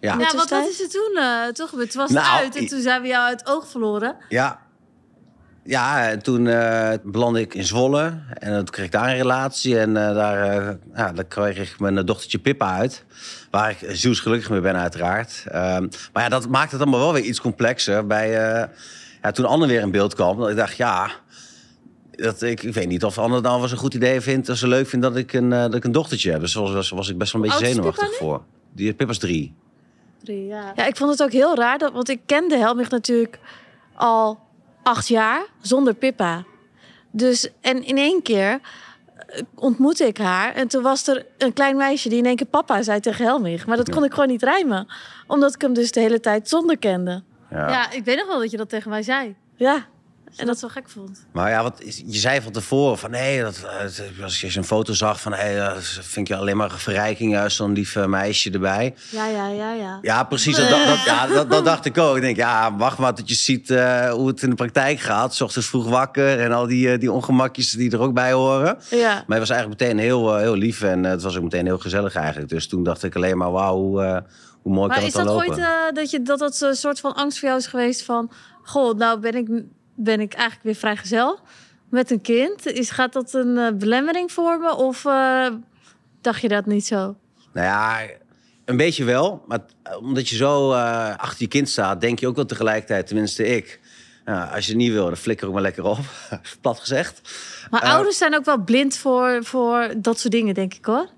Ja. 0.00 0.18
Ja, 0.18 0.34
want 0.34 0.50
wat 0.50 0.68
is 0.68 0.80
er 0.80 0.88
toen 0.88 1.12
uh, 1.14 1.46
toch 1.46 1.68
gebeurd? 1.68 1.86
Het 1.86 1.96
was 1.96 2.10
het 2.10 2.18
Nou, 2.18 2.38
uit 2.38 2.56
en 2.56 2.66
toen 2.66 2.80
zijn 2.80 3.02
we 3.02 3.08
jou 3.08 3.26
uit 3.26 3.40
het 3.40 3.48
oog 3.48 3.68
verloren. 3.68 4.16
Ja. 4.28 4.61
Ja, 5.64 6.08
en 6.08 6.22
toen 6.22 6.46
eh 6.46 6.92
belandde 7.02 7.40
ik 7.40 7.54
in 7.54 7.64
Zwolle. 7.64 8.12
En 8.34 8.56
toen 8.56 8.64
kreeg 8.64 8.84
ik 8.84 8.92
daar 8.92 9.08
een 9.08 9.16
relatie. 9.16 9.78
En 9.78 9.96
eh, 9.96 10.14
daar, 10.14 10.50
eh, 10.50 10.74
ja, 10.94 11.12
daar 11.12 11.24
kreeg 11.24 11.72
ik 11.72 11.80
mijn 11.80 12.06
dochtertje 12.06 12.38
Pippa 12.38 12.76
uit. 12.76 13.04
Waar 13.50 13.70
ik 13.70 13.78
zielsgelukkig 13.88 14.50
mee 14.50 14.60
ben, 14.60 14.76
uiteraard. 14.76 15.44
Ehm, 15.48 15.86
maar 16.12 16.22
ja, 16.22 16.28
dat 16.28 16.48
maakt 16.48 16.72
het 16.72 16.80
allemaal 16.80 17.00
wel 17.00 17.12
weer 17.12 17.22
iets 17.22 17.40
complexer. 17.40 18.06
Bij, 18.06 18.52
eh, 18.52 18.68
ja, 19.22 19.30
toen 19.30 19.44
Anne 19.44 19.66
weer 19.66 19.80
in 19.80 19.90
beeld 19.90 20.14
kwam, 20.14 20.38
dat 20.38 20.50
ik 20.50 20.56
dacht, 20.56 20.76
ja... 20.76 21.10
Dat, 22.12 22.42
ik, 22.42 22.62
ik 22.62 22.74
weet 22.74 22.88
niet 22.88 23.04
of 23.04 23.18
Anne 23.18 23.40
dan 23.40 23.52
wel 23.52 23.62
eens 23.62 23.72
een 23.72 23.78
goed 23.78 23.94
idee 23.94 24.20
vindt... 24.20 24.48
als 24.48 24.58
ze 24.58 24.68
leuk 24.68 24.88
vindt 24.88 25.04
dat 25.04 25.16
ik 25.16 25.32
een, 25.32 25.48
dat 25.48 25.74
ik 25.74 25.84
een 25.84 25.92
dochtertje 25.92 26.30
heb. 26.30 26.40
Dus 26.40 26.54
was, 26.54 26.72
was, 26.72 26.90
was 26.90 27.08
ik 27.08 27.18
best 27.18 27.32
wel 27.32 27.42
een 27.42 27.48
beetje 27.48 27.64
is 27.64 27.72
zenuwachtig 27.72 28.08
Pippa 28.08 28.24
voor. 28.24 28.42
Die 28.72 28.94
Pippa's 28.94 29.18
drie. 29.18 29.54
Drie, 30.24 30.46
ja. 30.46 30.72
Ja, 30.76 30.86
ik 30.86 30.96
vond 30.96 31.10
het 31.10 31.22
ook 31.22 31.32
heel 31.32 31.56
raar. 31.56 31.78
Dat, 31.78 31.92
want 31.92 32.08
ik 32.08 32.20
kende 32.26 32.56
Helmich 32.56 32.90
natuurlijk 32.90 33.38
al 33.94 34.38
acht 34.82 35.08
jaar 35.08 35.46
zonder 35.60 35.94
Pippa. 35.94 36.44
Dus, 37.10 37.48
en 37.60 37.84
in 37.84 37.96
één 37.98 38.22
keer 38.22 38.60
eh, 39.16 39.42
ontmoette 39.54 40.06
ik 40.06 40.18
haar. 40.18 40.54
En 40.54 40.68
toen 40.68 40.82
was 40.82 41.06
er 41.06 41.26
een 41.38 41.52
klein 41.52 41.76
meisje 41.76 42.08
die 42.08 42.18
in 42.18 42.26
één 42.26 42.36
keer 42.36 42.46
papa 42.46 42.82
zei 42.82 43.00
tegen 43.00 43.24
Helmich. 43.24 43.66
Maar 43.66 43.76
dat 43.76 43.90
kon 43.90 44.04
ik 44.04 44.12
gewoon 44.12 44.28
niet 44.28 44.42
rijmen. 44.42 44.86
Omdat 45.26 45.54
ik 45.54 45.60
hem 45.60 45.74
dus 45.74 45.92
de 45.92 46.00
hele 46.00 46.20
tijd 46.20 46.48
zonder 46.48 46.78
kende. 46.78 47.22
Ja. 47.50 47.68
Ja. 47.68 47.90
ik 47.90 48.04
weet 48.04 48.16
nog 48.16 48.26
wel 48.26 48.38
dat 48.38 48.50
je 48.50 48.56
dat 48.56 48.68
tegen 48.68 48.90
mij 48.90 49.02
zei. 49.02 49.36
Ja, 49.56 49.86
En 50.36 50.46
dat 50.46 50.58
zo 50.58 50.68
gek 50.68 50.88
vond. 50.88 51.26
Maar 51.32 51.50
ja, 51.50 51.62
wat, 51.62 51.80
is- 51.82 52.02
je 52.06 52.18
zei 52.18 52.40
van 52.40 52.52
tevoren 52.52 52.98
van 52.98 53.10
nee, 53.10 53.42
dat, 53.42 53.66
eh, 54.18 54.22
als 54.24 54.40
je 54.40 54.56
een 54.56 54.64
foto 54.64 54.92
zag 54.92 55.20
van 55.20 55.32
hey, 55.32 55.56
dat 55.58 55.82
vind 56.00 56.28
je 56.28 56.36
alleen 56.36 56.56
maar 56.56 56.72
een 56.72 56.78
verrijking, 56.78 57.32
juist 57.32 57.56
zo'n 57.56 57.72
lief 57.72 57.96
eh, 57.96 58.04
meisje 58.06 58.50
erbij. 58.50 58.94
ja, 59.10 59.26
ja, 59.26 59.46
ja. 59.48 59.72
ja. 59.72 59.98
Ja, 60.02 60.24
precies. 60.24 60.56
Dat, 60.56 60.68
dat, 60.68 60.86
dat- 60.86 61.04
ja, 61.04 61.26
dat, 61.26 61.50
dat 61.50 61.64
dacht 61.64 61.84
ik 61.84 61.98
ook. 61.98 62.16
Ik 62.16 62.22
denk, 62.22 62.36
ja, 62.36 62.76
wacht 62.76 62.98
maar 62.98 63.14
tot 63.14 63.28
je 63.28 63.34
ziet 63.34 63.70
eh, 63.70 64.10
hoe 64.10 64.28
het 64.28 64.42
in 64.42 64.50
de 64.50 64.56
praktijk 64.56 65.00
gaat. 65.00 65.34
's 65.34 65.40
ochtends 65.40 65.68
vroeg 65.68 65.88
wakker 65.88 66.40
en 66.40 66.52
al 66.52 66.66
die, 66.66 66.92
eh, 66.92 66.98
die 67.00 67.12
ongemakjes 67.12 67.70
die 67.70 67.90
er 67.90 68.00
ook 68.00 68.14
bij 68.14 68.32
horen. 68.32 68.78
ja. 68.90 69.14
Maar 69.14 69.24
hij 69.26 69.38
was 69.38 69.50
eigenlijk 69.50 69.80
meteen 69.80 69.98
heel, 69.98 70.34
eh, 70.34 70.40
heel 70.40 70.54
lief 70.56 70.82
en 70.82 71.04
eh, 71.04 71.10
het 71.10 71.22
was 71.22 71.36
ook 71.36 71.42
meteen 71.42 71.66
heel 71.66 71.78
gezellig 71.78 72.14
eigenlijk. 72.14 72.48
Dus 72.48 72.68
toen 72.68 72.82
dacht 72.82 73.02
ik 73.02 73.16
alleen 73.16 73.36
maar, 73.38 73.50
wauw, 73.52 73.76
hoe, 73.76 74.02
eh, 74.02 74.16
hoe 74.62 74.72
mooi 74.72 74.88
Maar 74.88 74.96
kan 74.98 75.06
is 75.06 75.14
het 75.14 75.24
dan 75.26 75.36
dat 75.36 75.46
lopen. 75.46 75.62
ooit 75.62 75.68
eh, 75.68 75.94
dat, 75.94 76.10
je, 76.10 76.22
dat 76.22 76.38
dat 76.38 76.60
een 76.60 76.74
soort 76.74 77.00
van 77.00 77.14
angst 77.14 77.38
voor 77.38 77.48
jou 77.48 77.60
is 77.60 77.66
geweest 77.66 78.02
van... 78.04 78.30
Goh, 78.64 78.96
nou 78.98 79.20
ben 79.20 79.34
ik, 79.34 79.48
ben 79.94 80.20
ik 80.20 80.32
eigenlijk 80.32 80.62
weer 80.64 80.74
vrijgezel 80.74 81.38
met 81.88 82.10
een 82.10 82.20
kind. 82.20 82.66
Is, 82.66 82.90
gaat 82.90 83.12
dat 83.12 83.32
een 83.34 83.58
eh, 83.58 83.72
belemmering 83.72 84.32
vormen 84.32 84.76
of 84.76 85.04
eh, 85.04 85.46
dacht 86.20 86.40
je 86.40 86.48
dat 86.48 86.66
niet 86.66 86.86
zo? 86.86 87.16
Nou 87.52 87.66
ja, 87.66 88.00
een 88.64 88.76
beetje 88.76 89.04
wel. 89.04 89.44
Maar 89.46 89.58
t- 89.66 89.96
omdat 89.96 90.28
je 90.28 90.36
zo 90.36 90.72
eh, 90.72 91.16
achter 91.16 91.42
je 91.42 91.48
kind 91.48 91.68
staat, 91.68 92.00
denk 92.00 92.18
je 92.18 92.26
ook 92.26 92.36
wel 92.36 92.46
tegelijkertijd, 92.46 93.06
tenminste 93.06 93.46
ik. 93.46 93.80
Ja, 94.26 94.44
als 94.54 94.64
je 94.64 94.70
het 94.70 94.80
niet 94.80 94.92
wil, 94.92 95.04
dan 95.04 95.16
flikker 95.16 95.46
ook 95.46 95.52
maar 95.52 95.62
lekker 95.62 95.84
op. 95.84 95.98
Plat 96.60 96.78
gezegd. 96.80 97.20
Maar 97.70 97.82
Eh, 97.82 97.92
ouders 97.94 98.18
zijn 98.18 98.34
ook 98.34 98.44
wel 98.44 98.58
blind 98.58 98.96
voor, 98.96 99.44
voor 99.44 99.88
dat 99.96 100.18
soort 100.18 100.32
dingen, 100.32 100.54
denk 100.54 100.74
ik 100.74 100.84
hoor. 100.84 101.08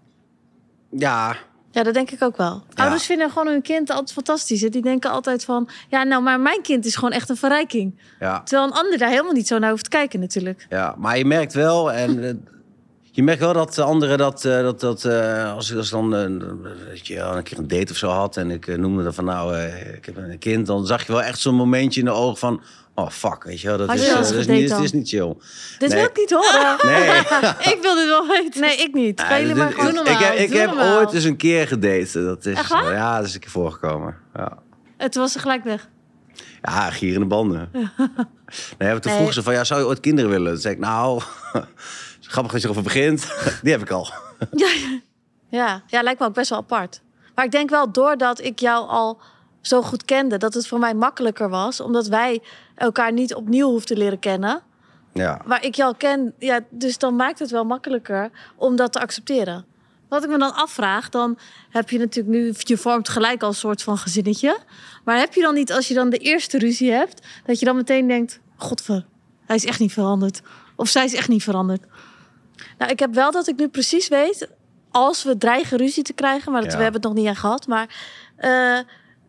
Ja, 0.91 1.37
Ja, 1.75 1.83
dat 1.83 1.95
denk 1.95 2.11
ik 2.11 2.23
ook 2.23 2.37
wel. 2.37 2.63
Ja. 2.75 2.83
Ouders 2.83 3.07
vinden 3.07 3.31
gewoon 3.31 3.47
hun 3.47 3.63
kind 3.63 3.91
altijd 3.91 4.13
fantastisch. 4.13 4.61
hè. 4.61 4.69
Die 4.69 4.83
denken 4.83 5.11
altijd 5.11 5.45
van, 5.45 5.69
ja 5.89 6.03
nou, 6.03 6.23
maar 6.23 6.41
mijn 6.41 6.63
kind 6.63 6.85
is 6.85 6.95
gewoon 6.95 7.13
echt 7.13 7.29
een 7.29 7.37
verrijking. 7.37 8.01
ja, 8.21 8.43
Terwijl 8.43 8.69
een 8.69 8.75
ander 8.77 8.99
daar 8.99 9.09
helemaal 9.09 9.33
niet 9.33 9.47
zo 9.47 9.59
naar 9.59 9.71
hoeft 9.71 9.85
te 9.85 9.91
kijken 9.91 10.21
natuurlijk. 10.21 10.67
ja. 10.69 10.95
Maar 10.99 11.19
je 11.19 11.25
merkt 11.25 11.53
wel, 11.53 11.93
en 11.93 12.25
eh, 12.25 12.35
je 13.17 13.23
merkt 13.23 13.41
wel 13.41 13.53
dat 13.53 13.75
de 13.75 13.83
anderen 13.83 14.19
dat, 14.19 14.45
eh, 14.45 14.61
dat, 14.63 14.81
dat 14.81 15.05
eh, 15.05 15.53
als, 15.55 15.75
als 15.77 15.91
dan 15.91 16.15
eh, 16.17 16.27
dat 16.89 17.07
je 17.07 17.23
al 17.23 17.37
een 17.37 17.43
keer 17.43 17.59
een 17.59 17.69
date 17.69 17.93
of 17.93 17.99
zo 17.99 18.09
had 18.09 18.37
en 18.37 18.51
ik 18.51 18.67
eh, 18.67 18.77
noemde 18.77 19.03
dan 19.03 19.15
van 19.15 19.25
nou, 19.25 19.57
eh, 19.57 19.95
ik 19.95 20.05
heb 20.05 20.17
een 20.17 20.39
kind, 20.39 20.67
dan 20.67 20.87
zag 20.87 21.07
je 21.07 21.13
wel 21.13 21.23
echt 21.23 21.39
zo'n 21.39 21.55
momentje 21.55 22.01
in 22.01 22.07
de 22.07 22.13
ogen 22.13 22.37
van, 22.37 22.63
oh 22.95 23.09
fuck, 23.11 23.45
weet 23.45 23.61
je 23.61 23.69
wel, 23.69 23.77
dat 23.79 23.95
is, 23.95 24.01
je 24.05 24.09
eh, 24.09 24.15
dat 24.17 24.31
is, 24.33 24.47
niet, 24.47 24.69
dat 24.69 24.83
is 24.83 24.93
niet 24.93 25.09
chill. 25.09 25.35
Dit 25.79 25.89
Nee. 25.89 25.99
wil 25.99 26.09
ik 26.09 26.17
niet 26.17 26.31
horen. 26.31 26.77
Nee. 26.93 27.19
ik 27.75 27.79
wil 27.83 27.95
dit 27.95 28.07
wel 28.07 28.27
weten. 28.27 28.61
Nee, 28.61 28.77
ik 28.77 28.95
niet. 28.95 29.21
Ja, 29.21 29.27
Ga 29.27 29.39
jullie 29.39 29.55
dit- 29.55 29.63
maar 29.63 29.73
gewoon 29.73 29.89
ik- 29.89 29.95
normaal, 29.95 30.13
Ik 30.15 30.19
heb, 30.21 30.35
ik 30.39 30.53
heb 30.53 30.73
ooit 30.77 31.13
eens 31.13 31.25
een 31.25 31.37
keer 31.37 31.67
gedate. 31.69 32.25
Dat 32.25 32.47
is, 32.47 32.55
Echt 32.57 32.69
waar? 32.71 32.93
Ja, 32.93 33.17
dat 33.19 33.27
is 33.27 33.35
een 33.35 33.41
keer 33.41 33.51
voorgekomen. 33.51 34.17
Ja. 34.35 34.59
Toen 35.09 35.23
was 35.23 35.33
ze 35.33 35.39
gelijk 35.39 35.65
weg. 35.65 35.89
Ja, 36.63 36.91
gierende 36.91 37.27
banden. 37.27 37.71
nee, 38.79 38.99
toen 38.99 39.13
Nee. 39.13 39.21
vroeg 39.21 39.33
ze 39.33 39.43
van, 39.43 39.53
ja, 39.55 39.65
zou 39.65 39.81
je 39.81 39.87
ooit 39.87 40.01
kinderen 40.01 40.31
willen? 40.31 40.53
Toen 40.53 40.61
zei 40.61 40.75
ik, 40.75 40.81
nou, 40.81 41.23
grappig 42.35 42.53
dat 42.53 42.61
je 42.61 42.69
erover 42.69 42.93
begint. 42.93 43.27
Die 43.63 43.73
heb 43.73 43.81
ik 43.81 43.91
al. 43.91 44.09
Ja, 45.49 45.83
ja, 45.87 46.03
lijkt 46.03 46.21
me 46.21 46.27
ook 46.27 46.35
best 46.35 46.51
wel 46.51 46.59
apart. 46.59 47.01
Maar 47.35 47.45
ik 47.45 47.51
denk 47.51 47.71
wel, 47.71 47.93
doordat 47.93 48.41
ik 48.41 48.59
jou 48.59 48.89
al 48.89 49.21
zo 49.61 49.83
goed 49.83 50.05
kende, 50.05 50.37
dat 50.37 50.55
het 50.55 50.67
voor 50.67 50.79
mij 50.79 50.95
makkelijker 50.95 51.49
was. 51.49 51.81
Omdat 51.81 52.07
wij 52.07 52.43
elkaar 52.75 53.13
niet 53.13 53.35
opnieuw 53.35 53.71
hoefden 53.71 53.97
leren 53.97 54.19
kennen. 54.19 54.63
Ja. 55.13 55.41
Maar 55.45 55.65
ik 55.65 55.75
jou 55.75 55.95
ken, 55.97 56.35
ja, 56.39 56.61
dus 56.71 56.99
dan 56.99 57.17
maakt 57.17 57.39
het 57.39 57.51
wel 57.51 57.65
makkelijker 57.65 58.31
om 58.57 58.77
dat 58.77 58.93
te 58.93 59.01
accepteren. 59.01 59.65
Wat 60.09 60.25
ik 60.25 60.31
me 60.31 60.39
dan 60.39 60.55
afvraag, 60.55 61.09
dan 61.09 61.39
heb 61.71 61.91
je 61.91 61.99
natuurlijk 61.99 62.37
nu, 62.37 62.55
je 62.57 62.77
vormt 62.77 63.09
gelijk 63.09 63.43
al 63.43 63.49
een 63.49 63.55
soort 63.55 63.83
van 63.83 63.99
gezinnetje. 63.99 64.59
Maar 65.05 65.19
heb 65.19 65.35
je 65.35 65.41
dan 65.41 65.55
niet, 65.55 65.73
als 65.73 65.89
je 65.89 65.95
dan 65.95 66.11
de 66.11 66.19
eerste 66.19 66.59
ruzie 66.59 66.93
hebt, 66.93 67.27
dat 67.45 67.59
je 67.59 67.65
dan 67.65 67.77
meteen 67.77 68.09
denkt: 68.09 68.41
Godver, 68.57 69.05
hij 69.47 69.57
is 69.57 69.65
echt 69.65 69.81
niet 69.81 69.93
veranderd. 69.93 70.43
Of 70.77 70.89
zij 70.89 71.05
is 71.05 71.15
echt 71.15 71.29
niet 71.29 71.43
veranderd. 71.43 71.85
Nou, 72.79 72.91
ik 72.93 72.99
heb 72.99 73.15
wel 73.15 73.31
dat 73.31 73.49
ik 73.49 73.57
nu 73.57 73.69
precies 73.69 74.09
weet, 74.09 74.49
als 74.91 75.23
we 75.25 75.39
dreigen 75.39 75.79
ruzie 75.79 76.03
te 76.03 76.13
krijgen, 76.13 76.53
maar 76.53 76.61
dat, 76.63 76.71
Ja. 76.71 76.77
we 76.77 76.83
hebben 76.83 77.01
het 77.01 77.11
nog 77.11 77.21
niet 77.21 77.29
aan 77.29 77.37
gehad, 77.41 77.67
maar 77.67 77.89
eh, 78.37 78.79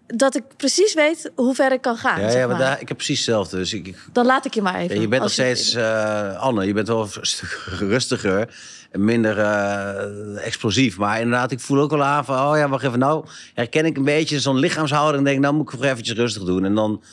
dat 0.08 0.36
ik 0.36 0.44
precies 0.58 0.94
weet 0.94 1.32
hoe 1.36 1.56
ver 1.56 1.72
ik 1.72 1.82
kan 1.82 1.98
gaan. 1.98 2.22
Ja, 2.22 2.30
zeg 2.30 2.40
ja, 2.42 2.48
maar 2.48 2.58
daar, 2.58 2.82
ik 2.82 2.88
heb 2.88 2.98
precies 2.98 3.18
hetzelfde. 3.18 3.58
Dus 3.58 3.74
ik, 3.74 3.88
ik- 3.88 4.08
Dan 4.12 4.26
laat 4.26 4.46
ik 4.46 4.54
je 4.54 4.62
maar 4.62 4.76
even. 4.76 4.96
ja, 4.96 5.02
je 5.02 5.08
bent 5.08 5.22
nog 5.22 5.32
steeds, 5.32 5.74
eh, 5.74 6.40
Anne, 6.40 6.66
je 6.66 6.74
bent 6.74 6.88
wel 6.88 7.02
een 7.02 7.10
stuk 7.36 7.68
rustiger 7.80 8.56
en 8.92 9.04
minder 9.06 9.40
eh, 9.40 10.46
explosief. 10.46 10.98
Maar 10.98 11.20
inderdaad, 11.22 11.52
ik 11.52 11.60
voel 11.60 11.80
ook 11.80 11.90
wel 11.92 12.04
aan 12.04 12.26
van, 12.26 12.48
oh 12.52 12.58
ja, 12.58 12.70
wacht 12.70 12.84
even. 12.84 13.00
Nou 13.00 13.26
herken 13.54 13.86
ik 13.86 13.98
een 13.98 14.04
beetje 14.04 14.40
zo'n 14.40 14.58
lichaamshouding 14.60 15.18
en 15.18 15.24
denk, 15.24 15.40
nou 15.40 15.54
moet 15.54 15.74
ik 15.74 15.80
nog 15.80 15.90
eventjes 15.90 16.16
rustig 16.18 16.44
doen. 16.44 16.66
En 16.66 16.76
dan, 16.76 17.04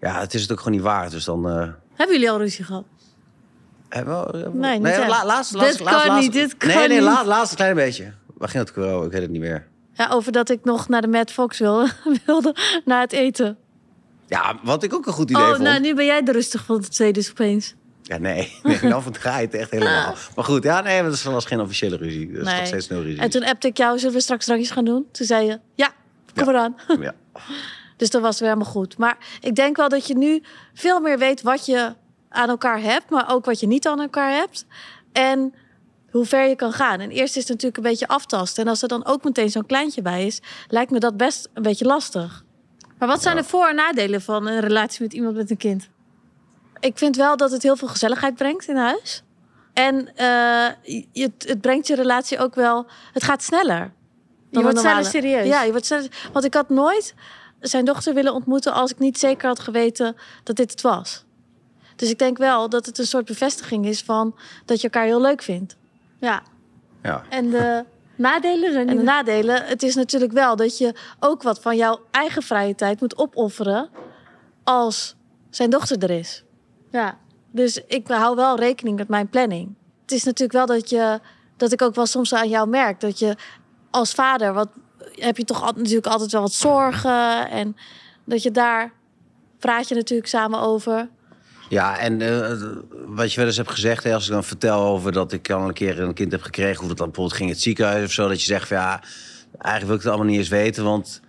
Ja, 0.00 0.20
het 0.20 0.34
is 0.34 0.42
het 0.42 0.52
ook 0.52 0.58
gewoon 0.58 0.72
niet 0.74 0.82
waard. 0.82 1.10
Dus 1.10 1.24
dan... 1.24 1.44
Hebben 1.94 2.14
jullie 2.16 2.30
al 2.30 2.38
ruzie 2.38 2.64
gehad? 2.64 2.84
Hebben 3.94 4.14
we- 4.26 4.38
hebben 4.38 4.60
we- 4.60 4.66
Nee, 4.78 4.98
la, 5.06 5.24
laatste, 5.26 5.54
Dit 5.58 5.62
laatste, 5.62 5.82
kan 5.84 5.92
laatste, 5.94 6.20
niet, 6.20 6.32
dit 6.32 6.56
kan 6.56 6.68
Nee, 6.68 6.88
nee, 6.88 7.00
laatste 7.00 7.56
klein 7.56 7.74
beetje. 7.74 8.12
Waar 8.34 8.48
ging 8.48 8.68
het 8.68 8.76
over? 8.78 9.06
Ik 9.06 9.12
weet 9.12 9.22
het 9.22 9.30
niet 9.30 9.40
meer. 9.40 9.66
Ja, 9.92 10.08
over 10.10 10.32
dat 10.32 10.50
ik 10.50 10.64
nog 10.64 10.88
naar 10.88 11.00
de 11.00 11.08
Mad 11.08 11.30
Fox 11.30 11.58
wil, 11.58 11.88
wilde, 12.26 12.56
na 12.84 13.00
het 13.00 13.12
eten. 13.12 13.56
Ja, 14.26 14.58
wat 14.62 14.82
ik 14.82 14.94
ook 14.94 15.06
een 15.06 15.12
goed 15.12 15.30
idee 15.30 15.42
Oh, 15.42 15.48
vond. 15.50 15.62
nou, 15.62 15.80
nu 15.80 15.94
ben 15.94 16.04
jij 16.04 16.22
de 16.22 16.32
rustig 16.32 16.64
van 16.64 16.80
de 16.80 16.88
twee 16.88 17.12
dus 17.12 17.30
opeens. 17.30 17.74
Ja, 18.02 18.18
nee. 18.18 18.52
nee 18.62 18.78
dan 18.80 19.02
verdraait 19.12 19.52
het 19.52 19.60
echt 19.60 19.70
helemaal. 19.70 20.14
Maar 20.34 20.44
goed, 20.44 20.62
ja, 20.62 20.80
nee, 20.80 21.02
dat 21.02 21.22
was 21.22 21.44
geen 21.44 21.60
officiële 21.60 21.96
ruzie. 21.96 22.32
Dat 22.32 22.40
is 22.40 22.46
Nee. 22.46 22.56
nog 22.58 22.66
steeds 22.66 22.88
nul 22.88 23.02
ruzie. 23.02 23.20
En 23.20 23.30
toen 23.30 23.44
appte 23.44 23.66
ik 23.68 23.76
jou, 23.76 23.98
zullen 23.98 24.14
we 24.14 24.20
straks 24.20 24.44
drankjes 24.44 24.70
gaan 24.70 24.84
doen? 24.84 25.06
Toen 25.12 25.26
zei 25.26 25.46
je, 25.46 25.58
ja, 25.74 25.90
kom 26.34 26.44
Ja. 26.44 26.50
eraan. 26.50 26.76
Ja. 27.00 27.14
Dus 27.96 28.10
dat 28.10 28.22
was 28.22 28.38
weer 28.40 28.48
helemaal 28.48 28.72
goed. 28.72 28.98
Maar 28.98 29.16
ik 29.40 29.54
denk 29.54 29.76
wel 29.76 29.88
dat 29.88 30.06
je 30.06 30.16
nu 30.16 30.42
veel 30.74 31.00
meer 31.00 31.18
weet 31.18 31.42
wat 31.42 31.66
je 31.66 31.94
aan 32.34 32.48
elkaar 32.48 32.80
hebt, 32.80 33.10
maar 33.10 33.30
ook 33.30 33.44
wat 33.44 33.60
je 33.60 33.66
niet 33.66 33.86
aan 33.86 34.00
elkaar 34.00 34.30
hebt. 34.32 34.66
En 35.12 35.54
hoe 36.10 36.24
ver 36.24 36.48
je 36.48 36.56
kan 36.56 36.72
gaan. 36.72 37.00
En 37.00 37.10
eerst 37.10 37.36
is 37.36 37.42
het 37.42 37.48
natuurlijk 37.50 37.76
een 37.76 37.82
beetje 37.90 38.08
aftasten. 38.08 38.62
En 38.64 38.68
als 38.68 38.82
er 38.82 38.88
dan 38.88 39.06
ook 39.06 39.24
meteen 39.24 39.50
zo'n 39.50 39.66
kleintje 39.66 40.02
bij 40.02 40.26
is, 40.26 40.40
lijkt 40.68 40.90
me 40.90 40.98
dat 40.98 41.16
best 41.16 41.48
een 41.54 41.62
beetje 41.62 41.84
lastig. 41.84 42.44
Maar 42.98 43.08
wat 43.08 43.22
zijn 43.22 43.36
Ja. 43.36 43.42
de 43.42 43.48
voor- 43.48 43.66
en 43.68 43.74
nadelen 43.74 44.22
van 44.22 44.46
een 44.46 44.60
relatie 44.60 45.02
met 45.02 45.12
iemand 45.12 45.36
met 45.36 45.50
een 45.50 45.56
kind? 45.56 45.88
Ik 46.80 46.98
vind 46.98 47.16
wel 47.16 47.36
dat 47.36 47.50
het 47.50 47.62
heel 47.62 47.76
veel 47.76 47.88
gezelligheid 47.88 48.34
brengt 48.34 48.68
in 48.68 48.76
huis. 48.76 49.22
En 49.72 50.16
eh, 50.16 50.66
je, 51.12 51.32
het 51.38 51.60
brengt 51.60 51.86
je 51.86 51.94
relatie 51.94 52.38
ook 52.38 52.54
wel. 52.54 52.86
Het 53.12 53.24
gaat 53.24 53.42
sneller. 53.42 53.92
Je 54.50 54.62
wordt 54.62 54.78
sneller 54.78 55.04
serieus. 55.04 55.46
Ja, 55.46 55.62
je 55.62 55.70
wordt 55.70 55.86
sneller. 55.86 56.28
Want 56.32 56.44
ik 56.44 56.54
had 56.54 56.68
nooit 56.68 57.14
zijn 57.60 57.84
dochter 57.84 58.14
willen 58.14 58.34
ontmoeten 58.34 58.72
als 58.72 58.90
ik 58.90 58.98
niet 58.98 59.18
zeker 59.18 59.48
had 59.48 59.58
geweten 59.60 60.16
dat 60.42 60.56
dit 60.56 60.70
het 60.70 60.80
was. 60.80 61.24
Dus 61.96 62.10
ik 62.10 62.18
denk 62.18 62.38
wel 62.38 62.68
dat 62.68 62.86
het 62.86 62.98
een 62.98 63.06
soort 63.06 63.24
bevestiging 63.24 63.86
is 63.86 64.02
van 64.02 64.34
dat 64.64 64.80
je 64.80 64.88
elkaar 64.88 65.04
heel 65.04 65.20
leuk 65.20 65.42
vindt. 65.42 65.76
Ja. 66.20 66.42
ja. 67.02 67.24
En 67.28 67.50
de 67.50 67.84
nadelen 68.16 68.72
zijn 68.72 68.88
En 68.88 68.96
de 68.96 69.02
nadelen, 69.02 69.64
het 69.64 69.82
is 69.82 69.94
natuurlijk 69.94 70.32
wel 70.32 70.56
dat 70.56 70.78
je 70.78 70.94
ook 71.20 71.42
wat 71.42 71.60
van 71.60 71.76
jouw 71.76 72.00
eigen 72.10 72.42
vrije 72.42 72.74
tijd 72.74 73.00
moet 73.00 73.18
opofferen 73.18 73.88
als 74.64 75.14
zijn 75.50 75.70
dochter 75.70 76.02
er 76.02 76.10
is. 76.10 76.44
Ja. 76.90 77.18
Dus 77.50 77.80
ik 77.86 78.08
hou 78.08 78.36
wel 78.36 78.58
rekening 78.58 78.96
met 78.96 79.08
mijn 79.08 79.28
planning. 79.28 79.74
Het 80.02 80.12
is 80.12 80.24
natuurlijk 80.24 80.52
wel 80.52 80.66
dat, 80.66 80.90
je, 80.90 81.20
dat 81.56 81.72
ik 81.72 81.82
ook 81.82 81.94
wel 81.94 82.06
soms 82.06 82.34
aan 82.34 82.48
jou 82.48 82.68
merk 82.68 83.00
dat 83.00 83.18
je 83.18 83.36
als 83.90 84.12
vader, 84.12 84.52
wat 84.52 84.68
heb 85.12 85.36
je 85.36 85.44
toch 85.44 85.62
al- 85.62 85.72
natuurlijk 85.76 86.06
altijd 86.06 86.32
wel 86.32 86.40
wat 86.40 86.52
zorgen 86.52 87.50
en 87.50 87.76
dat 88.24 88.42
je 88.42 88.50
daar 88.50 88.92
praat 89.58 89.88
je 89.88 89.94
natuurlijk 89.94 90.28
samen 90.28 90.60
over. 90.60 91.08
Ja, 91.68 91.98
en 91.98 92.20
eh, 92.20 92.52
wat 93.06 93.30
je 93.32 93.36
wel 93.38 93.46
eens 93.46 93.56
hebt 93.56 93.70
gezegd, 93.70 94.04
hè, 94.04 94.14
als 94.14 94.26
ik 94.26 94.32
dan 94.32 94.44
vertel 94.44 94.80
over 94.84 95.12
dat 95.12 95.32
ik 95.32 95.50
al 95.50 95.68
een 95.68 95.74
keer 95.74 96.00
een 96.00 96.14
kind 96.14 96.32
heb 96.32 96.42
gekregen, 96.42 96.78
hoe 96.78 96.88
dat 96.88 96.96
dan 96.96 97.06
bijvoorbeeld 97.06 97.36
ging 97.36 97.48
in 97.48 97.54
het 97.54 97.64
ziekenhuis 97.64 98.04
of 98.04 98.12
zo, 98.12 98.28
dat 98.28 98.40
je 98.40 98.46
zegt 98.46 98.68
van 98.68 98.76
ja, 98.76 99.02
eigenlijk 99.58 99.84
wil 99.86 99.94
ik 99.94 100.00
het 100.02 100.06
allemaal 100.10 100.26
niet 100.26 100.38
eens 100.38 100.48
weten, 100.48 100.84
want 100.84 101.20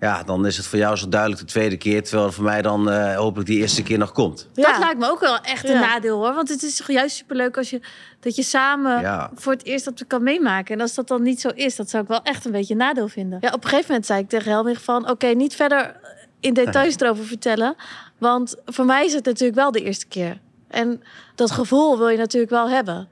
ja, 0.00 0.22
dan 0.22 0.46
is 0.46 0.56
het 0.56 0.66
voor 0.66 0.78
jou 0.78 0.96
zo 0.96 1.08
duidelijk 1.08 1.40
de 1.40 1.46
tweede 1.46 1.76
keer, 1.76 2.02
terwijl 2.02 2.24
het 2.26 2.34
voor 2.34 2.44
mij 2.44 2.62
dan 2.62 2.90
eh, 2.90 3.16
hopelijk 3.16 3.48
die 3.48 3.58
eerste 3.58 3.82
keer 3.82 3.98
nog 3.98 4.12
komt. 4.12 4.48
Dat 4.54 4.78
lijkt 4.78 4.98
me 4.98 5.10
ook 5.10 5.20
wel 5.20 5.38
echt 5.40 5.68
een 5.68 5.74
Ja. 5.74 5.80
nadeel 5.80 6.16
hoor. 6.16 6.34
Want 6.34 6.48
het 6.48 6.62
is 6.62 6.76
toch 6.76 6.90
juist 6.90 7.16
superleuk 7.16 7.56
als 7.56 7.70
je 7.70 7.80
dat 8.20 8.36
je 8.36 8.42
samen 8.42 9.00
Ja. 9.00 9.30
voor 9.34 9.52
het 9.52 9.64
eerst 9.64 9.84
dat 9.84 10.04
kan 10.06 10.22
meemaken. 10.22 10.74
En 10.74 10.80
als 10.80 10.94
dat 10.94 11.08
dan 11.08 11.22
niet 11.22 11.40
zo 11.40 11.48
is, 11.48 11.76
dat 11.76 11.90
zou 11.90 12.02
ik 12.02 12.08
wel 12.08 12.22
echt 12.22 12.44
een 12.44 12.52
beetje 12.52 12.72
een 12.72 12.78
nadeel 12.80 13.08
vinden. 13.08 13.38
Ja, 13.40 13.48
op 13.48 13.62
een 13.64 13.68
gegeven 13.68 13.86
moment 13.88 14.06
zei 14.06 14.20
ik 14.20 14.28
tegen 14.28 14.50
Helmich 14.50 14.82
van... 14.82 15.10
oké, 15.10 15.26
niet 15.26 15.54
verder 15.54 15.96
in 16.40 16.54
details 16.54 16.96
erover 17.00 17.24
vertellen. 17.24 17.74
Want 18.18 18.56
voor 18.64 18.84
mij 18.84 19.04
is 19.04 19.12
het 19.12 19.24
natuurlijk 19.24 19.58
wel 19.58 19.70
de 19.70 19.82
eerste 19.82 20.06
keer. 20.06 20.40
En 20.68 21.02
dat 21.34 21.50
gevoel 21.50 21.98
wil 21.98 22.08
je 22.08 22.18
natuurlijk 22.18 22.52
wel 22.52 22.68
hebben. 22.68 23.08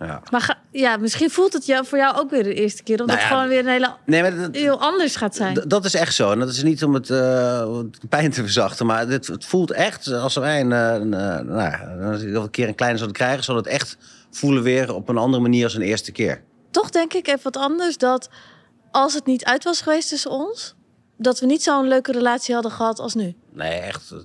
Ja. 0.00 0.22
Maar 0.30 0.40
ga- 0.40 0.58
ja, 0.70 0.96
misschien 0.96 1.30
voelt 1.30 1.52
het 1.52 1.66
jou, 1.66 1.86
voor 1.86 1.98
jou 1.98 2.16
ook 2.16 2.30
weer 2.30 2.42
de 2.42 2.54
eerste 2.54 2.82
keer. 2.82 3.00
Omdat 3.00 3.16
Nou 3.16 3.18
ja, 3.18 3.24
het 3.26 3.34
gewoon 3.34 3.48
weer 3.48 3.58
een 3.58 3.72
hele 3.72 3.94
Nee, 4.06 4.22
maar 4.22 4.36
dat, 4.36 4.54
heel 4.54 4.80
anders 4.80 5.16
gaat 5.16 5.34
zijn. 5.36 5.62
Dat 5.66 5.84
is 5.84 5.94
echt 5.94 6.14
zo. 6.14 6.30
En 6.30 6.38
dat 6.38 6.48
is 6.48 6.62
niet 6.62 6.84
om 6.84 6.94
het, 6.94 7.10
eh, 7.10 7.78
pijn 8.08 8.30
te 8.30 8.40
verzachten. 8.40 8.86
Maar 8.86 9.06
dit, 9.06 9.26
het 9.26 9.44
voelt 9.44 9.70
echt 9.70 10.12
als 10.12 10.34
wij 10.34 10.60
een, 10.60 10.72
eh, 10.72 10.94
een, 10.94 11.14
eh, 11.14 11.40
nou, 11.40 12.34
een 12.34 12.50
keer 12.50 12.68
een 12.68 12.74
kleine 12.74 12.98
zouden 12.98 13.18
krijgen, 13.18 13.44
zal 13.44 13.56
het 13.56 13.66
echt 13.66 13.96
voelen 14.30 14.62
weer 14.62 14.94
op 14.94 15.08
een 15.08 15.16
andere 15.18 15.42
manier 15.42 15.64
als 15.64 15.74
een 15.74 15.82
eerste 15.82 16.12
keer. 16.12 16.42
Toch 16.70 16.90
denk 16.90 17.12
ik 17.14 17.26
even 17.26 17.42
wat 17.42 17.56
anders 17.56 17.96
dat 17.98 18.28
als 18.90 19.14
het 19.14 19.26
niet 19.26 19.44
uit 19.44 19.64
was 19.64 19.80
geweest 19.80 20.08
tussen 20.08 20.30
ons... 20.30 20.74
dat 21.16 21.40
we 21.40 21.46
niet 21.46 21.62
zo'n 21.62 21.88
leuke 21.88 22.12
relatie 22.12 22.54
hadden 22.54 22.72
gehad 22.72 22.98
als 22.98 23.14
nu. 23.14 23.34
Nee, 23.54 23.78
echt. 23.80 24.10
eh, 24.10 24.18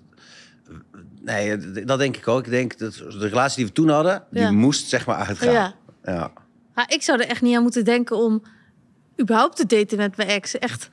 Nee, 1.21 1.57
dat 1.85 1.99
denk 1.99 2.17
ik 2.17 2.27
ook. 2.27 2.45
Ik 2.45 2.51
denk 2.51 2.77
dat 2.77 2.93
de 2.93 3.27
relatie 3.27 3.55
die 3.57 3.65
we 3.65 3.71
toen 3.71 3.89
hadden, 3.89 4.23
die 4.31 4.49
moest 4.51 4.89
zeg 4.89 5.05
maar 5.05 5.15
uitgaan. 5.27 5.51
Ja. 5.51 5.73
ja. 6.03 6.31
Maar 6.75 6.85
ik 6.93 7.01
zou 7.03 7.19
er 7.21 7.27
echt 7.27 7.41
niet 7.41 7.55
aan 7.55 7.61
moeten 7.61 7.85
denken 7.85 8.17
om 8.17 8.43
überhaupt 9.21 9.55
te 9.55 9.65
daten 9.65 9.97
met 9.97 10.17
mijn 10.17 10.29
ex. 10.29 10.57
Echt. 10.57 10.89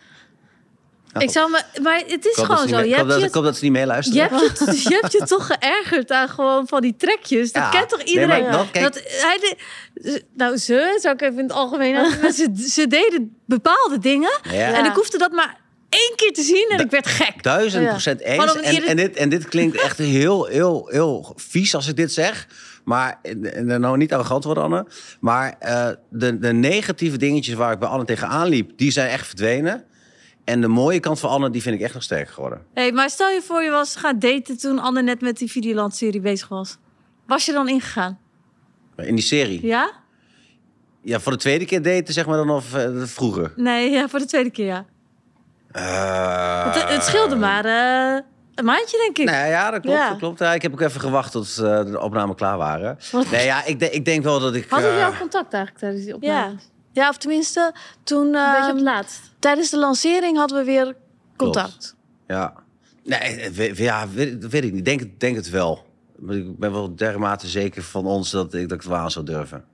Oh. 1.15 1.23
Ik 1.23 1.31
zou 1.31 1.51
me, 1.51 1.63
maar 1.83 2.03
het 2.07 2.25
is 2.27 2.37
gewoon 2.37 2.69
zo. 2.69 2.77
mee- 2.77 2.85
Je 2.85 2.91
ik 2.91 2.97
hoop 2.97 3.09
hebt 3.09 3.21
dat- 3.23 3.35
je 3.35 3.41
dat 3.43 3.57
ze 3.57 3.65
niet 3.65 3.73
meeluisteren. 3.73 4.23
Je 4.23 4.29
hebt, 4.37 4.59
je, 4.59 4.89
je 4.89 4.99
hebt 5.01 5.13
je 5.13 5.23
toch 5.25 5.47
geërgerd 5.47 6.11
aan 6.11 6.29
gewoon 6.29 6.67
van 6.69 6.81
die 6.81 6.97
trekjes. 6.97 7.53
Dat 7.53 7.63
Ja. 7.63 7.69
kent 7.71 7.89
toch 7.89 8.03
iedereen? 8.03 8.51
dat- 8.51 8.69
hij 8.73 9.39
de, 9.41 10.23
nou, 10.35 10.57
ze, 10.57 10.99
zou 11.03 11.15
ik 11.15 11.21
even 11.21 11.39
in 11.39 11.43
het 11.45 11.53
algemeen... 11.53 12.11
ze, 12.33 12.51
ze 12.69 12.87
deden 12.87 13.37
bepaalde 13.47 13.99
dingen. 13.99 14.39
En 14.53 14.85
ik 14.85 14.93
hoefde 14.93 15.19
dat 15.19 15.33
maar 15.33 15.57
één 15.97 16.13
keer 16.17 16.33
te 16.33 16.43
zien 16.43 16.69
en 16.71 16.81
ik 16.85 16.91
werd 16.91 17.07
gek. 17.07 17.43
Duizend 17.43 17.89
procent 17.89 18.21
eens. 18.21 18.55
En, 18.57 18.83
en, 18.83 18.97
dit, 18.97 19.17
en 19.17 19.29
dit 19.29 19.49
klinkt 19.49 19.77
echt 19.81 19.99
heel, 19.99 20.45
heel, 20.45 20.89
heel 20.91 21.33
vies 21.37 21.75
als 21.75 21.89
ik 21.89 21.97
dit 21.97 22.13
zeg. 22.13 22.49
Maar, 22.85 23.19
en, 23.23 23.71
en 23.71 23.81
nou 23.81 23.97
niet 23.97 24.13
arrogant 24.13 24.45
worden, 24.45 24.63
Anne. 24.63 24.87
Maar 25.21 25.57
eh, 25.59 25.89
de, 26.11 26.39
de 26.39 26.53
negatieve 26.53 27.17
dingetjes 27.17 27.55
waar 27.55 27.73
ik 27.73 27.79
bij 27.79 27.89
Anne 27.89 28.05
tegenaan 28.05 28.49
liep, 28.49 28.71
die 28.77 28.91
zijn 28.91 29.09
echt 29.11 29.27
verdwenen. 29.27 29.85
En 30.45 30.61
de 30.61 30.69
mooie 30.69 31.01
kant 31.01 31.21
van 31.21 31.31
Anne, 31.31 31.51
die 31.51 31.63
vind 31.63 31.75
ik 31.75 31.81
echt 31.81 31.95
nog 31.95 32.03
sterker 32.03 32.33
geworden. 32.33 32.63
Hey, 32.75 32.93
maar 32.93 33.11
stel 33.11 33.29
je 33.29 33.43
voor 33.43 33.63
je 33.63 33.71
was 33.71 33.97
gaan 33.97 34.19
daten 34.19 34.59
toen 34.59 34.79
Anne 34.79 35.03
net 35.03 35.21
met 35.21 35.39
die 35.39 35.51
Videoland-serie 35.51 36.21
bezig 36.21 36.49
was. 36.49 36.77
Was 37.27 37.45
je 37.47 37.53
dan 37.53 37.69
ingegaan? 37.69 38.19
In 38.97 39.15
die 39.15 39.25
serie. 39.25 39.67
Ja, 39.67 39.93
Ja? 41.03 41.21
voor 41.21 41.33
de 41.33 41.39
tweede 41.39 41.65
keer 41.65 41.83
daten, 41.83 42.15
zeg 42.15 42.27
maar 42.27 42.37
dan, 42.37 42.51
of 42.51 42.75
eh, 42.75 43.03
vroeger. 43.03 43.53
Nee, 43.57 43.91
ja, 43.91 44.09
voor 44.09 44.19
de 44.19 44.25
tweede 44.27 44.51
keer 44.51 44.67
ja. 44.67 44.87
Eh, 45.77 46.75
het, 46.75 46.89
het 46.89 47.05
scheelde 47.05 47.37
maar 47.37 47.65
eh, 47.65 48.21
een 48.55 48.65
maandje, 48.65 48.99
denk 48.99 49.19
ik. 49.19 49.25
Nee, 49.35 49.51
ja, 49.51 49.71
dat 49.71 49.81
klopt. 49.81 49.97
Ja. 49.99 50.09
Dat 50.09 50.19
klopt. 50.19 50.39
Ja, 50.39 50.53
ik 50.55 50.63
heb 50.63 50.73
ook 50.73 50.81
even 50.81 51.01
gewacht 51.01 51.33
tot 51.33 51.59
eh, 51.59 51.85
de 51.85 52.01
opnamen 52.01 52.37
klaar 52.37 52.57
waren. 52.57 52.99
Wat- 53.13 53.31
Nee, 53.31 53.45
ja, 53.45 53.65
ik, 53.65 53.79
de- 53.81 53.91
ik 53.91 54.05
denk 54.05 54.23
wel 54.25 54.41
dat 54.41 54.55
ik... 54.55 54.67
Hadden 54.69 54.91
jullie 54.91 55.05
al 55.05 55.17
contact 55.19 55.53
eigenlijk 55.53 55.79
tijdens 55.85 56.05
die 56.05 56.17
Ja. 56.21 56.39
opname? 56.45 56.59
Ja, 56.93 57.09
of 57.09 57.17
tenminste, 57.17 57.75
toen... 58.03 58.27
Een 58.27 58.33
beetje 58.33 58.57
op 58.57 58.63
ehm, 58.67 58.75
het 58.75 58.81
laatst. 58.85 59.21
tijdens 59.39 59.71
de 59.71 59.79
lancering 59.79 60.37
hadden 60.37 60.59
we 60.59 60.65
weer 60.65 60.97
contact. 61.37 61.95
Ja. 62.27 62.53
Nee, 63.05 63.51
we- 63.51 63.75
we- 63.75 63.83
ja, 63.83 64.09
weet, 64.09 64.43
dat 64.43 64.51
weet 64.51 64.65
ik 64.65 64.73
niet. 64.73 64.85
Denk, 64.85 65.01
het- 65.01 65.21
denk 65.21 65.37
het 65.37 65.51
wel. 65.51 65.85
Maar 66.19 66.37
Ik 66.37 66.59
ben 66.59 66.73
wel 66.73 66.95
dermate 66.97 67.47
zeker 67.47 67.83
van 67.83 68.07
ons 68.07 68.31
dat 68.31 68.55
ik, 68.55 68.61
dat 68.69 68.73
ik 68.79 68.81
het 68.83 68.87
wel 68.93 68.99
aan 68.99 69.11
zou 69.11 69.25
durven. 69.25 69.65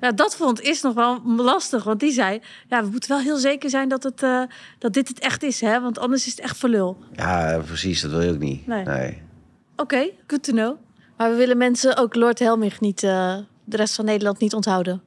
Ja, 0.00 0.12
dat 0.12 0.36
vond 0.36 0.60
is 0.60 0.82
nog 0.82 0.94
wel 0.94 1.22
lastig. 1.36 1.84
Want 1.84 2.00
die 2.00 2.12
zei, 2.12 2.40
ja, 2.68 2.82
we 2.84 2.90
moeten 2.90 3.10
wel 3.10 3.20
heel 3.20 3.36
zeker 3.36 3.70
zijn 3.70 3.88
dat, 3.88 4.02
het, 4.02 4.22
eh, 4.22 4.42
dat 4.78 4.92
dit 4.92 5.08
het 5.08 5.18
echt 5.18 5.42
is. 5.42 5.60
Hè? 5.60 5.80
Want 5.80 5.98
anders 5.98 6.26
is 6.26 6.30
het 6.30 6.40
echt 6.40 6.56
voor 6.56 6.68
lul. 6.68 6.98
Ja, 7.12 7.60
precies. 7.66 8.00
Dat 8.00 8.10
wil 8.10 8.22
je 8.22 8.30
ook 8.30 8.38
niet. 8.38 8.66
Nee. 8.66 8.84
nee. 8.84 9.22
Oké, 9.76 10.10
good 10.26 10.42
to 10.42 10.52
know. 10.52 10.76
Maar 11.16 11.30
we 11.30 11.36
willen 11.36 11.56
mensen, 11.56 11.96
ook 11.96 12.14
Lord 12.14 12.38
Helmich, 12.38 12.80
niet, 12.80 13.02
eh, 13.02 13.36
de 13.64 13.76
rest 13.76 13.94
van 13.94 14.04
Nederland 14.04 14.38
niet 14.38 14.54
onthouden. 14.54 15.02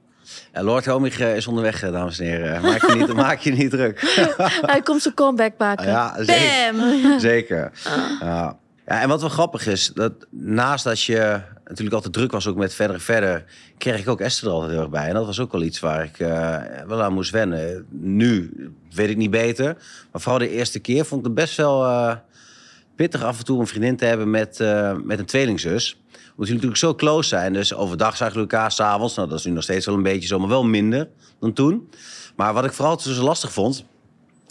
Ja, 0.53 0.63
Lord 0.63 0.85
Homig 0.85 1.19
eh, 1.19 1.35
is 1.35 1.47
onderweg, 1.47 1.79
dames 1.79 2.19
en 2.19 2.25
heren. 2.25 2.61
Maak 2.71 2.81
je 2.81 2.95
niet, 2.95 3.13
maak 3.13 3.39
je 3.39 3.51
niet 3.51 3.69
druk. 3.69 4.01
Hij 4.61 4.81
komt 4.81 5.01
zijn 5.01 5.13
comeback 5.13 5.53
maken. 5.57 5.87
ja, 5.87 6.23
zeker. 6.23 6.75
Bam! 6.75 7.19
Zeker. 7.19 7.71
Ja. 8.19 8.57
ja, 8.85 9.01
en 9.01 9.07
wat 9.07 9.21
wel 9.21 9.29
grappig 9.29 9.67
is, 9.67 9.91
dat 9.93 10.13
naast 10.29 10.83
dat 10.83 11.03
je 11.03 11.41
natuurlijk 11.69 11.95
altijd 11.95 12.13
druk 12.13 12.31
was 12.31 12.47
ook 12.47 12.55
met 12.55 12.73
verder 12.73 12.95
en 12.95 13.01
verder, 13.01 13.45
kreeg 13.77 13.99
ik 13.99 14.07
ook 14.07 14.21
Esther 14.21 14.47
er 14.47 14.53
altijd 14.53 14.71
heel 14.71 14.81
erg 14.81 14.89
bij. 14.89 15.07
En 15.07 15.13
dat 15.13 15.25
was 15.25 15.39
ook 15.39 15.51
wel 15.51 15.61
iets 15.61 15.79
waar 15.79 16.03
ik 16.03 16.19
eh, 16.19 16.57
wel 16.87 17.01
aan 17.01 17.13
moest 17.13 17.31
wennen. 17.31 17.85
Nu 17.89 18.51
weet 18.91 19.09
ik 19.09 19.17
niet 19.17 19.31
beter, 19.31 19.77
maar 20.11 20.21
vooral 20.21 20.39
de 20.39 20.49
eerste 20.49 20.79
keer 20.79 21.05
vond 21.05 21.19
ik 21.19 21.25
het 21.25 21.35
best 21.35 21.57
wel 21.57 21.85
eh, 21.85 22.15
pittig 22.95 23.23
af 23.23 23.37
en 23.37 23.45
toe 23.45 23.59
een 23.59 23.67
vriendin 23.67 23.97
te 23.97 24.05
hebben 24.05 24.29
met, 24.29 24.59
eh, 24.59 24.95
met 25.03 25.19
een 25.19 25.25
tweelingzus. 25.25 25.99
Omdat 26.11 26.47
jullie 26.47 26.53
natuurlijk 26.53 26.77
zo 26.77 26.95
close 26.95 27.29
zijn. 27.29 27.53
Dus 27.53 27.73
overdag 27.73 28.17
zagen 28.17 28.33
jullie 28.33 28.49
elkaar, 28.49 28.71
s'avonds. 28.71 29.15
Nou, 29.15 29.29
dat 29.29 29.39
is 29.39 29.45
nu 29.45 29.51
nog 29.51 29.63
steeds 29.63 29.85
wel 29.85 29.95
een 29.95 30.03
beetje 30.03 30.27
zo, 30.27 30.39
maar 30.39 30.49
wel 30.49 30.63
minder 30.63 31.07
dan 31.39 31.53
toen. 31.53 31.89
Maar 32.35 32.53
wat 32.53 32.65
ik 32.65 32.73
vooral 32.73 32.99
zo 32.99 33.23
lastig 33.23 33.51
vond, 33.51 33.83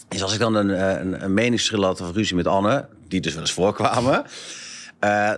is 0.09 0.23
als 0.23 0.33
ik 0.33 0.39
dan 0.39 0.55
een, 0.55 1.23
een, 1.25 1.35
meningsverschil 1.35 1.85
had 1.85 2.01
of 2.01 2.13
ruzie 2.13 2.37
met 2.37 2.47
Anne, 2.47 2.89
die 3.09 3.21
dus 3.21 3.33
wel 3.33 3.43
eens 3.43 3.53
voorkwamen, 3.53 4.25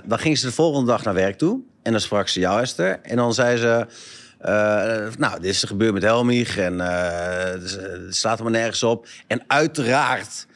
dan 0.04 0.18
ging 0.18 0.38
ze 0.38 0.46
de 0.46 0.52
volgende 0.52 0.86
dag 0.86 1.04
naar 1.04 1.14
werk 1.14 1.38
toe 1.38 1.62
en 1.82 1.92
dan 1.92 2.00
sprak 2.00 2.28
ze 2.28 2.40
jou, 2.40 2.60
Esther. 2.60 2.98
En 3.02 3.16
dan 3.16 3.34
zei 3.34 3.56
ze, 3.56 3.86
eh, 4.38 5.16
nou, 5.18 5.40
dit 5.40 5.50
is 5.50 5.62
gebeurd 5.64 5.92
met 5.92 6.02
Helmich 6.02 6.56
en 6.58 6.80
eh, 6.80 7.50
het 7.50 8.16
staat 8.16 8.36
er 8.38 8.42
maar 8.42 8.52
nergens 8.52 8.82
op. 8.82 9.06
En 9.26 9.42
uiteraard 9.46 10.46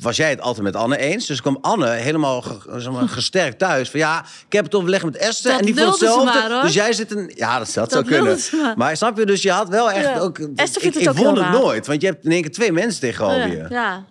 was 0.00 0.16
jij 0.16 0.30
het 0.30 0.40
altijd 0.40 0.64
met 0.64 0.76
Anne 0.76 0.96
eens. 0.96 1.26
Dus 1.26 1.40
kwam 1.40 1.58
Anne 1.60 1.88
helemaal 1.88 2.42
ge- 2.42 2.80
zeg 2.80 2.92
maar, 2.92 3.08
gesterkt 3.18 3.58
thuis. 3.58 3.90
Van 3.90 4.00
ja, 4.00 4.24
ik 4.46 4.52
heb 4.52 4.64
het 4.64 4.74
overlegd 4.74 5.04
met 5.04 5.16
Esther. 5.16 5.50
Dat 5.50 5.60
en 5.60 5.66
die 5.66 5.74
vond 5.74 5.88
hetzelfde. 5.88 6.48
maar, 6.48 6.62
dus 6.62 6.74
jij 6.74 6.92
zit 6.92 7.10
een... 7.10 7.32
Ja, 7.34 7.58
dat, 7.58 7.72
dat, 7.74 7.92
zou 7.92 8.04
kunnen. 8.04 8.38
maar. 8.62 8.74
Maar 8.76 8.96
snap 8.96 9.18
je, 9.18 9.26
dus 9.26 9.42
je 9.42 9.50
had 9.50 9.68
wel 9.68 9.90
echt 9.90 10.04
Ja. 10.04 10.18
ook... 10.18 10.38
Esther 10.38 10.64
ik, 10.64 10.80
vindt 10.80 10.94
het 10.94 11.02
ik 11.02 11.08
ook 11.08 11.16
vond 11.16 11.36
heel 11.36 11.46
het 11.46 11.62
nooit. 11.62 11.86
Want 11.86 12.00
je 12.00 12.06
hebt 12.06 12.24
in 12.24 12.30
één 12.30 12.42
keer 12.42 12.52
twee 12.52 12.72
mensen 12.72 13.00
tegenover 13.00 13.38
ja, 13.38 13.46
je. 13.46 13.66
ja, 13.68 14.04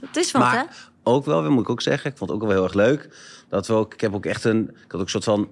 dat 0.00 0.16
is 0.16 0.30
wat, 0.32 0.42
hè? 0.42 0.48
Maar 0.48 0.66
ook 1.02 1.24
wel, 1.24 1.50
moet 1.50 1.62
ik 1.62 1.70
ook 1.70 1.82
zeggen, 1.82 2.10
ik 2.10 2.16
vond 2.16 2.30
het 2.30 2.38
ook 2.40 2.46
wel 2.46 2.54
heel 2.56 2.64
erg 2.64 2.74
leuk. 2.74 3.08
Dat 3.48 3.66
we 3.66 3.72
ook, 3.72 3.94
ik 3.94 4.00
heb 4.00 4.14
ook 4.14 4.26
echt 4.26 4.44
een, 4.44 4.68
ik 4.68 4.92
had 4.92 4.94
ook 4.94 5.00
een 5.00 5.08
soort 5.08 5.24
van 5.24 5.48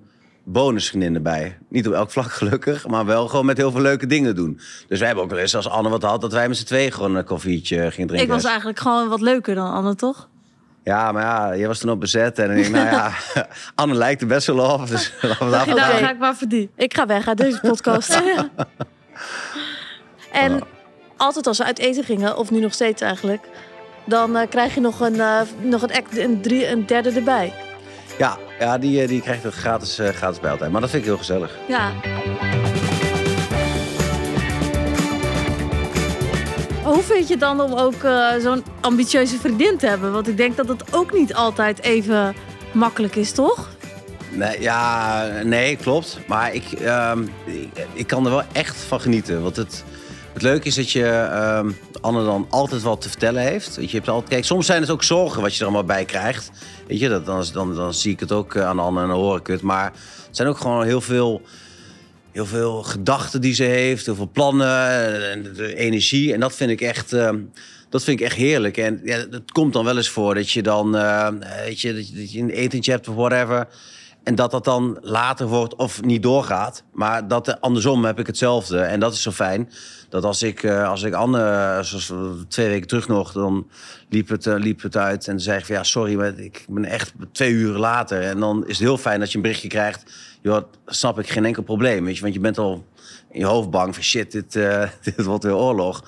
bonusvriendin 0.53 1.15
erbij. 1.15 1.59
Niet 1.69 1.87
op 1.87 1.93
elk 1.93 2.11
vlak 2.11 2.33
gelukkig, 2.33 2.87
maar 2.87 3.07
wel 3.07 3.29
gewoon 3.29 3.47
met 3.47 3.57
heel 3.57 3.71
veel 3.71 3.81
leuke 3.81 4.07
dingen 4.07 4.35
doen. 4.35 4.61
Dus 4.89 4.99
wij 4.99 5.07
hebben 5.07 5.25
ook 5.25 5.31
wel 5.31 5.39
eens, 5.39 5.57
als 5.57 5.69
Anne 5.69 5.89
wat 5.89 6.03
had, 6.03 6.21
dat 6.21 6.33
wij 6.33 6.49
met 6.49 6.57
z'n 6.57 6.65
tweeën 6.65 6.93
gewoon 6.93 7.15
een 7.15 7.25
koffietje 7.25 7.77
gingen 7.77 8.09
drinken. 8.09 8.19
Ik 8.21 8.29
was 8.29 8.45
eigenlijk 8.45 8.79
gewoon 8.79 9.09
wat 9.09 9.21
leuker 9.21 9.55
dan 9.55 9.73
Anne, 9.73 9.95
toch? 9.95 10.29
Ja, 10.85 11.13
maar 11.13 11.23
ja, 11.23 11.57
jij 11.57 11.67
was 11.67 11.79
toen 11.79 11.91
op 11.91 12.01
bezet. 12.01 12.39
En 12.39 12.51
ik 12.51 12.57
denk, 12.57 12.75
nou 12.75 12.87
ja, 12.87 13.13
Anne 13.75 13.95
lijkt 13.95 14.21
er 14.21 14.27
best 14.27 14.47
wel 14.47 14.73
op. 14.73 14.89
Dus 14.89 15.13
laten 15.23 15.75
we 15.75 15.81
Nou, 15.81 15.93
uit. 15.93 16.05
ga 16.05 16.11
ik 16.11 16.19
maar 16.19 16.37
verdienen. 16.37 16.71
Ik 16.77 16.95
ga 16.95 17.07
weg 17.07 17.29
uit 17.29 17.39
deze 17.39 17.61
podcast. 17.61 18.21
en 20.33 20.61
altijd 21.17 21.47
als 21.47 21.59
we 21.59 21.65
uit 21.65 21.79
eten 21.79 22.05
gingen, 22.05 22.37
of 22.37 22.51
nu 22.51 22.61
nog 22.61 22.73
steeds 22.73 23.03
eigenlijk... 23.03 23.45
dan 24.05 24.37
eh, 24.37 24.49
krijg 24.49 24.75
je 24.75 24.81
nog 24.81 25.01
een, 25.01 25.21
eh, 25.21 25.41
nog 25.61 25.83
een, 25.83 25.93
act, 25.93 26.19
een, 26.19 26.41
drie, 26.41 26.69
een 26.69 26.87
derde 26.87 27.11
erbij. 27.11 27.53
Ja, 28.21 28.39
ja 28.59 28.79
die, 28.79 29.03
eh, 29.03 29.09
die 29.09 29.21
krijgt 29.21 29.43
het 29.43 29.55
gratis, 29.55 29.99
eh, 29.99 30.09
gratis 30.09 30.41
bij 30.41 30.51
altijd. 30.51 30.71
Maar 30.71 30.81
dat 30.81 30.91
vind 30.91 31.03
ik 31.03 31.09
heel 31.09 31.19
gezellig. 31.19 31.59
Ja. 31.69 31.93
Hoe 36.83 37.03
vind 37.03 37.27
je 37.27 37.33
het 37.33 37.41
dan 37.41 37.61
om 37.61 37.73
ook 37.73 38.03
eh, 38.03 38.29
zo'n 38.41 38.65
ambitieuze 38.81 39.39
vriendin 39.39 39.77
te 39.77 39.87
hebben? 39.87 40.13
Want 40.13 40.29
ik 40.29 40.37
denk 40.37 40.57
dat 40.57 40.69
het 40.69 40.95
ook 40.95 41.13
niet 41.13 41.35
altijd 41.35 41.83
even 41.83 42.35
makkelijk 42.73 43.17
is, 43.17 43.33
toch? 43.33 43.69
Nee, 44.31 44.61
ja, 44.61 45.25
nee, 45.45 45.77
klopt. 45.77 46.19
Maar 46.27 46.55
ik, 46.55 46.73
ehm, 46.73 47.23
ik, 47.45 47.87
ik 47.93 48.07
kan 48.07 48.25
er 48.25 48.31
wel 48.31 48.45
echt 48.53 48.77
van 48.77 49.01
genieten. 49.01 49.43
Want 49.43 49.57
het, 49.57 49.85
het 50.33 50.43
leuke 50.43 50.67
is 50.67 50.75
dat 50.75 50.91
je 50.91 51.29
Anne 52.01 52.25
dan 52.25 52.47
altijd 52.51 52.83
wat 52.83 53.01
te 53.01 53.09
vertellen 53.09 53.43
heeft. 53.43 53.75
Je 53.81 53.97
hebt 53.97 54.09
altijd, 54.09 54.31
kijk, 54.31 54.45
soms 54.45 54.67
zijn 54.67 54.81
het 54.81 54.91
ook 54.91 55.03
zorgen 55.03 55.43
wat 55.43 55.53
je 55.53 55.59
er 55.59 55.65
allemaal 55.65 55.85
bij 55.85 56.05
krijgt. 56.05 56.51
Weet 56.87 57.01
je, 57.01 57.09
dat, 57.09 57.27
dan, 57.27 57.45
dan, 57.53 57.75
dan 57.75 57.95
zie 57.95 58.13
ik 58.13 58.21
het 58.21 58.33
ook 58.33 58.55
eh, 58.55 58.67
aan 58.67 58.79
Anne 58.79 59.01
en 59.01 59.09
dan 59.09 59.17
hoor 59.17 59.39
ik 59.39 59.47
het. 59.47 59.63
Maar 59.63 59.93
het 60.27 60.37
zijn 60.37 60.49
ook 60.49 60.59
gewoon 60.59 60.85
heel 60.85 61.01
veel, 61.01 61.43
heel 62.33 62.47
veel 62.47 62.83
gedachten 62.83 63.41
die 63.41 63.55
ze 63.55 63.65
heeft. 63.65 64.07
Heel 64.07 64.15
veel 64.15 64.31
plannen 64.33 65.31
en 65.31 65.43
de 65.43 65.75
energie. 65.75 66.33
En 66.33 66.41
dat 66.41 66.55
vind 66.55 66.71
ik 66.71 66.81
echt... 66.81 67.13
ehm, 67.13 67.39
dat 67.91 68.05
vind 68.05 68.21
ik 68.21 68.27
echt 68.27 68.37
heerlijk. 68.37 68.77
En 68.77 69.01
ja, 69.05 69.17
het 69.31 69.53
komt 69.53 69.73
dan 69.73 69.85
wel 69.85 69.97
eens 69.97 70.09
voor 70.09 70.35
dat 70.35 70.51
je 70.51 70.63
dan, 70.63 70.97
eh, 70.97 71.29
weet 71.65 71.81
je, 71.81 71.95
dat 71.95 72.09
je, 72.09 72.15
dat 72.15 72.33
je 72.33 72.41
een 72.41 72.51
etentje 72.51 72.91
hebt 72.91 73.09
of 73.09 73.15
whatever. 73.15 73.69
En 74.31 74.37
dat 74.37 74.51
dat 74.51 74.65
dan 74.65 74.99
later 75.01 75.47
wordt 75.47 75.75
of 75.75 76.03
niet 76.03 76.23
doorgaat. 76.23 76.85
Maar 76.93 77.29
dat 77.29 77.61
andersom 77.61 78.05
heb 78.05 78.19
ik 78.19 78.27
hetzelfde. 78.27 78.81
En 78.81 79.01
dat 79.01 79.13
is 79.13 79.23
zo 79.23 79.31
fijn. 79.31 79.71
Dat 80.09 80.25
als 80.25 80.43
ik, 80.43 80.63
eh, 80.63 80.89
als 80.89 81.03
ik 81.03 81.15
Anne, 81.15 81.43
eh, 81.43 82.23
twee 82.49 82.69
weken 82.69 82.87
terug 82.87 83.09
nog, 83.09 83.33
dan 83.33 83.71
liep 84.09 84.29
het, 84.29 84.47
eh, 84.47 84.55
liep 84.57 84.83
het 84.83 84.97
uit. 84.97 85.27
En 85.27 85.33
dan 85.33 85.41
zei 85.41 85.59
ik 85.59 85.67
van 85.67 85.75
ja, 85.75 85.83
sorry, 85.83 86.15
maar 86.15 86.39
ik 86.39 86.65
ben 86.69 86.85
echt 86.85 87.13
twee 87.33 87.53
uur 87.53 87.77
later. 87.77 88.23
En 88.23 88.41
dan 88.41 88.67
is 88.67 88.79
het 88.79 88.87
heel 88.87 88.99
fijn 88.99 89.21
dat 89.21 89.31
je 89.31 89.37
een 89.37 89.43
berichtje 89.43 89.69
krijgt. 89.69 90.05
Joh, 90.43 90.63
snap 90.87 91.19
ik 91.19 91.29
geen 91.29 91.45
enkel 91.45 91.63
probleem. 91.63 92.05
Weet 92.05 92.17
je? 92.17 92.23
Want 92.23 92.35
je 92.35 92.41
bent 92.41 92.59
al 92.59 92.85
in 93.31 93.39
je 93.41 93.47
hoofd 93.47 93.71
bang 93.71 93.95
van 93.95 94.05
shit, 94.05 94.33
dit, 94.33 94.53
dit 95.17 95.25
wordt 95.25 95.45
weer 95.45 95.55
oorlog. 95.55 96.01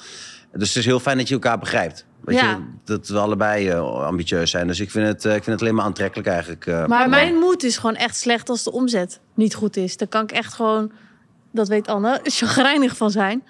Dus 0.52 0.68
het 0.68 0.76
is 0.76 0.84
heel 0.84 1.00
fijn 1.00 1.18
dat 1.18 1.28
je 1.28 1.34
elkaar 1.34 1.58
begrijpt. 1.58 2.04
Weet 2.24 2.36
Ja. 2.40 2.50
je, 2.50 2.56
dat 2.84 3.08
we 3.08 3.18
allebei 3.18 3.68
eh, 3.68 4.04
ambitieus 4.06 4.50
zijn. 4.50 4.66
Dus 4.66 4.80
ik 4.80 4.90
vind 4.90 5.06
het, 5.06 5.24
eh, 5.24 5.34
ik 5.34 5.42
vind 5.44 5.46
het 5.46 5.60
alleen 5.60 5.74
maar 5.74 5.84
aantrekkelijk 5.84 6.28
eigenlijk. 6.28 6.66
eh. 6.66 6.86
Maar 6.86 7.08
mijn 7.08 7.34
moed 7.38 7.62
is 7.62 7.76
gewoon 7.76 7.96
echt 7.96 8.16
slecht 8.16 8.48
als 8.48 8.62
de 8.64 8.72
omzet 8.72 9.20
niet 9.34 9.54
goed 9.54 9.76
is. 9.76 9.96
Dan 9.96 10.08
kan 10.08 10.22
ik 10.22 10.32
echt 10.32 10.54
gewoon, 10.54 10.92
dat 11.52 11.68
weet 11.68 11.88
Anne, 11.88 12.20
chagrijnig 12.24 12.96
van 12.96 13.10
zijn. 13.10 13.42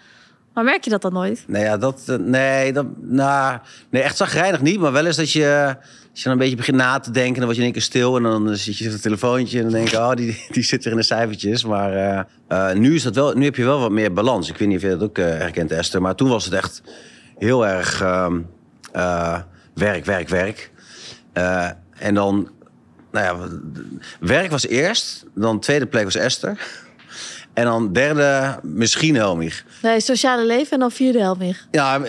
Maar 0.55 0.65
merk 0.65 0.85
je 0.85 0.91
dat 0.91 1.03
dan 1.03 1.13
nooit? 1.13 1.45
Nee, 1.47 1.63
ja, 1.63 1.77
dat, 1.77 2.17
nee, 2.21 2.73
dat, 2.73 2.87
nou, 3.01 3.59
nee, 3.91 4.03
echt 4.03 4.17
zagrijnig 4.17 4.61
niet. 4.61 4.81
Maar 4.81 4.93
wel 4.93 5.07
eens 5.07 5.17
dat 5.17 5.33
je, 5.33 5.77
als 6.11 6.19
je 6.19 6.23
dan 6.25 6.33
een 6.33 6.39
beetje 6.39 6.57
begint 6.57 6.77
na 6.77 6.99
te 6.99 7.11
denken... 7.11 7.35
dan 7.35 7.45
word 7.45 7.55
je 7.57 7.59
in 7.61 7.65
één 7.65 7.73
keer 7.73 7.83
stil 7.83 8.17
en 8.17 8.23
dan 8.23 8.57
zit 8.57 8.79
je 8.79 8.87
op 8.87 8.93
het 8.93 9.03
telefoontje... 9.03 9.57
en 9.59 9.65
dan 9.65 9.73
denk 9.73 9.89
je, 9.89 9.97
oh, 9.97 10.13
die, 10.15 10.45
die 10.53 10.63
zit 10.63 10.85
weer 10.85 10.93
in 10.93 10.99
de 10.99 11.05
cijfertjes. 11.05 11.65
Maar 11.65 12.27
nu, 12.75 12.95
is 12.95 13.03
dat 13.03 13.15
wel, 13.15 13.33
nu 13.35 13.45
heb 13.45 13.57
je 13.57 13.65
wel 13.65 13.81
wat 13.81 13.91
meer 13.91 14.13
balans. 14.13 14.49
Ik 14.51 14.57
weet 14.57 14.69
niet 14.69 14.77
of 14.77 14.83
je 14.83 14.89
dat 14.89 15.03
ook 15.03 15.19
eh, 15.19 15.25
herkent, 15.25 15.71
Esther. 15.71 16.03
Maar 16.03 16.15
toen 16.15 16.29
was 16.29 16.45
het 16.45 16.55
echt 16.55 16.83
heel 17.39 17.67
erg 17.67 18.01
ehm, 18.03 18.41
eh, 18.93 19.39
werk, 19.75 20.05
werk, 20.05 20.29
werk. 20.29 20.71
Eh, 21.33 21.69
en 21.99 22.15
dan, 22.15 22.51
nou 23.11 23.25
ja, 23.25 23.49
werk 24.21 24.51
was 24.51 24.67
eerst. 24.67 25.25
Dan 25.35 25.61
tweede 25.61 25.87
plek 25.87 26.05
was 26.05 26.15
Esther. 26.15 26.59
En 27.53 27.65
dan 27.65 27.93
derde 27.93 28.59
misschien 28.63 29.15
Helmich. 29.15 29.65
Nee, 29.83 30.01
sociale 30.01 30.47
leven 30.47 30.73
en 30.73 30.79
dan 30.79 30.91
vierde 30.91 31.19
Helmich. 31.19 31.67
Ja, 31.71 32.01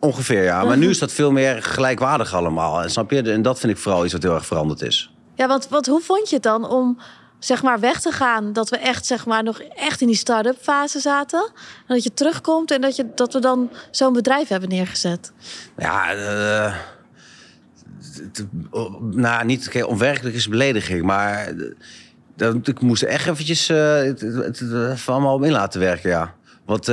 ongeveer 0.00 0.42
ja. 0.42 0.64
Maar 0.64 0.76
nu 0.76 0.88
is 0.88 0.98
dat 0.98 1.12
veel 1.12 1.32
meer 1.32 1.62
gelijkwaardig 1.62 2.34
allemaal. 2.34 2.82
En 2.82 2.90
snap 2.90 3.10
je? 3.10 3.22
En 3.22 3.42
dat 3.42 3.58
vind 3.58 3.72
ik 3.72 3.78
vooral 3.78 4.04
iets 4.04 4.12
wat 4.12 4.22
heel 4.22 4.34
erg 4.34 4.46
veranderd 4.46 4.82
is. 4.82 5.12
Ja, 5.34 5.48
want, 5.48 5.68
want 5.68 5.86
hoe 5.86 6.00
vond 6.00 6.28
je 6.28 6.34
het 6.34 6.44
dan 6.44 6.68
om 6.68 6.98
zeg 7.38 7.62
maar 7.62 7.80
weg 7.80 8.00
te 8.00 8.10
gaan? 8.10 8.52
Dat 8.52 8.68
we 8.68 8.76
echt 8.76 9.06
zeg 9.06 9.26
maar 9.26 9.42
nog 9.42 9.60
echt 9.60 10.00
in 10.00 10.06
die 10.06 10.16
start-up 10.16 10.56
fase 10.60 11.00
zaten. 11.00 11.50
En 11.86 11.94
dat 11.94 12.02
je 12.02 12.14
terugkomt 12.14 12.70
en 12.70 12.80
dat, 12.80 12.96
je, 12.96 13.06
dat 13.14 13.32
we 13.32 13.38
dan 13.38 13.70
zo'n 13.90 14.12
bedrijf 14.12 14.48
hebben 14.48 14.68
neergezet. 14.68 15.32
Ja, 15.76 16.14
eh, 16.14 16.74
nou, 19.00 19.44
niet 19.44 19.68
kijk, 19.68 19.86
onwerkelijk 19.86 20.36
is 20.36 20.48
belediging, 20.48 21.02
maar 21.02 21.46
eh, 21.46 21.54
dat, 22.36 22.68
ik 22.68 22.80
moest 22.80 23.02
echt 23.02 23.26
eventjes 23.26 23.68
eh, 23.68 23.94
het, 23.94 24.20
het, 24.20 24.34
het, 24.34 24.58
het 24.58 24.90
even 24.92 25.12
allemaal 25.12 25.34
op 25.34 25.44
in 25.44 25.52
laten 25.52 25.80
werken, 25.80 26.10
ja. 26.10 26.34
Want 26.64 26.84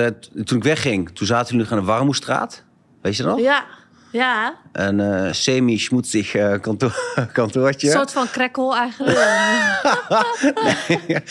toen 0.43 0.57
ik 0.57 0.63
wegging, 0.63 1.09
toen 1.09 1.27
zaten 1.27 1.55
jullie 1.55 1.69
nog 1.69 1.79
aan 1.79 1.85
de 1.85 1.91
Warmoestraat. 1.91 2.63
Weet 3.01 3.15
je 3.15 3.23
dat 3.23 3.31
nog? 3.31 3.41
Ja, 3.41 3.65
ja. 4.13 4.53
Een 4.71 4.99
eh, 4.99 5.31
semi-schmoetsig 5.31 6.35
eh, 6.35 6.53
kantoor, 6.61 6.95
kantoortje. 7.33 7.87
Een 7.87 7.93
soort 7.93 8.11
van 8.11 8.29
krekkel 8.31 8.75
eigenlijk. 8.75 9.17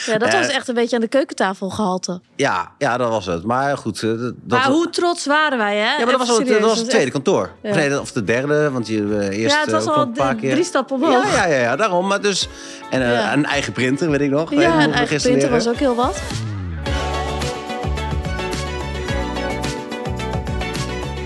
ja, 0.07 0.18
dat 0.18 0.33
was 0.33 0.47
echt 0.47 0.68
een 0.68 0.75
beetje 0.75 0.97
aan 0.97 1.03
de 1.03 1.09
keukentafel 1.09 1.71
gehalte. 1.71 2.21
Ja, 2.37 2.73
ja, 2.79 2.97
dat 2.97 3.09
was 3.09 3.27
het. 3.27 3.45
Maar 3.45 3.77
goed, 3.79 4.03
eh, 4.03 4.11
dat, 4.18 4.35
Maar 4.47 4.66
hoe 4.66 4.90
trots 4.90 5.27
waren 5.27 5.59
wij, 5.59 5.77
hè? 5.77 5.90
Ja, 5.92 5.97
maar 5.97 6.07
dat 6.07 6.16
was, 6.18 6.29
dat 6.29 6.37
serieus, 6.37 6.62
het 6.79 6.88
tweede 6.88 6.99
echt- 6.99 7.11
kantoor. 7.12 7.51
Ja. 7.62 7.71
Of, 7.71 7.77
nee, 7.77 8.01
of 8.01 8.12
de 8.12 8.25
derde, 8.25 8.71
want 8.71 8.87
je 8.87 9.16
eh, 9.18 9.38
eerst 9.38 9.55
Ja, 9.55 9.61
het 9.61 9.71
was 9.71 9.87
al 9.87 10.09
een 10.16 10.37
drie 10.38 10.64
stappen 10.64 10.97
omhoog. 10.97 11.35
Ja, 11.35 11.47
ja, 11.47 11.55
ja, 11.55 11.61
ja, 11.61 11.77
daarom. 11.77 12.07
Maar 12.07 12.21
dus, 12.21 12.49
en 12.90 13.01
Ja. 13.01 13.33
een 13.33 13.45
eigen 13.47 13.73
printer, 13.73 14.11
weet 14.11 14.21
ik 14.21 14.31
nog. 14.31 14.51
Ja, 14.51 14.83
een 14.83 14.92
eigen 14.92 15.21
printer 15.21 15.51
was 15.51 15.68
ook 15.68 15.77
heel 15.77 15.95
wat. 15.95 16.21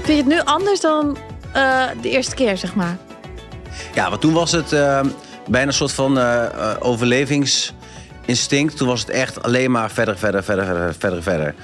Vind 0.06 0.18
je 0.18 0.24
het 0.24 0.26
nu 0.26 0.40
anders 0.44 0.80
dan 0.80 1.16
de 2.00 2.10
eerste 2.10 2.34
keer, 2.34 2.56
zeg 2.56 2.74
maar? 2.74 2.96
Ja, 3.94 4.08
want 4.08 4.20
toen 4.20 4.32
was 4.32 4.52
het 4.52 4.72
eh, 4.72 5.00
bijna 5.48 5.66
een 5.66 5.72
soort 5.72 5.92
van 5.92 6.18
eh, 6.18 6.44
eh, 6.44 6.76
overlevingsinstinct. 6.80 8.76
Toen 8.76 8.88
was 8.88 9.00
het 9.00 9.10
echt 9.10 9.42
alleen 9.42 9.70
maar 9.70 9.90
verder, 9.90 10.18
verder, 10.18 10.44
verder, 10.44 10.64
verder, 10.64 10.94
verder, 10.94 11.22
verder. 11.22 11.54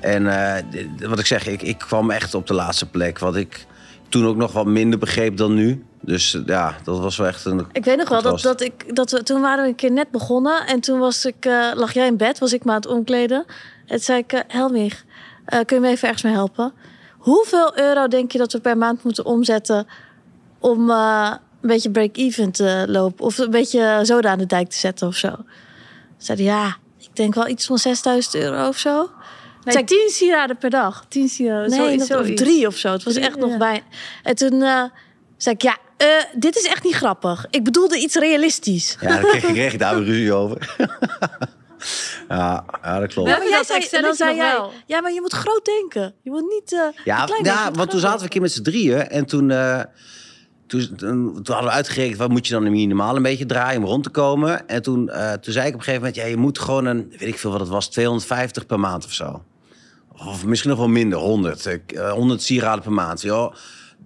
En 0.00 0.26
eh, 0.26 0.64
wat 1.08 1.18
ik 1.18 1.26
zeg, 1.26 1.46
ik, 1.46 1.62
ik 1.62 1.78
kwam 1.78 2.10
echt 2.10 2.34
op 2.34 2.46
de 2.46 2.54
laatste 2.54 2.86
plek. 2.86 3.18
Wat 3.18 3.36
ik 3.36 3.66
toen 4.08 4.26
ook 4.26 4.36
nog 4.36 4.52
wat 4.52 4.66
minder 4.66 4.98
begreep 4.98 5.36
dan 5.36 5.54
nu. 5.54 5.84
Dus 6.00 6.34
eh, 6.34 6.42
ja, 6.46 6.74
dat 6.84 6.98
was 6.98 7.16
wel 7.16 7.26
echt 7.26 7.44
een 7.44 7.66
Ik 7.72 7.84
weet 7.84 7.96
nog 7.96 8.08
wel 8.08 8.22
dat, 8.22 8.40
dat 8.40 8.60
ik 8.60 8.96
dat 8.96 9.10
we 9.10 9.22
toen 9.22 9.40
waren 9.40 9.62
we 9.62 9.68
een 9.68 9.74
keer 9.74 9.92
net 9.92 10.10
begonnen 10.10 10.66
en 10.66 10.80
toen 10.80 10.98
was 10.98 11.24
ik 11.24 11.44
eh, 11.44 11.70
lag 11.74 11.92
jij 11.92 12.06
in 12.06 12.16
bed, 12.16 12.38
was 12.38 12.52
ik 12.52 12.64
me 12.64 12.70
aan 12.70 12.76
het 12.76 12.86
omkleden. 12.86 13.44
En 13.86 13.86
toen 13.86 13.98
zei 13.98 14.18
ik 14.18 14.32
eh, 14.32 14.40
Helmich, 14.48 15.04
eh, 15.44 15.60
kun 15.64 15.76
je 15.76 15.82
me 15.82 15.88
even 15.88 16.02
ergens 16.02 16.22
mee 16.22 16.32
helpen? 16.32 16.72
Hoeveel 17.26 17.78
euro 17.78 18.08
denk 18.08 18.32
je 18.32 18.38
dat 18.38 18.52
we 18.52 18.60
per 18.60 18.78
maand 18.78 19.02
moeten 19.04 19.24
omzetten 19.24 19.86
om 20.58 20.90
eh, 20.90 21.34
een 21.60 21.68
beetje 21.68 21.90
break-even 21.90 22.50
te 22.50 22.84
lopen 22.88 23.24
of 23.24 23.38
een 23.38 23.50
beetje 23.50 23.98
zoda 24.02 24.30
aan 24.30 24.38
de 24.38 24.46
dijk 24.46 24.68
te 24.68 24.76
zetten 24.76 25.06
of 25.06 25.14
zo? 25.16 25.34
Zeiden 26.16 26.46
ja, 26.46 26.76
ik 26.98 27.16
denk 27.16 27.34
wel 27.34 27.48
iets 27.48 27.66
van 27.66 27.78
6000 27.78 28.34
euro 28.34 28.68
of 28.68 28.78
zo. 28.78 28.96
Nee, 28.98 29.74
Zei 29.74 29.78
ik, 29.78 29.86
tien 29.86 30.10
sieraden 30.10 30.56
per 30.56 30.70
dag. 30.70 31.04
Tien 31.08 31.28
sieraden, 31.28 31.70
Nee, 31.70 31.78
zoiets, 31.78 32.02
of 32.02 32.08
zoiets. 32.08 32.42
drie 32.42 32.66
of 32.66 32.76
zo. 32.76 32.92
Het 32.92 33.02
was 33.02 33.12
Drie, 33.12 33.26
echt 33.26 33.36
nog 33.38 33.56
bij. 33.56 33.82
En 34.22 34.34
toen 34.34 34.62
eh, 34.62 34.82
zei 35.36 35.54
ik, 35.54 35.62
ja, 35.62 35.76
eh, 35.96 36.06
dit 36.34 36.56
is 36.56 36.66
echt 36.66 36.84
niet 36.84 36.94
grappig. 36.94 37.46
Ik 37.50 37.64
bedoelde 37.64 37.98
iets 37.98 38.14
realistisch. 38.14 38.96
Ja, 39.00 39.08
daar 39.08 39.36
kreeg, 39.36 39.72
ik 39.72 39.78
daar 39.78 39.94
weer 39.96 40.04
ruzie 40.04 40.32
over. 40.32 40.76
Ja, 42.28 42.64
ja, 42.82 43.00
dat 43.00 43.12
klopt. 43.12 43.28
Ja, 43.28 43.36
maar 43.38 43.48
jij 43.48 43.56
dat 43.56 43.66
zei- 43.66 43.78
Excel 43.78 43.98
en 43.98 44.04
dan 44.04 44.14
zei 44.14 44.36
jij, 44.36 44.52
wel. 44.52 44.72
ja, 44.86 45.00
maar 45.00 45.12
je 45.12 45.20
moet 45.20 45.32
groot 45.32 45.64
denken. 45.64 46.14
Je 46.22 46.30
moet 46.30 46.48
niet 46.50 46.72
eh 46.72 47.04
Ja, 47.04 47.24
klein 47.24 47.42
denken, 47.42 47.62
je 47.62 47.68
ja 47.68 47.70
want 47.72 47.90
toen 47.90 48.00
zaten 48.00 48.18
we 48.18 48.24
een 48.24 48.28
keer 48.30 48.40
met 48.40 48.52
z'n 48.52 48.62
drieën. 48.62 49.08
En 49.08 49.26
toen, 49.26 49.50
eh, 49.50 49.80
toen, 50.66 50.80
toen, 50.96 51.42
toen 51.42 51.54
hadden 51.54 51.64
we 51.64 51.76
uitgerekend... 51.76 52.18
wat 52.18 52.28
moet 52.30 52.46
je 52.46 52.52
dan 52.52 52.62
minimaal 52.70 53.16
een 53.16 53.22
beetje 53.22 53.46
draaien 53.46 53.82
om 53.82 53.86
rond 53.88 54.02
te 54.02 54.10
komen. 54.10 54.68
En 54.68 54.82
toen, 54.82 55.08
eh, 55.08 55.32
toen 55.32 55.52
zei 55.52 55.66
ik 55.66 55.72
op 55.74 55.78
een 55.78 55.84
gegeven 55.84 56.06
moment... 56.06 56.14
ja, 56.14 56.24
je 56.26 56.36
moet 56.36 56.58
gewoon 56.58 56.84
een, 56.84 57.06
weet 57.10 57.28
ik 57.28 57.38
veel 57.38 57.50
wat 57.50 57.60
het 57.60 57.68
was... 57.68 57.88
250 57.90 58.66
per 58.66 58.80
maand 58.80 59.04
of 59.04 59.12
zo. 59.12 59.42
Of 60.26 60.44
misschien 60.44 60.70
nog 60.70 60.78
wel 60.78 60.88
minder, 60.88 61.18
100. 61.18 61.66
Ik, 61.66 61.92
eh, 61.92 62.12
100 62.12 62.42
sieraden 62.42 62.82
per 62.82 62.92
maand. 62.92 63.22
Joh. 63.22 63.54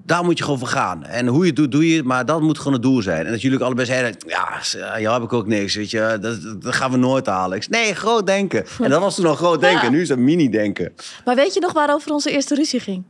Daar 0.04 0.24
moet 0.24 0.38
je 0.38 0.44
gewoon 0.44 0.58
voor 0.58 0.68
gaan. 0.68 1.04
En 1.04 1.26
hoe 1.26 1.40
je 1.40 1.46
het 1.46 1.56
doet, 1.56 1.72
doe 1.72 1.90
je 1.90 1.96
het, 1.96 2.04
maar 2.04 2.26
dat 2.26 2.40
moet 2.40 2.58
gewoon 2.58 2.72
het 2.72 2.82
doel 2.82 3.02
zijn. 3.02 3.26
En 3.26 3.30
dat 3.32 3.42
jullie 3.42 3.58
ook 3.58 3.64
allebei 3.64 3.86
zeiden, 3.86 4.16
ja, 4.26 4.60
aan 4.92 5.00
jou 5.00 5.14
heb 5.14 5.22
ik 5.22 5.32
ook 5.32 5.46
niks, 5.46 5.74
weet 5.74 5.90
je. 5.90 6.18
Dat, 6.20 6.62
dat 6.62 6.74
gaan 6.74 6.90
we 6.90 6.96
nooit 6.96 7.26
halen. 7.26 7.56
Ik 7.56 7.62
zei, 7.62 7.82
nee, 7.82 7.94
groot 7.94 8.26
denken. 8.26 8.66
En 8.80 8.90
dat 8.90 9.00
was 9.00 9.14
toen 9.14 9.26
al 9.26 9.34
groot 9.34 9.60
denken, 9.60 9.92
nu 9.92 10.00
is 10.00 10.08
dat 10.08 10.18
mini-denken. 10.18 10.92
Maar 11.24 11.34
weet 11.34 11.54
je 11.54 11.60
nog 11.60 11.72
waarover 11.72 12.12
onze 12.12 12.30
eerste 12.30 12.54
ruzie 12.54 12.80
ging? 12.80 13.04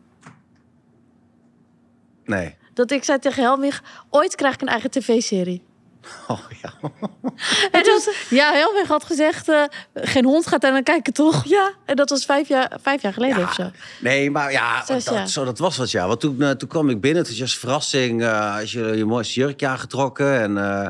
Nee. 2.24 2.57
Dat 2.74 2.90
ik 2.90 3.05
zei 3.05 3.18
tegen 3.18 3.42
Helmich, 3.42 3.83
ooit 4.11 4.35
krijg 4.35 4.55
ik 4.55 4.61
een 4.61 4.68
eigen 4.68 4.90
tv-serie. 4.90 5.62
Oh 6.29 6.41
ja. 6.63 6.73
En 7.71 7.83
dat, 7.85 8.15
Ja, 8.31 8.53
Helweg 8.53 8.89
had 8.89 9.05
gezegd, 9.05 9.49
eh, 9.49 9.63
geen 9.95 10.25
hond 10.25 10.47
gaat 10.47 10.61
daar 10.61 10.73
naar 10.73 10.83
kijken, 10.83 11.13
toch? 11.13 11.45
ja, 11.45 11.73
en 11.87 11.97
dat 11.97 12.11
was 12.11 12.25
vijf 12.25 12.49
jaar, 12.49 12.79
vijf 12.83 13.03
jaar 13.03 13.13
geleden 13.13 13.39
Ja. 13.39 13.45
of 13.45 13.53
zo. 13.53 13.71
Nee, 14.01 14.31
maar 14.31 14.53
ja, 14.53 14.85
Zes 14.85 15.05
dat, 15.05 15.31
zo, 15.31 15.45
dat 15.45 15.59
was 15.59 15.77
wat 15.77 15.91
ja. 15.91 16.07
Want 16.07 16.21
toen, 16.21 16.43
eh, 16.43 16.51
toen 16.51 16.69
kwam 16.69 16.89
ik 16.91 17.01
binnen, 17.01 17.23
toen 17.23 17.33
was 17.33 17.41
als 17.43 17.59
verrassing, 17.59 18.23
eh 18.23 18.57
als 18.57 18.73
je 18.73 18.83
je 18.97 19.05
mooiste 19.05 19.41
jurkje 19.41 19.67
aangetrokken 19.67 20.41
en 20.41 20.59
eh, 20.59 20.87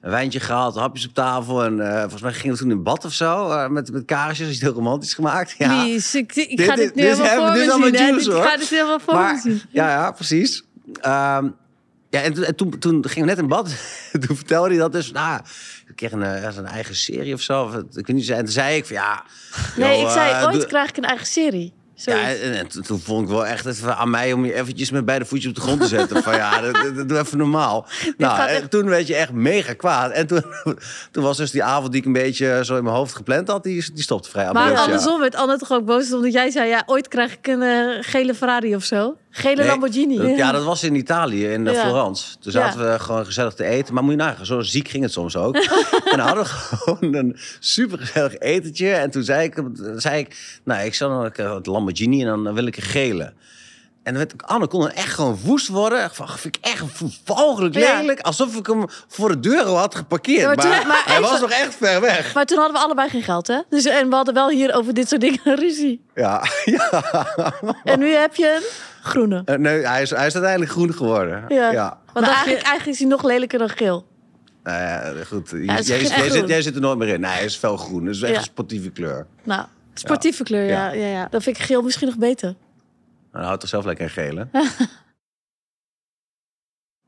een 0.00 0.10
wijntje 0.10 0.40
gehaald, 0.40 0.74
hapjes 0.76 1.06
op 1.06 1.14
tafel. 1.14 1.64
En 1.64 1.80
eh, 1.92 2.00
volgens 2.00 2.22
mij 2.22 2.32
ging 2.32 2.48
het 2.52 2.58
toen 2.58 2.70
in 2.70 2.82
bad 2.82 3.04
of 3.04 3.12
zo, 3.12 3.50
eh, 3.50 3.68
met, 3.68 3.92
met 3.92 4.04
kaarsjes, 4.04 4.48
het 4.48 4.60
heel 4.60 4.72
romantisch 4.72 5.14
gemaakt. 5.14 5.54
Ja. 5.58 5.82
Ik, 5.84 6.12
ik 6.12 6.34
Dit- 6.56 6.60
ga 6.68 6.74
dit- 6.74 6.84
dit 6.84 6.94
nu 6.94 7.02
dit 7.02 7.10
helemaal 7.10 7.26
hebben- 7.26 7.46
voor 7.46 7.52
dit 7.54 7.60
is 7.62 7.66
me 7.66 7.72
allemaal 7.72 7.88
zien. 7.98 8.08
juice, 8.08 8.28
Dit-. 8.30 8.38
Ik 8.38 8.44
ga 8.50 8.56
dit 8.56 8.68
helemaal 8.68 9.00
voor 9.00 9.14
me 9.14 9.20
Maar, 9.20 9.38
zien. 9.38 9.62
ja, 9.70 9.88
ja, 9.90 10.10
precies. 10.12 10.62
Ehm, 11.00 11.48
ja, 12.10 12.20
en, 12.22 12.32
toen- 12.34 12.44
en 12.44 12.54
toen, 12.54 12.78
toen 12.78 13.08
gingen 13.08 13.28
we 13.28 13.34
net 13.34 13.42
in 13.42 13.48
bad. 13.48 13.74
toen 14.26 14.36
vertelde 14.36 14.68
hij 14.68 14.78
dat 14.78 14.92
dus. 14.92 15.12
Nou, 15.12 15.40
ik 15.86 15.96
kreeg 15.96 16.12
een, 16.12 16.22
eh, 16.22 16.56
een 16.56 16.66
eigen 16.66 16.94
serie 16.96 17.34
of 17.34 17.40
zo. 17.40 17.62
Of, 17.62 17.72
het- 17.72 17.96
ik 17.96 18.06
weet 18.06 18.16
niet, 18.16 18.28
en 18.30 18.38
toen 18.44 18.48
zei 18.52 18.76
ik 18.76 18.86
van 18.86 18.96
ja. 18.96 19.24
Nee, 19.76 20.00
ik 20.02 20.08
zei, 20.08 20.30
eh, 20.30 20.42
ooit 20.44 20.52
doe- 20.54 20.66
krijg 20.66 20.88
ik 20.88 20.96
een 20.96 21.04
eigen 21.04 21.26
serie. 21.26 21.72
ja, 21.94 22.34
en, 22.34 22.52
en 22.54 22.68
toen, 22.82 23.00
vond 23.00 23.22
ik 23.22 23.28
wel 23.28 23.46
echt 23.46 23.66
even 23.66 23.96
aan 23.96 24.10
mij 24.10 24.32
om 24.32 24.44
je 24.44 24.54
eventjes 24.54 24.90
met 24.90 25.04
beide 25.04 25.24
voetjes 25.24 25.48
op 25.48 25.54
de 25.54 25.60
grond 25.60 25.80
te 25.80 25.86
zetten. 25.86 26.22
van 26.22 26.34
ja, 26.34 26.60
dat, 26.60 27.08
doe 27.08 27.18
even 27.18 27.38
normaal. 27.38 27.86
Nou, 28.16 28.40
en 28.40 28.46
echt- 28.48 28.70
toen 28.70 28.88
werd 28.88 29.06
je 29.06 29.14
echt 29.14 29.32
mega 29.32 29.72
kwaad. 29.74 30.10
En 30.10 30.26
toen, 30.26 30.42
toen 31.12 31.22
was 31.22 31.36
dus 31.36 31.50
die 31.50 31.62
avond 31.62 31.92
die 31.92 32.00
ik 32.00 32.06
een 32.06 32.12
beetje 32.12 32.60
zo 32.64 32.76
in 32.76 32.82
mijn 32.84 32.96
hoofd 32.96 33.14
gepland 33.14 33.48
had, 33.48 33.62
die, 33.62 33.92
die 33.94 34.02
stopte 34.02 34.30
vrij 34.30 34.52
Maar 34.52 34.70
ja. 34.70 34.82
andersom 34.82 35.20
werd 35.20 35.34
Anne 35.34 35.58
toch 35.58 35.72
ook 35.72 35.84
boos 35.84 36.12
omdat 36.12 36.32
jij 36.32 36.50
zei... 36.50 36.68
ja, 36.68 36.82
ooit 36.86 37.08
krijg 37.08 37.32
ik 37.32 37.46
een 37.46 37.62
eh, 37.62 37.96
gele 38.00 38.34
Ferrari 38.34 38.74
of 38.74 38.84
zo. 38.84 39.16
Gele 39.38 39.54
Nee, 39.56 39.66
Lamborghini. 39.66 40.36
Ja, 40.36 40.52
dat 40.52 40.64
was 40.64 40.82
in 40.82 40.94
Italië, 40.94 41.46
in 41.46 41.66
eh, 41.66 41.74
Ja. 41.74 41.80
Florence. 41.84 42.38
Toen 42.38 42.52
zaten 42.52 42.92
we 42.92 42.98
gewoon 42.98 43.24
gezellig 43.24 43.54
te 43.54 43.64
eten. 43.64 43.94
Maar 43.94 44.02
moet 44.02 44.12
je 44.12 44.18
nagaan, 44.18 44.46
zo 44.46 44.60
ziek 44.60 44.88
ging 44.88 45.02
het 45.02 45.12
soms 45.12 45.36
ook. 45.36 45.56
en 46.10 46.16
dan 46.16 46.26
hadden 46.26 46.44
we 46.44 46.50
gewoon 46.50 47.14
een 47.14 47.36
super 47.58 47.98
gezellig 47.98 48.38
etentje. 48.38 48.92
En 48.92 49.10
toen 49.10 49.22
zei 49.22 49.44
ik, 49.44 49.62
zei 49.96 50.18
ik 50.18 50.58
nou, 50.64 50.84
ik 50.84 50.94
zal 50.94 51.10
nog 51.10 51.30
een 51.36 51.60
Lamborghini 51.62 52.24
en 52.24 52.42
dan 52.44 52.54
wil 52.54 52.66
ik 52.66 52.76
een 52.76 52.82
gele. 52.82 53.32
En 54.02 54.14
dan 54.14 54.22
werd 54.22 54.32
ik, 54.34 54.42
Anne 54.42 54.66
kon 54.66 54.80
dan 54.80 54.90
echt 54.90 55.14
gewoon 55.14 55.38
woest 55.44 55.68
worden. 55.68 56.10
Van, 56.12 56.28
vind 56.28 56.56
ik 56.56 56.64
echt 56.66 56.82
walgelijk 57.24 57.74
Ja. 57.74 57.98
lelijk. 58.00 58.20
Alsof 58.20 58.56
ik 58.56 58.66
hem 58.66 58.84
voor 59.08 59.28
de 59.28 59.40
deur 59.40 59.64
had 59.66 59.94
geparkeerd. 59.94 60.40
Ja, 60.40 60.46
maar 60.46 60.56
maar 60.56 60.78
toen- 60.78 60.88
maar 60.88 61.02
hij 61.06 61.20
was 61.20 61.40
nog 61.40 61.50
echt 61.50 61.74
ver 61.74 62.00
weg. 62.00 62.34
Maar 62.34 62.46
toen 62.46 62.58
hadden 62.58 62.76
we 62.76 62.82
allebei 62.82 63.08
geen 63.08 63.22
geld, 63.22 63.46
hè? 63.46 63.58
Dus, 63.68 63.84
en 63.84 64.08
we 64.08 64.14
hadden 64.14 64.34
wel 64.34 64.48
hier 64.50 64.74
over 64.74 64.94
dit 64.94 65.08
soort 65.08 65.20
dingen 65.20 65.40
ruzie. 65.56 66.04
Ja, 66.14 66.42
ja. 66.64 67.02
En 67.84 67.98
nu 67.98 68.10
heb 68.10 68.34
je 68.34 68.54
een 68.56 68.62
groene. 69.08 69.42
Eh, 69.44 69.56
Nee, 69.56 69.86
hij 69.86 70.02
is, 70.02 70.10
hij 70.10 70.26
is 70.26 70.32
uiteindelijk 70.34 70.70
groen 70.70 70.94
geworden. 70.94 71.44
Ja. 71.48 71.70
ja. 71.70 72.00
Want 72.12 72.26
eigenlijk, 72.26 72.62
eigenlijk 72.62 72.86
is 72.86 72.98
hij 72.98 73.08
nog 73.08 73.22
lelijker 73.22 73.58
dan 73.58 73.68
geel. 73.68 74.06
Nou 74.62 74.78
ja, 74.82 75.24
goed. 75.24 75.50
het 75.50 75.78
is 75.80 75.86
jij, 75.86 75.98
groen. 76.04 76.30
zit, 76.30 76.48
jij 76.48 76.62
zit 76.62 76.74
er 76.74 76.80
nooit 76.80 76.98
meer 76.98 77.08
in. 77.08 77.20
Nee, 77.20 77.30
hij 77.30 77.44
is 77.44 77.56
felgroen. 77.56 78.04
Dat 78.04 78.14
is 78.14 78.22
echt 78.22 78.32
Ja. 78.32 78.38
een 78.38 78.44
sportieve 78.44 78.90
kleur. 78.90 79.26
Nou, 79.42 79.66
sportieve 79.94 80.42
kleur, 80.42 80.64
ja. 80.64 80.92
Ja. 80.92 81.06
Ja. 81.06 81.06
Ja, 81.06 81.28
Dan 81.30 81.42
vind 81.42 81.58
ik 81.58 81.62
geel 81.62 81.82
misschien 81.82 82.06
nog 82.08 82.16
beter. 82.16 82.54
Dan 83.32 83.42
houdt 83.42 83.60
toch 83.60 83.68
zelf 83.70 83.84
lekker 83.84 84.04
een 84.04 84.10
gele. 84.10 84.48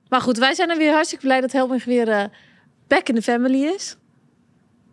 Maar 0.08 0.20
goed, 0.20 0.38
wij 0.38 0.54
zijn 0.54 0.70
er 0.70 0.76
weer 0.76 0.92
hartstikke 0.92 1.24
blij 1.24 1.40
dat 1.40 1.52
Helmich 1.52 1.84
weer 1.84 2.08
eh, 2.08 2.24
back 2.88 3.08
in 3.08 3.14
the 3.14 3.22
family 3.22 3.64
is. 3.64 3.96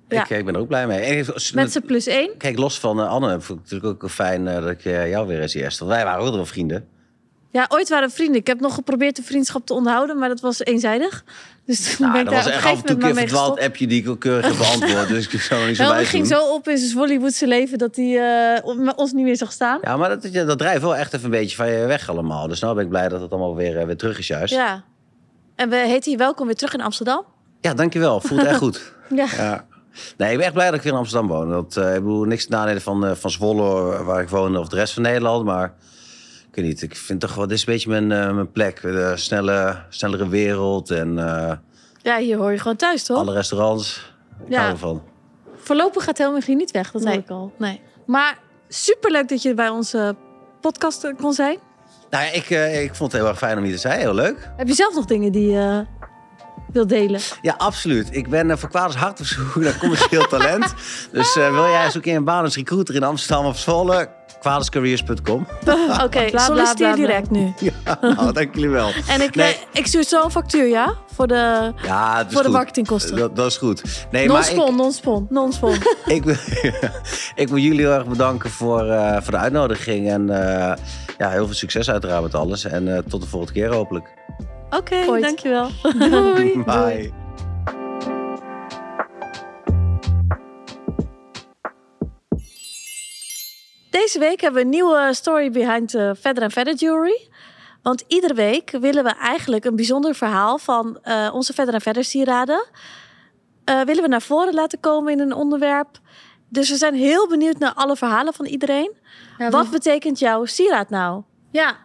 Ja. 0.08 0.24
Ik, 0.24 0.30
ik 0.30 0.46
ben 0.46 0.54
er 0.54 0.60
ook 0.60 0.67
blij 0.67 0.88
mee. 0.88 1.24
Met 1.54 1.72
zijn 1.72 1.86
plus 1.86 2.08
één. 2.08 2.38
Kijk, 2.38 2.58
los 2.58 2.80
van 2.80 3.00
eh, 3.00 3.10
Anne, 3.10 3.28
vond 3.41 3.43
ik 3.60 3.65
het 3.65 3.72
natuurlijk 3.72 4.04
ook 4.04 4.10
fijn 4.10 4.48
eh, 4.48 4.62
dat 4.62 4.70
ik 4.70 4.86
eh, 4.86 5.10
jou 5.10 5.28
weer 5.28 5.41
eens 5.41 5.54
eerst. 5.54 5.80
Want 5.80 5.91
wij 5.91 6.04
waren 6.04 6.26
ook 6.26 6.34
wel 6.34 6.46
vrienden. 6.46 6.88
Ja, 7.58 7.65
ooit 7.70 7.89
waren 7.89 8.12
vrienden. 8.12 8.36
Ik 8.36 8.48
heb 8.48 8.60
nog 8.60 8.74
geprobeerd 8.74 9.15
de 9.15 9.24
vriendschap 9.24 9.65
te 9.65 9.74
onderhouden, 9.74 10.17
maar 10.17 10.30
dat 10.30 10.39
was 10.39 10.60
eenzijdig. 10.60 11.24
Dus 11.65 11.96
toen 11.96 11.98
ben 11.98 12.08
Nou, 12.08 12.20
ik 12.20 12.26
dat 12.26 12.34
daar 12.34 12.43
was 12.43 12.54
op 12.54 12.58
echt 12.60 12.65
af 12.65 12.80
en 12.80 12.86
toe 12.86 12.98
keer 12.98 13.15
verdwaald 13.15 13.60
appje 13.60 13.88
die 13.88 14.04
ik 14.10 14.20
keurig 14.20 14.46
heb 14.48 14.58
beantwoord. 14.80 15.08
dus 15.08 15.28
ik 15.28 15.41
zou 15.41 15.67
niet 15.67 15.76
zo 15.76 15.84
bij 15.84 15.91
Helmich 15.91 16.10
ging 16.10 16.28
zo 16.28 16.54
op 16.54 16.67
in 16.67 16.78
zijn 16.78 16.98
Hollywoodse 16.98 17.48
leven 17.48 17.78
dat 17.78 17.96
hij 17.96 18.17
eh, 18.56 18.93
ons 18.96 19.12
niet 19.12 19.24
meer 19.24 19.38
zag 19.38 19.52
staan. 19.52 19.80
Ja, 19.82 19.98
maar 19.98 20.10
dat, 20.10 20.34
dat 20.34 20.58
drijft 20.58 20.82
wel 20.82 20.96
echt 20.96 21.13
even 21.13 21.26
een 21.26 21.32
beetje 21.32 21.56
van 21.56 21.72
je 21.72 21.86
weg 21.86 22.10
allemaal. 22.10 22.48
Dus 22.48 22.60
nou 22.60 22.76
ben 22.76 22.84
ik 22.84 22.89
blij 22.89 23.10
dat 23.10 23.22
het 23.22 23.32
allemaal 23.32 23.56
weer, 23.56 23.78
eh, 23.78 23.86
weer 23.86 23.98
terug 23.98 24.17
is 24.17 24.28
juist. 24.28 24.54
Ja, 24.54 24.65
Ja. 24.65 24.84
En 25.56 25.70
we 25.70 25.76
heten 25.76 26.10
hier 26.12 26.17
welkom 26.20 26.46
weer 26.46 26.56
terug 26.56 26.74
in 26.74 26.82
Amsterdam. 26.82 27.26
dankjewel. 27.62 28.22
Voelt 28.22 28.43
echt 28.43 28.58
goed. 28.58 28.82
Ja. 29.15 29.28
Ja. 29.38 29.65
Nee, 30.17 30.32
ik 30.32 30.36
ben 30.38 30.46
echt 30.46 30.54
blij 30.54 30.65
dat 30.65 30.76
ik 30.76 30.82
weer 30.82 30.91
in 30.91 30.98
Amsterdam 30.98 31.28
woon. 31.28 31.50
Dat, 31.50 31.78
eh, 31.78 31.96
ik 31.96 32.02
bedoel, 32.02 32.24
niks 32.24 32.46
te 32.46 32.52
nadelen 32.52 32.82
van, 32.82 33.17
van 33.17 33.30
Zwolle, 33.30 34.04
waar 34.04 34.22
ik 34.22 34.30
woon, 34.30 34.58
of 34.58 34.67
de 34.67 34.76
rest 34.76 34.93
van 34.93 35.04
Nederland. 35.04 35.46
Maar 35.46 35.74
ik 36.58 36.63
weet 36.63 36.72
niet, 36.72 36.82
ik 36.91 36.96
vind 36.98 37.20
toch 37.20 37.36
wel, 37.36 37.48
dit 37.48 37.58
is 37.58 37.65
een 37.67 37.74
beetje 37.74 37.89
mijn, 37.89 38.12
eh, 38.12 38.34
mijn 38.34 38.52
plek. 38.52 38.82
De 38.82 39.12
snelle, 39.15 39.84
snellere 39.89 40.30
wereld 40.30 40.91
en 40.91 41.20
eh, 41.20 41.52
Ja, 42.02 42.17
hier 42.17 42.38
hoor 42.38 42.52
je 42.52 42.58
gewoon 42.60 42.76
thuis, 42.78 43.04
toch? 43.04 43.17
alle 43.17 43.34
restaurants. 43.34 44.12
Ik 44.46 44.52
Ja. 44.52 44.60
hou 44.60 44.72
ervan. 44.72 45.04
Voorlopig 45.56 46.04
gaat 46.04 46.17
Helmich 46.17 46.46
hier 46.46 46.56
niet 46.56 46.72
weg, 46.72 46.91
dat 46.91 47.02
Nee. 47.02 47.13
hoor 47.13 47.24
ik 47.24 47.30
al. 47.30 47.54
Nee. 47.58 47.82
Maar 48.06 48.38
superleuk 48.67 49.28
dat 49.30 49.41
je 49.41 49.54
bij 49.54 49.70
onze 49.70 50.15
podcast 50.62 51.04
eh, 51.04 51.12
kon 51.22 51.34
zijn. 51.34 51.58
Nou 52.10 52.24
ja, 52.24 52.32
ik, 52.32 52.50
eh, 52.50 52.84
ik 52.84 52.96
vond 52.96 53.12
het 53.12 53.22
heel 53.22 53.30
erg 53.30 53.38
fijn 53.38 53.58
om 53.58 53.63
hier 53.63 53.74
te 53.74 53.80
zijn. 53.80 54.00
Heel 54.00 54.13
leuk. 54.13 54.52
Heb 54.58 54.67
je 54.67 54.74
zelf 54.74 54.93
nog 54.96 55.06
dingen 55.06 55.32
die 55.32 55.52
je 55.52 55.86
wil 56.72 56.88
delen? 56.88 57.20
Ja, 57.41 57.54
absoluut. 57.58 58.08
Ik 58.12 58.30
ben 58.30 58.50
uh, 58.50 58.56
voor 58.58 58.70
hart 58.74 59.20
op 59.20 59.26
zoek 59.26 59.56
naar 59.56 59.78
commercieel 59.78 60.28
talent. 60.28 60.74
Dus 61.12 61.36
eh, 61.36 61.52
wil 61.52 61.63
jij 61.70 61.91
zoeken 61.91 62.13
een 62.15 62.24
baan 62.24 62.43
als 62.43 62.56
recruiter 62.56 62.96
in 62.96 63.04
Amsterdam 63.04 63.46
of 63.46 63.58
Zwolle? 63.60 64.10
Kwaderscareers.com. 64.40 65.48
Oké, 66.04 66.26
bla, 66.30 66.40
solliciteer 66.40 66.96
direct 66.96 67.30
nu. 67.30 67.54
Ja, 67.86 67.98
nou, 68.02 68.32
dank 68.34 68.54
jullie 68.56 68.70
wel. 68.70 68.90
En 69.08 69.22
ik, 69.22 69.36
Nee. 69.36 69.54
eh, 69.54 69.60
ik 69.72 69.88
stuur 69.88 70.04
zo 70.04 70.24
een 70.24 70.32
factuur, 70.32 70.68
ja? 70.68 70.94
Voor 71.13 71.28
de, 71.28 71.74
Ja, 71.84 72.26
voor 72.30 72.44
de 72.44 72.50
marketingkosten. 72.50 73.16
Dat, 73.16 73.36
dat 73.36 73.46
is 73.46 73.58
goed. 73.58 73.82
Nee, 74.12 74.28
maar 74.30 74.50
ik, 74.50 74.56
Non-spon, 74.56 74.76
non-spon. 74.76 75.28
Non-spon. 75.30 75.76
ik, 76.06 76.24
wil, 76.24 76.36
ik 77.36 77.48
wil 77.48 77.58
jullie 77.58 77.80
heel 77.80 77.92
erg 77.92 78.06
bedanken 78.06 78.50
voor, 78.50 78.86
eh, 78.86 79.18
voor 79.22 79.32
de 79.32 79.38
uitnodiging. 79.38 80.10
En 80.10 80.30
eh, 80.30 80.78
ja, 81.18 81.30
heel 81.30 81.46
veel 81.46 81.56
succes 81.56 81.90
uiteraard 81.90 82.24
met 82.24 82.36
alles. 82.36 82.66
En 82.66 82.96
eh, 82.96 83.02
tot 83.10 83.22
de 83.22 83.28
volgende 83.28 83.54
keer 83.54 83.74
hopelijk. 83.74 84.13
Oké, 84.70 85.20
dankjewel. 85.22 85.70
Doei. 86.10 86.63
Bye. 86.66 87.27
Deze 93.89 94.19
week 94.19 94.41
hebben 94.41 94.60
we 94.60 94.65
een 94.65 94.73
nieuwe 94.73 95.10
story 95.13 95.52
behind 95.52 95.95
uh, 95.95 96.12
Verder 96.13 96.43
en 96.43 96.52
Verder 96.52 96.76
Jewelry. 96.76 97.30
Want 97.82 98.04
iedere 98.08 98.34
week 98.34 98.71
willen 98.71 99.04
we 99.04 99.15
eigenlijk 99.15 99.65
een 99.65 99.76
bijzonder 99.76 100.15
verhaal 100.15 100.58
van 100.58 101.00
uh, 101.04 101.30
onze 101.34 101.54
Verder 101.54 101.73
en 101.73 101.82
Verder 101.82 102.04
sieraden. 102.04 102.65
Uh, 103.69 103.82
willen 103.82 104.04
we 104.04 104.10
naar 104.10 104.21
voren 104.21 104.54
laten 104.54 104.80
komen 104.80 105.13
in 105.13 105.19
een 105.19 105.34
onderwerp. 105.34 106.00
Dus 106.50 106.69
we 106.69 106.76
zijn 106.76 106.93
heel 106.93 107.28
benieuwd 107.28 107.58
naar 107.58 107.73
alle 107.73 107.95
verhalen 107.95 108.34
van 108.34 108.45
iedereen. 108.45 108.93
Ja, 109.38 109.50
Wat 109.50 109.69
betekent 109.69 110.19
jouw 110.19 110.45
sieraad 110.45 110.89
nou? 110.89 111.23
Ja, 111.52 111.78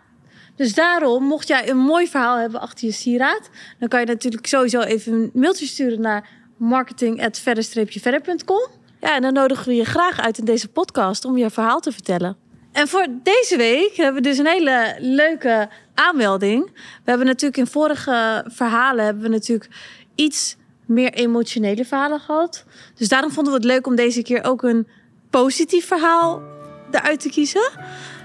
dus 0.57 0.75
daarom, 0.75 1.25
mocht 1.25 1.49
jij 1.49 1.69
een 1.69 1.79
mooi 1.79 2.09
verhaal 2.09 2.37
hebben 2.37 2.61
achter 2.61 2.87
je 2.87 2.93
sieraad, 2.93 3.51
dan 3.79 3.88
kan 3.88 4.01
je 4.01 4.07
natuurlijk 4.07 4.47
sowieso 4.47 4.81
even 4.81 5.12
een 5.12 5.31
mailtje 5.35 5.67
sturen 5.67 6.01
naar 6.01 6.29
marketing@verder-verder.com. 6.57 8.81
Ja, 9.03 9.15
en 9.15 9.23
dan 9.23 9.33
nodigen 9.33 9.67
we 9.69 9.75
je 9.75 9.85
graag 9.85 10.21
uit 10.21 10.38
in 10.38 10.45
deze 10.45 10.69
podcast 10.69 11.25
om 11.25 11.37
je 11.37 11.51
verhaal 11.51 11.81
te 11.81 11.93
vertellen. 11.93 12.37
En 12.73 12.88
voor 12.88 13.07
deze 13.23 13.57
week 13.57 13.97
hebben 13.97 14.23
we 14.23 14.29
dus 14.29 14.38
een 14.38 14.47
hele 14.47 14.97
leuke 14.99 15.69
aanmelding. 15.95 16.65
We 16.75 16.81
hebben 17.11 17.27
natuurlijk 17.27 17.57
in 17.57 17.67
vorige 17.67 18.45
verhalen 18.49 19.05
hebben 19.05 19.23
we 19.23 19.29
natuurlijk 19.29 19.71
iets 20.15 20.57
meer 20.87 21.12
emotionele 21.12 21.85
verhalen 21.85 22.21
gehad. 22.21 22.65
Dus 22.95 23.09
daarom 23.09 23.31
vonden 23.31 23.53
we 23.53 23.59
het 23.59 23.69
leuk 23.69 23.87
om 23.87 23.95
deze 23.97 24.23
keer 24.23 24.45
ook 24.45 24.62
een 24.62 24.87
positief 25.31 25.87
verhaal 25.87 26.43
eruit 26.91 27.21
te 27.21 27.29
kiezen. 27.31 27.71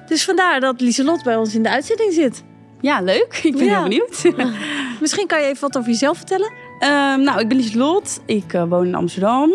Dus 0.07 0.25
vandaar 0.25 0.59
dat 0.59 0.81
Lieselot 0.81 1.23
bij 1.23 1.35
ons 1.35 1.55
in 1.55 1.63
de 1.63 1.69
uitzending 1.69 2.13
zit. 2.13 2.43
Ja, 2.81 3.01
leuk. 3.01 3.39
Ik 3.43 3.55
ben 3.55 3.65
Ja. 3.65 3.73
heel 3.73 3.83
benieuwd. 3.83 4.23
Misschien 5.01 5.27
kan 5.27 5.41
je 5.41 5.45
even 5.47 5.61
wat 5.61 5.77
over 5.77 5.89
jezelf 5.89 6.17
vertellen. 6.17 6.51
Ehm, 6.79 7.21
nou, 7.21 7.39
ik 7.39 7.47
ben 7.47 7.57
Lieslot. 7.57 8.19
Ik 8.25 8.53
uh, 8.53 8.63
woon 8.69 8.85
in 8.85 8.95
Amsterdam. 8.95 9.51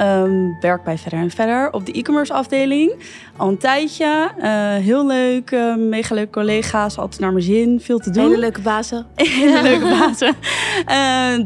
Um, 0.00 0.56
werk 0.60 0.84
bij 0.84 0.98
Verder 0.98 1.18
en 1.18 1.30
Verder 1.30 1.72
op 1.72 1.86
de 1.86 1.92
e-commerce 1.92 2.32
afdeling. 2.32 2.92
Al 3.36 3.48
een 3.48 3.58
tijdje. 3.58 4.30
Uh, 4.38 4.44
heel 4.74 5.06
leuk. 5.06 5.50
Uh, 5.50 5.76
mega 5.76 6.14
leuke 6.14 6.30
collega's. 6.30 6.98
Altijd 6.98 7.20
naar 7.20 7.32
mijn 7.32 7.44
zin. 7.44 7.80
Veel 7.80 7.98
te 7.98 8.10
doen. 8.10 8.24
Hele 8.24 8.38
leuke 8.38 8.60
bazen. 8.60 9.06
Hele 9.14 9.62
leuke 9.62 9.88
bazen. 9.98 10.36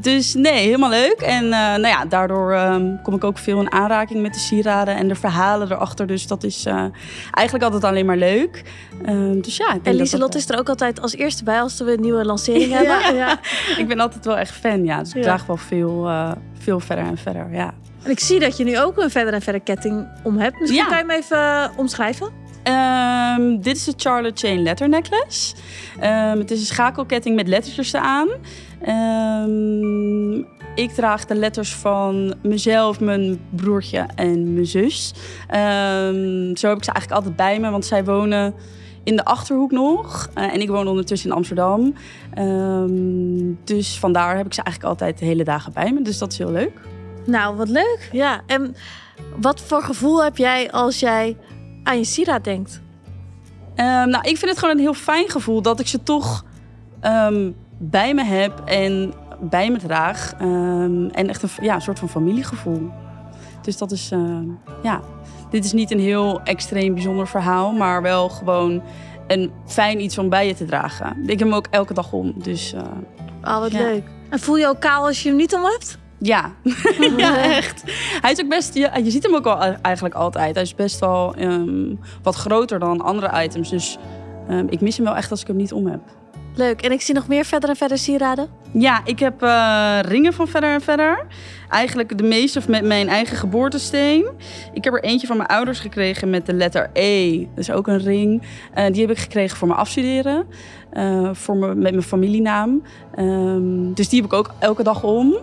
dus 0.00 0.35
nee, 0.35 0.64
helemaal 0.64 0.90
leuk. 0.90 1.20
En 1.20 1.48
nou 1.48 1.87
ja, 1.87 2.04
daardoor 2.04 2.54
um, 2.54 3.02
kom 3.02 3.14
ik 3.14 3.24
ook 3.24 3.38
veel 3.38 3.61
in 3.61 3.72
aanraking 3.72 4.22
met 4.22 4.35
de 4.35 4.40
sieraden 4.40 4.96
en 4.96 5.08
de 5.08 5.14
verhalen 5.14 5.72
erachter. 5.72 6.06
Dus 6.06 6.26
dat 6.26 6.44
is 6.44 6.66
eigenlijk 7.30 7.64
altijd 7.64 7.85
alleen 7.85 8.06
maar 8.06 8.16
leuk. 8.16 8.62
dus 9.35 9.56
ja, 9.56 9.78
en 9.82 9.94
Lieselot 9.94 10.35
is 10.35 10.48
er 10.48 10.58
ook 10.58 10.68
altijd 10.68 11.00
als 11.00 11.14
eerste 11.14 11.44
bij 11.44 11.61
als 11.61 11.78
we 11.78 11.92
een 11.92 12.00
nieuwe 12.00 12.24
lancering 12.24 12.72
hebben. 12.78 12.98
Ja, 12.98 13.11
ja. 13.11 13.38
ik 13.76 13.88
ben 13.88 14.00
altijd 14.00 14.24
wel 14.24 14.37
echt 14.37 14.54
fan. 14.54 14.85
Ja, 14.85 14.98
dus 14.98 15.12
ik 15.14 15.22
draag 15.22 15.46
wel 15.46 15.57
veel, 15.57 16.11
veel 16.59 16.81
verder 16.81 17.05
en 17.05 17.18
verder. 17.18 17.53
Ja. 17.53 17.75
En 18.03 18.11
ik 18.11 18.20
zie 18.20 18.40
dat 18.40 18.57
je 18.57 18.64
nu 18.64 18.81
ook 18.81 18.98
een 18.98 19.11
verder 19.11 19.35
en 19.35 19.42
verder 19.42 19.61
ketting 19.61 20.07
om 20.22 20.38
hebt. 20.38 20.61
Misschien 20.61 20.87
kan 20.87 20.96
je 20.96 21.05
hem 21.05 21.11
even 21.11 21.38
uh, 21.38 21.68
omschrijven? 21.77 22.40
Um, 23.37 23.61
dit 23.61 23.77
is 23.77 23.85
de 23.85 23.92
Charlotte 23.96 24.46
Chain 24.46 24.62
Letter 24.62 24.88
Necklace. 24.88 25.55
Um, 25.96 26.38
het 26.38 26.51
is 26.51 26.61
een 26.61 26.66
schakelketting 26.66 27.37
met 27.37 27.48
lettertjes 27.48 27.92
eraan. 27.92 28.29
Um, 29.48 30.46
ik 30.75 30.90
draag 30.90 31.25
de 31.25 31.35
letters 31.35 31.75
van 31.75 32.35
mezelf, 32.42 33.01
mijn 33.01 33.40
broertje 33.51 34.07
en 34.14 34.53
mijn 34.53 34.66
zus. 34.66 35.14
zo 36.55 36.68
heb 36.68 36.77
ik 36.77 36.85
ze 36.85 36.92
eigenlijk 36.92 37.12
altijd 37.12 37.37
bij 37.37 37.61
me, 37.61 37.70
want 37.70 37.85
zij 37.85 38.05
wonen 38.05 38.55
in 39.04 39.16
de 39.16 39.24
Achterhoek 39.24 39.70
nog. 39.70 40.28
Uh, 40.38 40.54
en 40.54 40.60
ik 40.60 40.68
woon 40.68 40.88
ondertussen 40.88 41.30
in 41.30 41.36
Amsterdam. 41.36 41.94
dus 43.64 43.98
vandaar 43.98 44.36
heb 44.36 44.46
ik 44.46 44.54
ze 44.54 44.62
eigenlijk 44.62 44.94
altijd 44.94 45.18
de 45.18 45.24
hele 45.24 45.44
dagen 45.44 45.72
bij 45.72 45.92
me. 45.92 46.02
Dus 46.02 46.18
dat 46.18 46.32
is 46.32 46.38
heel 46.38 46.52
leuk. 46.52 46.80
Nou, 47.26 47.56
wat 47.56 47.68
leuk. 47.68 48.08
Ja, 48.12 48.40
en 48.46 48.74
wat 49.36 49.60
voor 49.60 49.82
gevoel 49.82 50.24
heb 50.24 50.36
jij 50.36 50.70
als 50.70 51.00
jij 51.00 51.36
aan 51.82 51.98
je 51.98 52.04
sieraad 52.04 52.44
denkt? 52.44 52.80
Um, 53.76 54.08
nou, 54.08 54.28
ik 54.28 54.36
vind 54.36 54.50
het 54.50 54.58
gewoon 54.58 54.74
een 54.74 54.82
heel 54.82 54.94
fijn 54.94 55.28
gevoel 55.28 55.62
dat 55.62 55.80
ik 55.80 55.86
ze 55.86 56.02
toch 56.02 56.44
um, 57.02 57.56
bij 57.78 58.14
me 58.14 58.24
heb 58.24 58.62
en 58.64 59.14
bij 59.40 59.70
me 59.70 59.78
draag. 59.78 60.32
En 60.38 61.10
echt 61.12 61.42
een 61.42 61.64
ja, 61.64 61.80
soort 61.80 61.98
van 61.98 62.08
familiegevoel. 62.08 62.90
Dus 63.62 63.78
dat 63.78 63.90
is, 63.90 64.12
uh, 64.12 64.38
ja, 64.82 65.00
dit 65.52 65.64
is 65.64 65.72
niet 65.72 65.90
een 65.90 66.00
heel 66.00 66.40
extreem 66.44 66.94
bijzonder 66.94 67.28
verhaal, 67.28 67.72
maar 67.72 68.02
wel 68.02 68.28
gewoon 68.28 68.82
een 69.26 69.52
fijn 69.66 70.00
iets 70.00 70.18
om 70.18 70.28
bij 70.28 70.46
je 70.46 70.54
te 70.54 70.64
dragen. 70.64 71.16
Ik 71.22 71.38
heb 71.38 71.48
hem 71.48 71.54
ook 71.54 71.66
elke 71.70 71.94
dag 71.94 72.12
om, 72.12 72.32
dus... 72.36 72.74
Uh, 72.74 72.80
oh, 73.42 73.58
wat 73.58 73.72
leuk. 73.72 74.04
En 74.30 74.38
voel 74.38 74.56
je 74.56 74.66
ook 74.66 74.80
kaal 74.80 75.06
als 75.06 75.22
je 75.22 75.28
hem 75.28 75.38
niet 75.38 75.54
om 75.54 75.62
hebt? 75.62 75.98
Ja. 76.18 76.52
ja, 77.16 77.42
echt. 77.42 77.82
Hij 78.20 78.32
is 78.32 78.40
ook 78.40 78.48
best, 78.48 78.74
je, 78.74 78.90
je 79.04 79.10
ziet 79.10 79.22
hem 79.22 79.34
ook 79.34 79.46
al 79.46 79.58
eigenlijk 79.82 80.14
altijd. 80.14 80.54
Hij 80.54 80.64
is 80.64 80.74
best 80.74 81.00
wel 81.00 81.38
um, 81.38 81.98
wat 82.22 82.34
groter 82.34 82.78
dan 82.78 83.00
andere 83.00 83.42
items. 83.42 83.70
Dus 83.70 83.98
um, 84.50 84.66
ik 84.68 84.80
mis 84.80 84.96
hem 84.96 85.06
wel 85.06 85.16
echt 85.16 85.30
als 85.30 85.40
ik 85.40 85.46
hem 85.46 85.56
niet 85.56 85.72
om 85.72 85.86
heb. 85.86 86.00
Leuk. 86.54 86.82
En 86.82 86.92
ik 86.92 87.00
zie 87.00 87.14
nog 87.14 87.28
meer 87.28 87.44
verder 87.44 87.68
en 87.68 87.76
verder 87.76 87.98
sieraden. 87.98 88.48
Ja, 88.72 89.00
ik 89.04 89.18
heb 89.18 89.42
uh, 89.42 89.98
ringen 90.02 90.32
van 90.32 90.48
verder 90.48 90.72
en 90.72 90.80
verder. 90.80 91.26
Eigenlijk 91.68 92.18
de 92.18 92.24
meeste 92.24 92.60
met 92.68 92.84
mijn 92.84 93.08
eigen 93.08 93.36
geboortesteen. 93.36 94.26
Ik 94.72 94.84
heb 94.84 94.94
er 94.94 95.02
eentje 95.02 95.26
van 95.26 95.36
mijn 95.36 95.48
ouders 95.48 95.80
gekregen 95.80 96.30
met 96.30 96.46
de 96.46 96.52
letter 96.52 96.90
E. 96.92 97.38
Dat 97.38 97.48
is 97.58 97.70
ook 97.70 97.86
een 97.86 97.98
ring. 97.98 98.42
Uh, 98.74 98.86
die 98.86 99.00
heb 99.00 99.10
ik 99.10 99.18
gekregen 99.18 99.56
voor 99.56 99.68
mijn 99.68 99.80
afstuderen. 99.80 100.46
Uh, 100.92 101.30
voor 101.32 101.56
me, 101.56 101.66
met 101.66 101.92
mijn 101.92 102.02
familienaam. 102.02 102.82
Um, 103.18 103.94
dus 103.94 104.08
die 104.08 104.22
heb 104.22 104.32
ik 104.32 104.38
ook 104.38 104.50
elke 104.58 104.82
dag 104.82 105.02
om. 105.02 105.34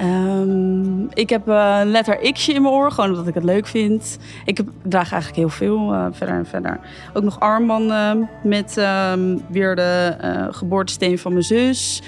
Um, 0.00 1.08
ik 1.14 1.30
heb 1.30 1.48
uh, 1.48 1.78
een 1.80 1.90
letter 1.90 2.32
X'je 2.32 2.52
in 2.52 2.62
mijn 2.62 2.74
oor, 2.74 2.90
gewoon 2.90 3.10
omdat 3.10 3.26
ik 3.26 3.34
het 3.34 3.44
leuk 3.44 3.66
vind. 3.66 4.18
Ik 4.44 4.56
heb, 4.56 4.66
draag 4.82 5.12
eigenlijk 5.12 5.40
heel 5.40 5.48
veel 5.48 5.92
uh, 5.92 6.06
verder 6.10 6.34
en 6.34 6.46
verder. 6.46 6.80
Ook 7.12 7.22
nog 7.22 7.40
armbanden 7.40 8.28
met 8.42 8.76
um, 9.12 9.42
weer 9.48 9.76
de 9.76 10.16
uh, 10.24 10.46
geboortesteen 10.50 11.18
van 11.18 11.32
mijn 11.32 11.44
zus. 11.44 12.02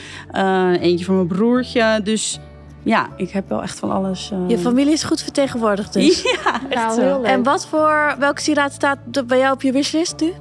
eentje 0.81 1.05
van 1.05 1.15
mijn 1.15 1.27
broertje. 1.27 2.01
Dus 2.03 2.41
ja, 2.83 3.09
ik 3.17 3.31
heb 3.31 3.49
wel 3.49 3.63
echt 3.63 3.79
van 3.79 3.91
alles. 3.91 4.33
Je 4.49 4.59
familie 4.59 4.93
is 4.93 5.03
goed 5.03 5.23
vertegenwoordigd 5.23 5.93
dus. 5.93 6.23
Ja, 6.45 6.61
echt 6.69 6.97
nou, 6.97 7.25
En 7.25 7.43
wat 7.43 7.67
voor, 7.67 8.15
welke 8.19 8.41
sieraad 8.41 8.73
staat 8.73 8.99
bij 9.27 9.39
jou 9.39 9.53
op 9.53 9.63
je 9.63 9.73
wishlist 9.73 10.21
nu? 10.21 10.33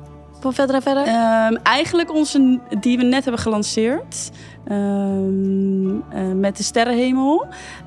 Van 0.44 0.54
verder 0.54 0.76
en 0.76 0.82
verder? 0.82 1.08
Um, 1.08 1.60
eigenlijk 1.64 2.14
onze 2.14 2.60
die 2.80 2.98
we 2.98 3.04
net 3.04 3.24
hebben 3.24 3.42
gelanceerd. 3.42 4.32
Um, 4.72 5.96
uh, 5.96 6.32
met 6.36 6.58
de 6.58 6.64
sterrenhemel. 6.64 7.46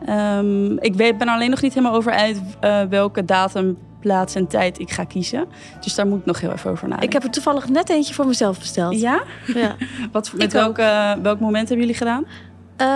Um, 0.08 0.78
ik 0.78 0.94
weet, 0.94 1.18
ben 1.18 1.28
alleen 1.28 1.50
nog 1.50 1.62
niet 1.62 1.74
helemaal 1.74 1.96
over 1.96 2.12
uit 2.12 2.40
uh, 2.64 2.82
welke 2.82 3.24
datum, 3.24 3.78
plaats 4.00 4.34
en 4.34 4.46
tijd 4.46 4.78
ik 4.78 4.90
ga 4.90 5.04
kiezen. 5.04 5.46
Dus 5.80 5.94
daar 5.94 6.06
moet 6.06 6.18
ik 6.18 6.24
nog 6.24 6.40
heel 6.40 6.52
even 6.52 6.70
over 6.70 6.82
nadenken. 6.82 7.06
Ik 7.06 7.12
heb 7.12 7.22
er 7.24 7.30
toevallig 7.30 7.68
net 7.68 7.90
eentje 7.90 8.14
voor 8.14 8.26
mezelf 8.26 8.58
besteld. 8.58 9.00
Ja? 9.00 9.22
Ja. 9.54 9.76
Wat, 10.12 10.32
met 10.36 10.52
welke, 10.52 11.18
welk 11.22 11.40
moment 11.40 11.68
hebben 11.68 11.86
jullie 11.86 11.98
gedaan? 11.98 12.24
Uh, 12.80 12.86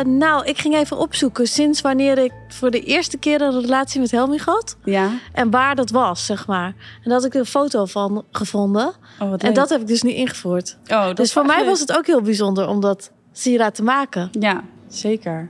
nou, 0.00 0.44
ik 0.44 0.58
ging 0.58 0.74
even 0.74 0.98
opzoeken 0.98 1.46
sinds 1.46 1.80
wanneer 1.80 2.18
ik 2.18 2.32
voor 2.48 2.70
de 2.70 2.80
eerste 2.80 3.18
keer 3.18 3.42
een 3.42 3.60
relatie 3.60 4.00
met 4.00 4.10
Helmi 4.10 4.38
had. 4.44 4.76
Ja. 4.84 5.10
En 5.32 5.50
waar 5.50 5.74
dat 5.74 5.90
was, 5.90 6.26
zeg 6.26 6.46
maar. 6.46 6.66
En 7.02 7.10
dat 7.10 7.12
had 7.12 7.24
ik 7.24 7.34
een 7.34 7.46
foto 7.46 7.84
van 7.84 8.24
gevonden. 8.30 8.92
Oh, 9.20 9.32
en 9.38 9.54
dat 9.54 9.68
heb 9.68 9.80
ik 9.80 9.86
dus 9.86 10.02
nu 10.02 10.12
ingevoerd. 10.12 10.78
Oh, 10.84 11.04
dat 11.04 11.16
dus 11.16 11.32
voor 11.32 11.46
mij 11.46 11.64
was 11.64 11.80
het 11.80 11.96
ook 11.96 12.06
heel 12.06 12.22
bijzonder 12.22 12.68
om 12.68 12.80
dat 12.80 13.10
sieraad 13.38 13.74
te 13.74 13.82
maken. 13.82 14.30
Ja, 14.40 14.64
zeker. 14.88 15.48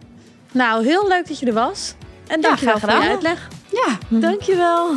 Nou, 0.53 0.85
heel 0.85 1.09
leuk 1.09 1.29
dat 1.29 1.39
je 1.39 1.47
er 1.47 1.53
was. 1.53 1.95
En 2.27 2.41
dankjewel 2.41 2.75
ja, 2.75 2.81
voor 2.81 2.91
je 2.91 3.09
uitleg. 3.09 3.49
Ja, 3.71 3.99
dankjewel. 4.09 4.95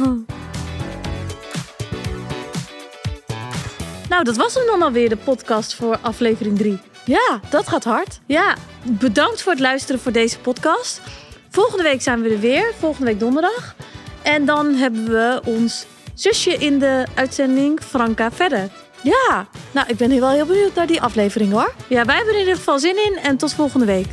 Nou, 4.09 4.23
dat 4.23 4.37
was 4.37 4.53
hem 4.53 4.65
dan 4.65 4.81
alweer, 4.81 5.09
de 5.09 5.17
podcast 5.17 5.75
voor 5.75 5.97
aflevering 6.01 6.57
3. 6.57 6.79
Ja, 7.05 7.39
dat 7.49 7.67
gaat 7.67 7.83
hard. 7.83 8.19
Ja, 8.25 8.55
bedankt 8.83 9.41
voor 9.41 9.51
het 9.51 9.61
luisteren 9.61 10.01
voor 10.01 10.11
deze 10.11 10.39
podcast. 10.39 11.01
Volgende 11.49 11.83
week 11.83 12.01
zijn 12.01 12.21
we 12.21 12.29
er 12.29 12.39
weer, 12.39 12.73
volgende 12.77 13.05
week 13.05 13.19
donderdag. 13.19 13.75
En 14.21 14.45
dan 14.45 14.73
hebben 14.73 15.05
we 15.05 15.41
ons 15.45 15.85
zusje 16.13 16.53
in 16.53 16.79
de 16.79 17.05
uitzending, 17.15 17.79
Franka, 17.81 18.31
verder. 18.31 18.69
Ja, 19.03 19.47
nou, 19.71 19.87
ik 19.87 19.97
ben 19.97 20.19
wel 20.19 20.29
heel 20.29 20.45
benieuwd 20.45 20.75
naar 20.75 20.87
die 20.87 21.01
aflevering 21.01 21.51
hoor. 21.51 21.73
Ja, 21.87 22.05
wij 22.05 22.15
hebben 22.15 22.33
er 22.33 22.39
in 22.39 22.45
ieder 22.45 22.57
geval 22.57 22.79
zin 22.79 23.05
in 23.05 23.17
en 23.17 23.37
tot 23.37 23.53
volgende 23.53 23.85
week. 23.85 24.07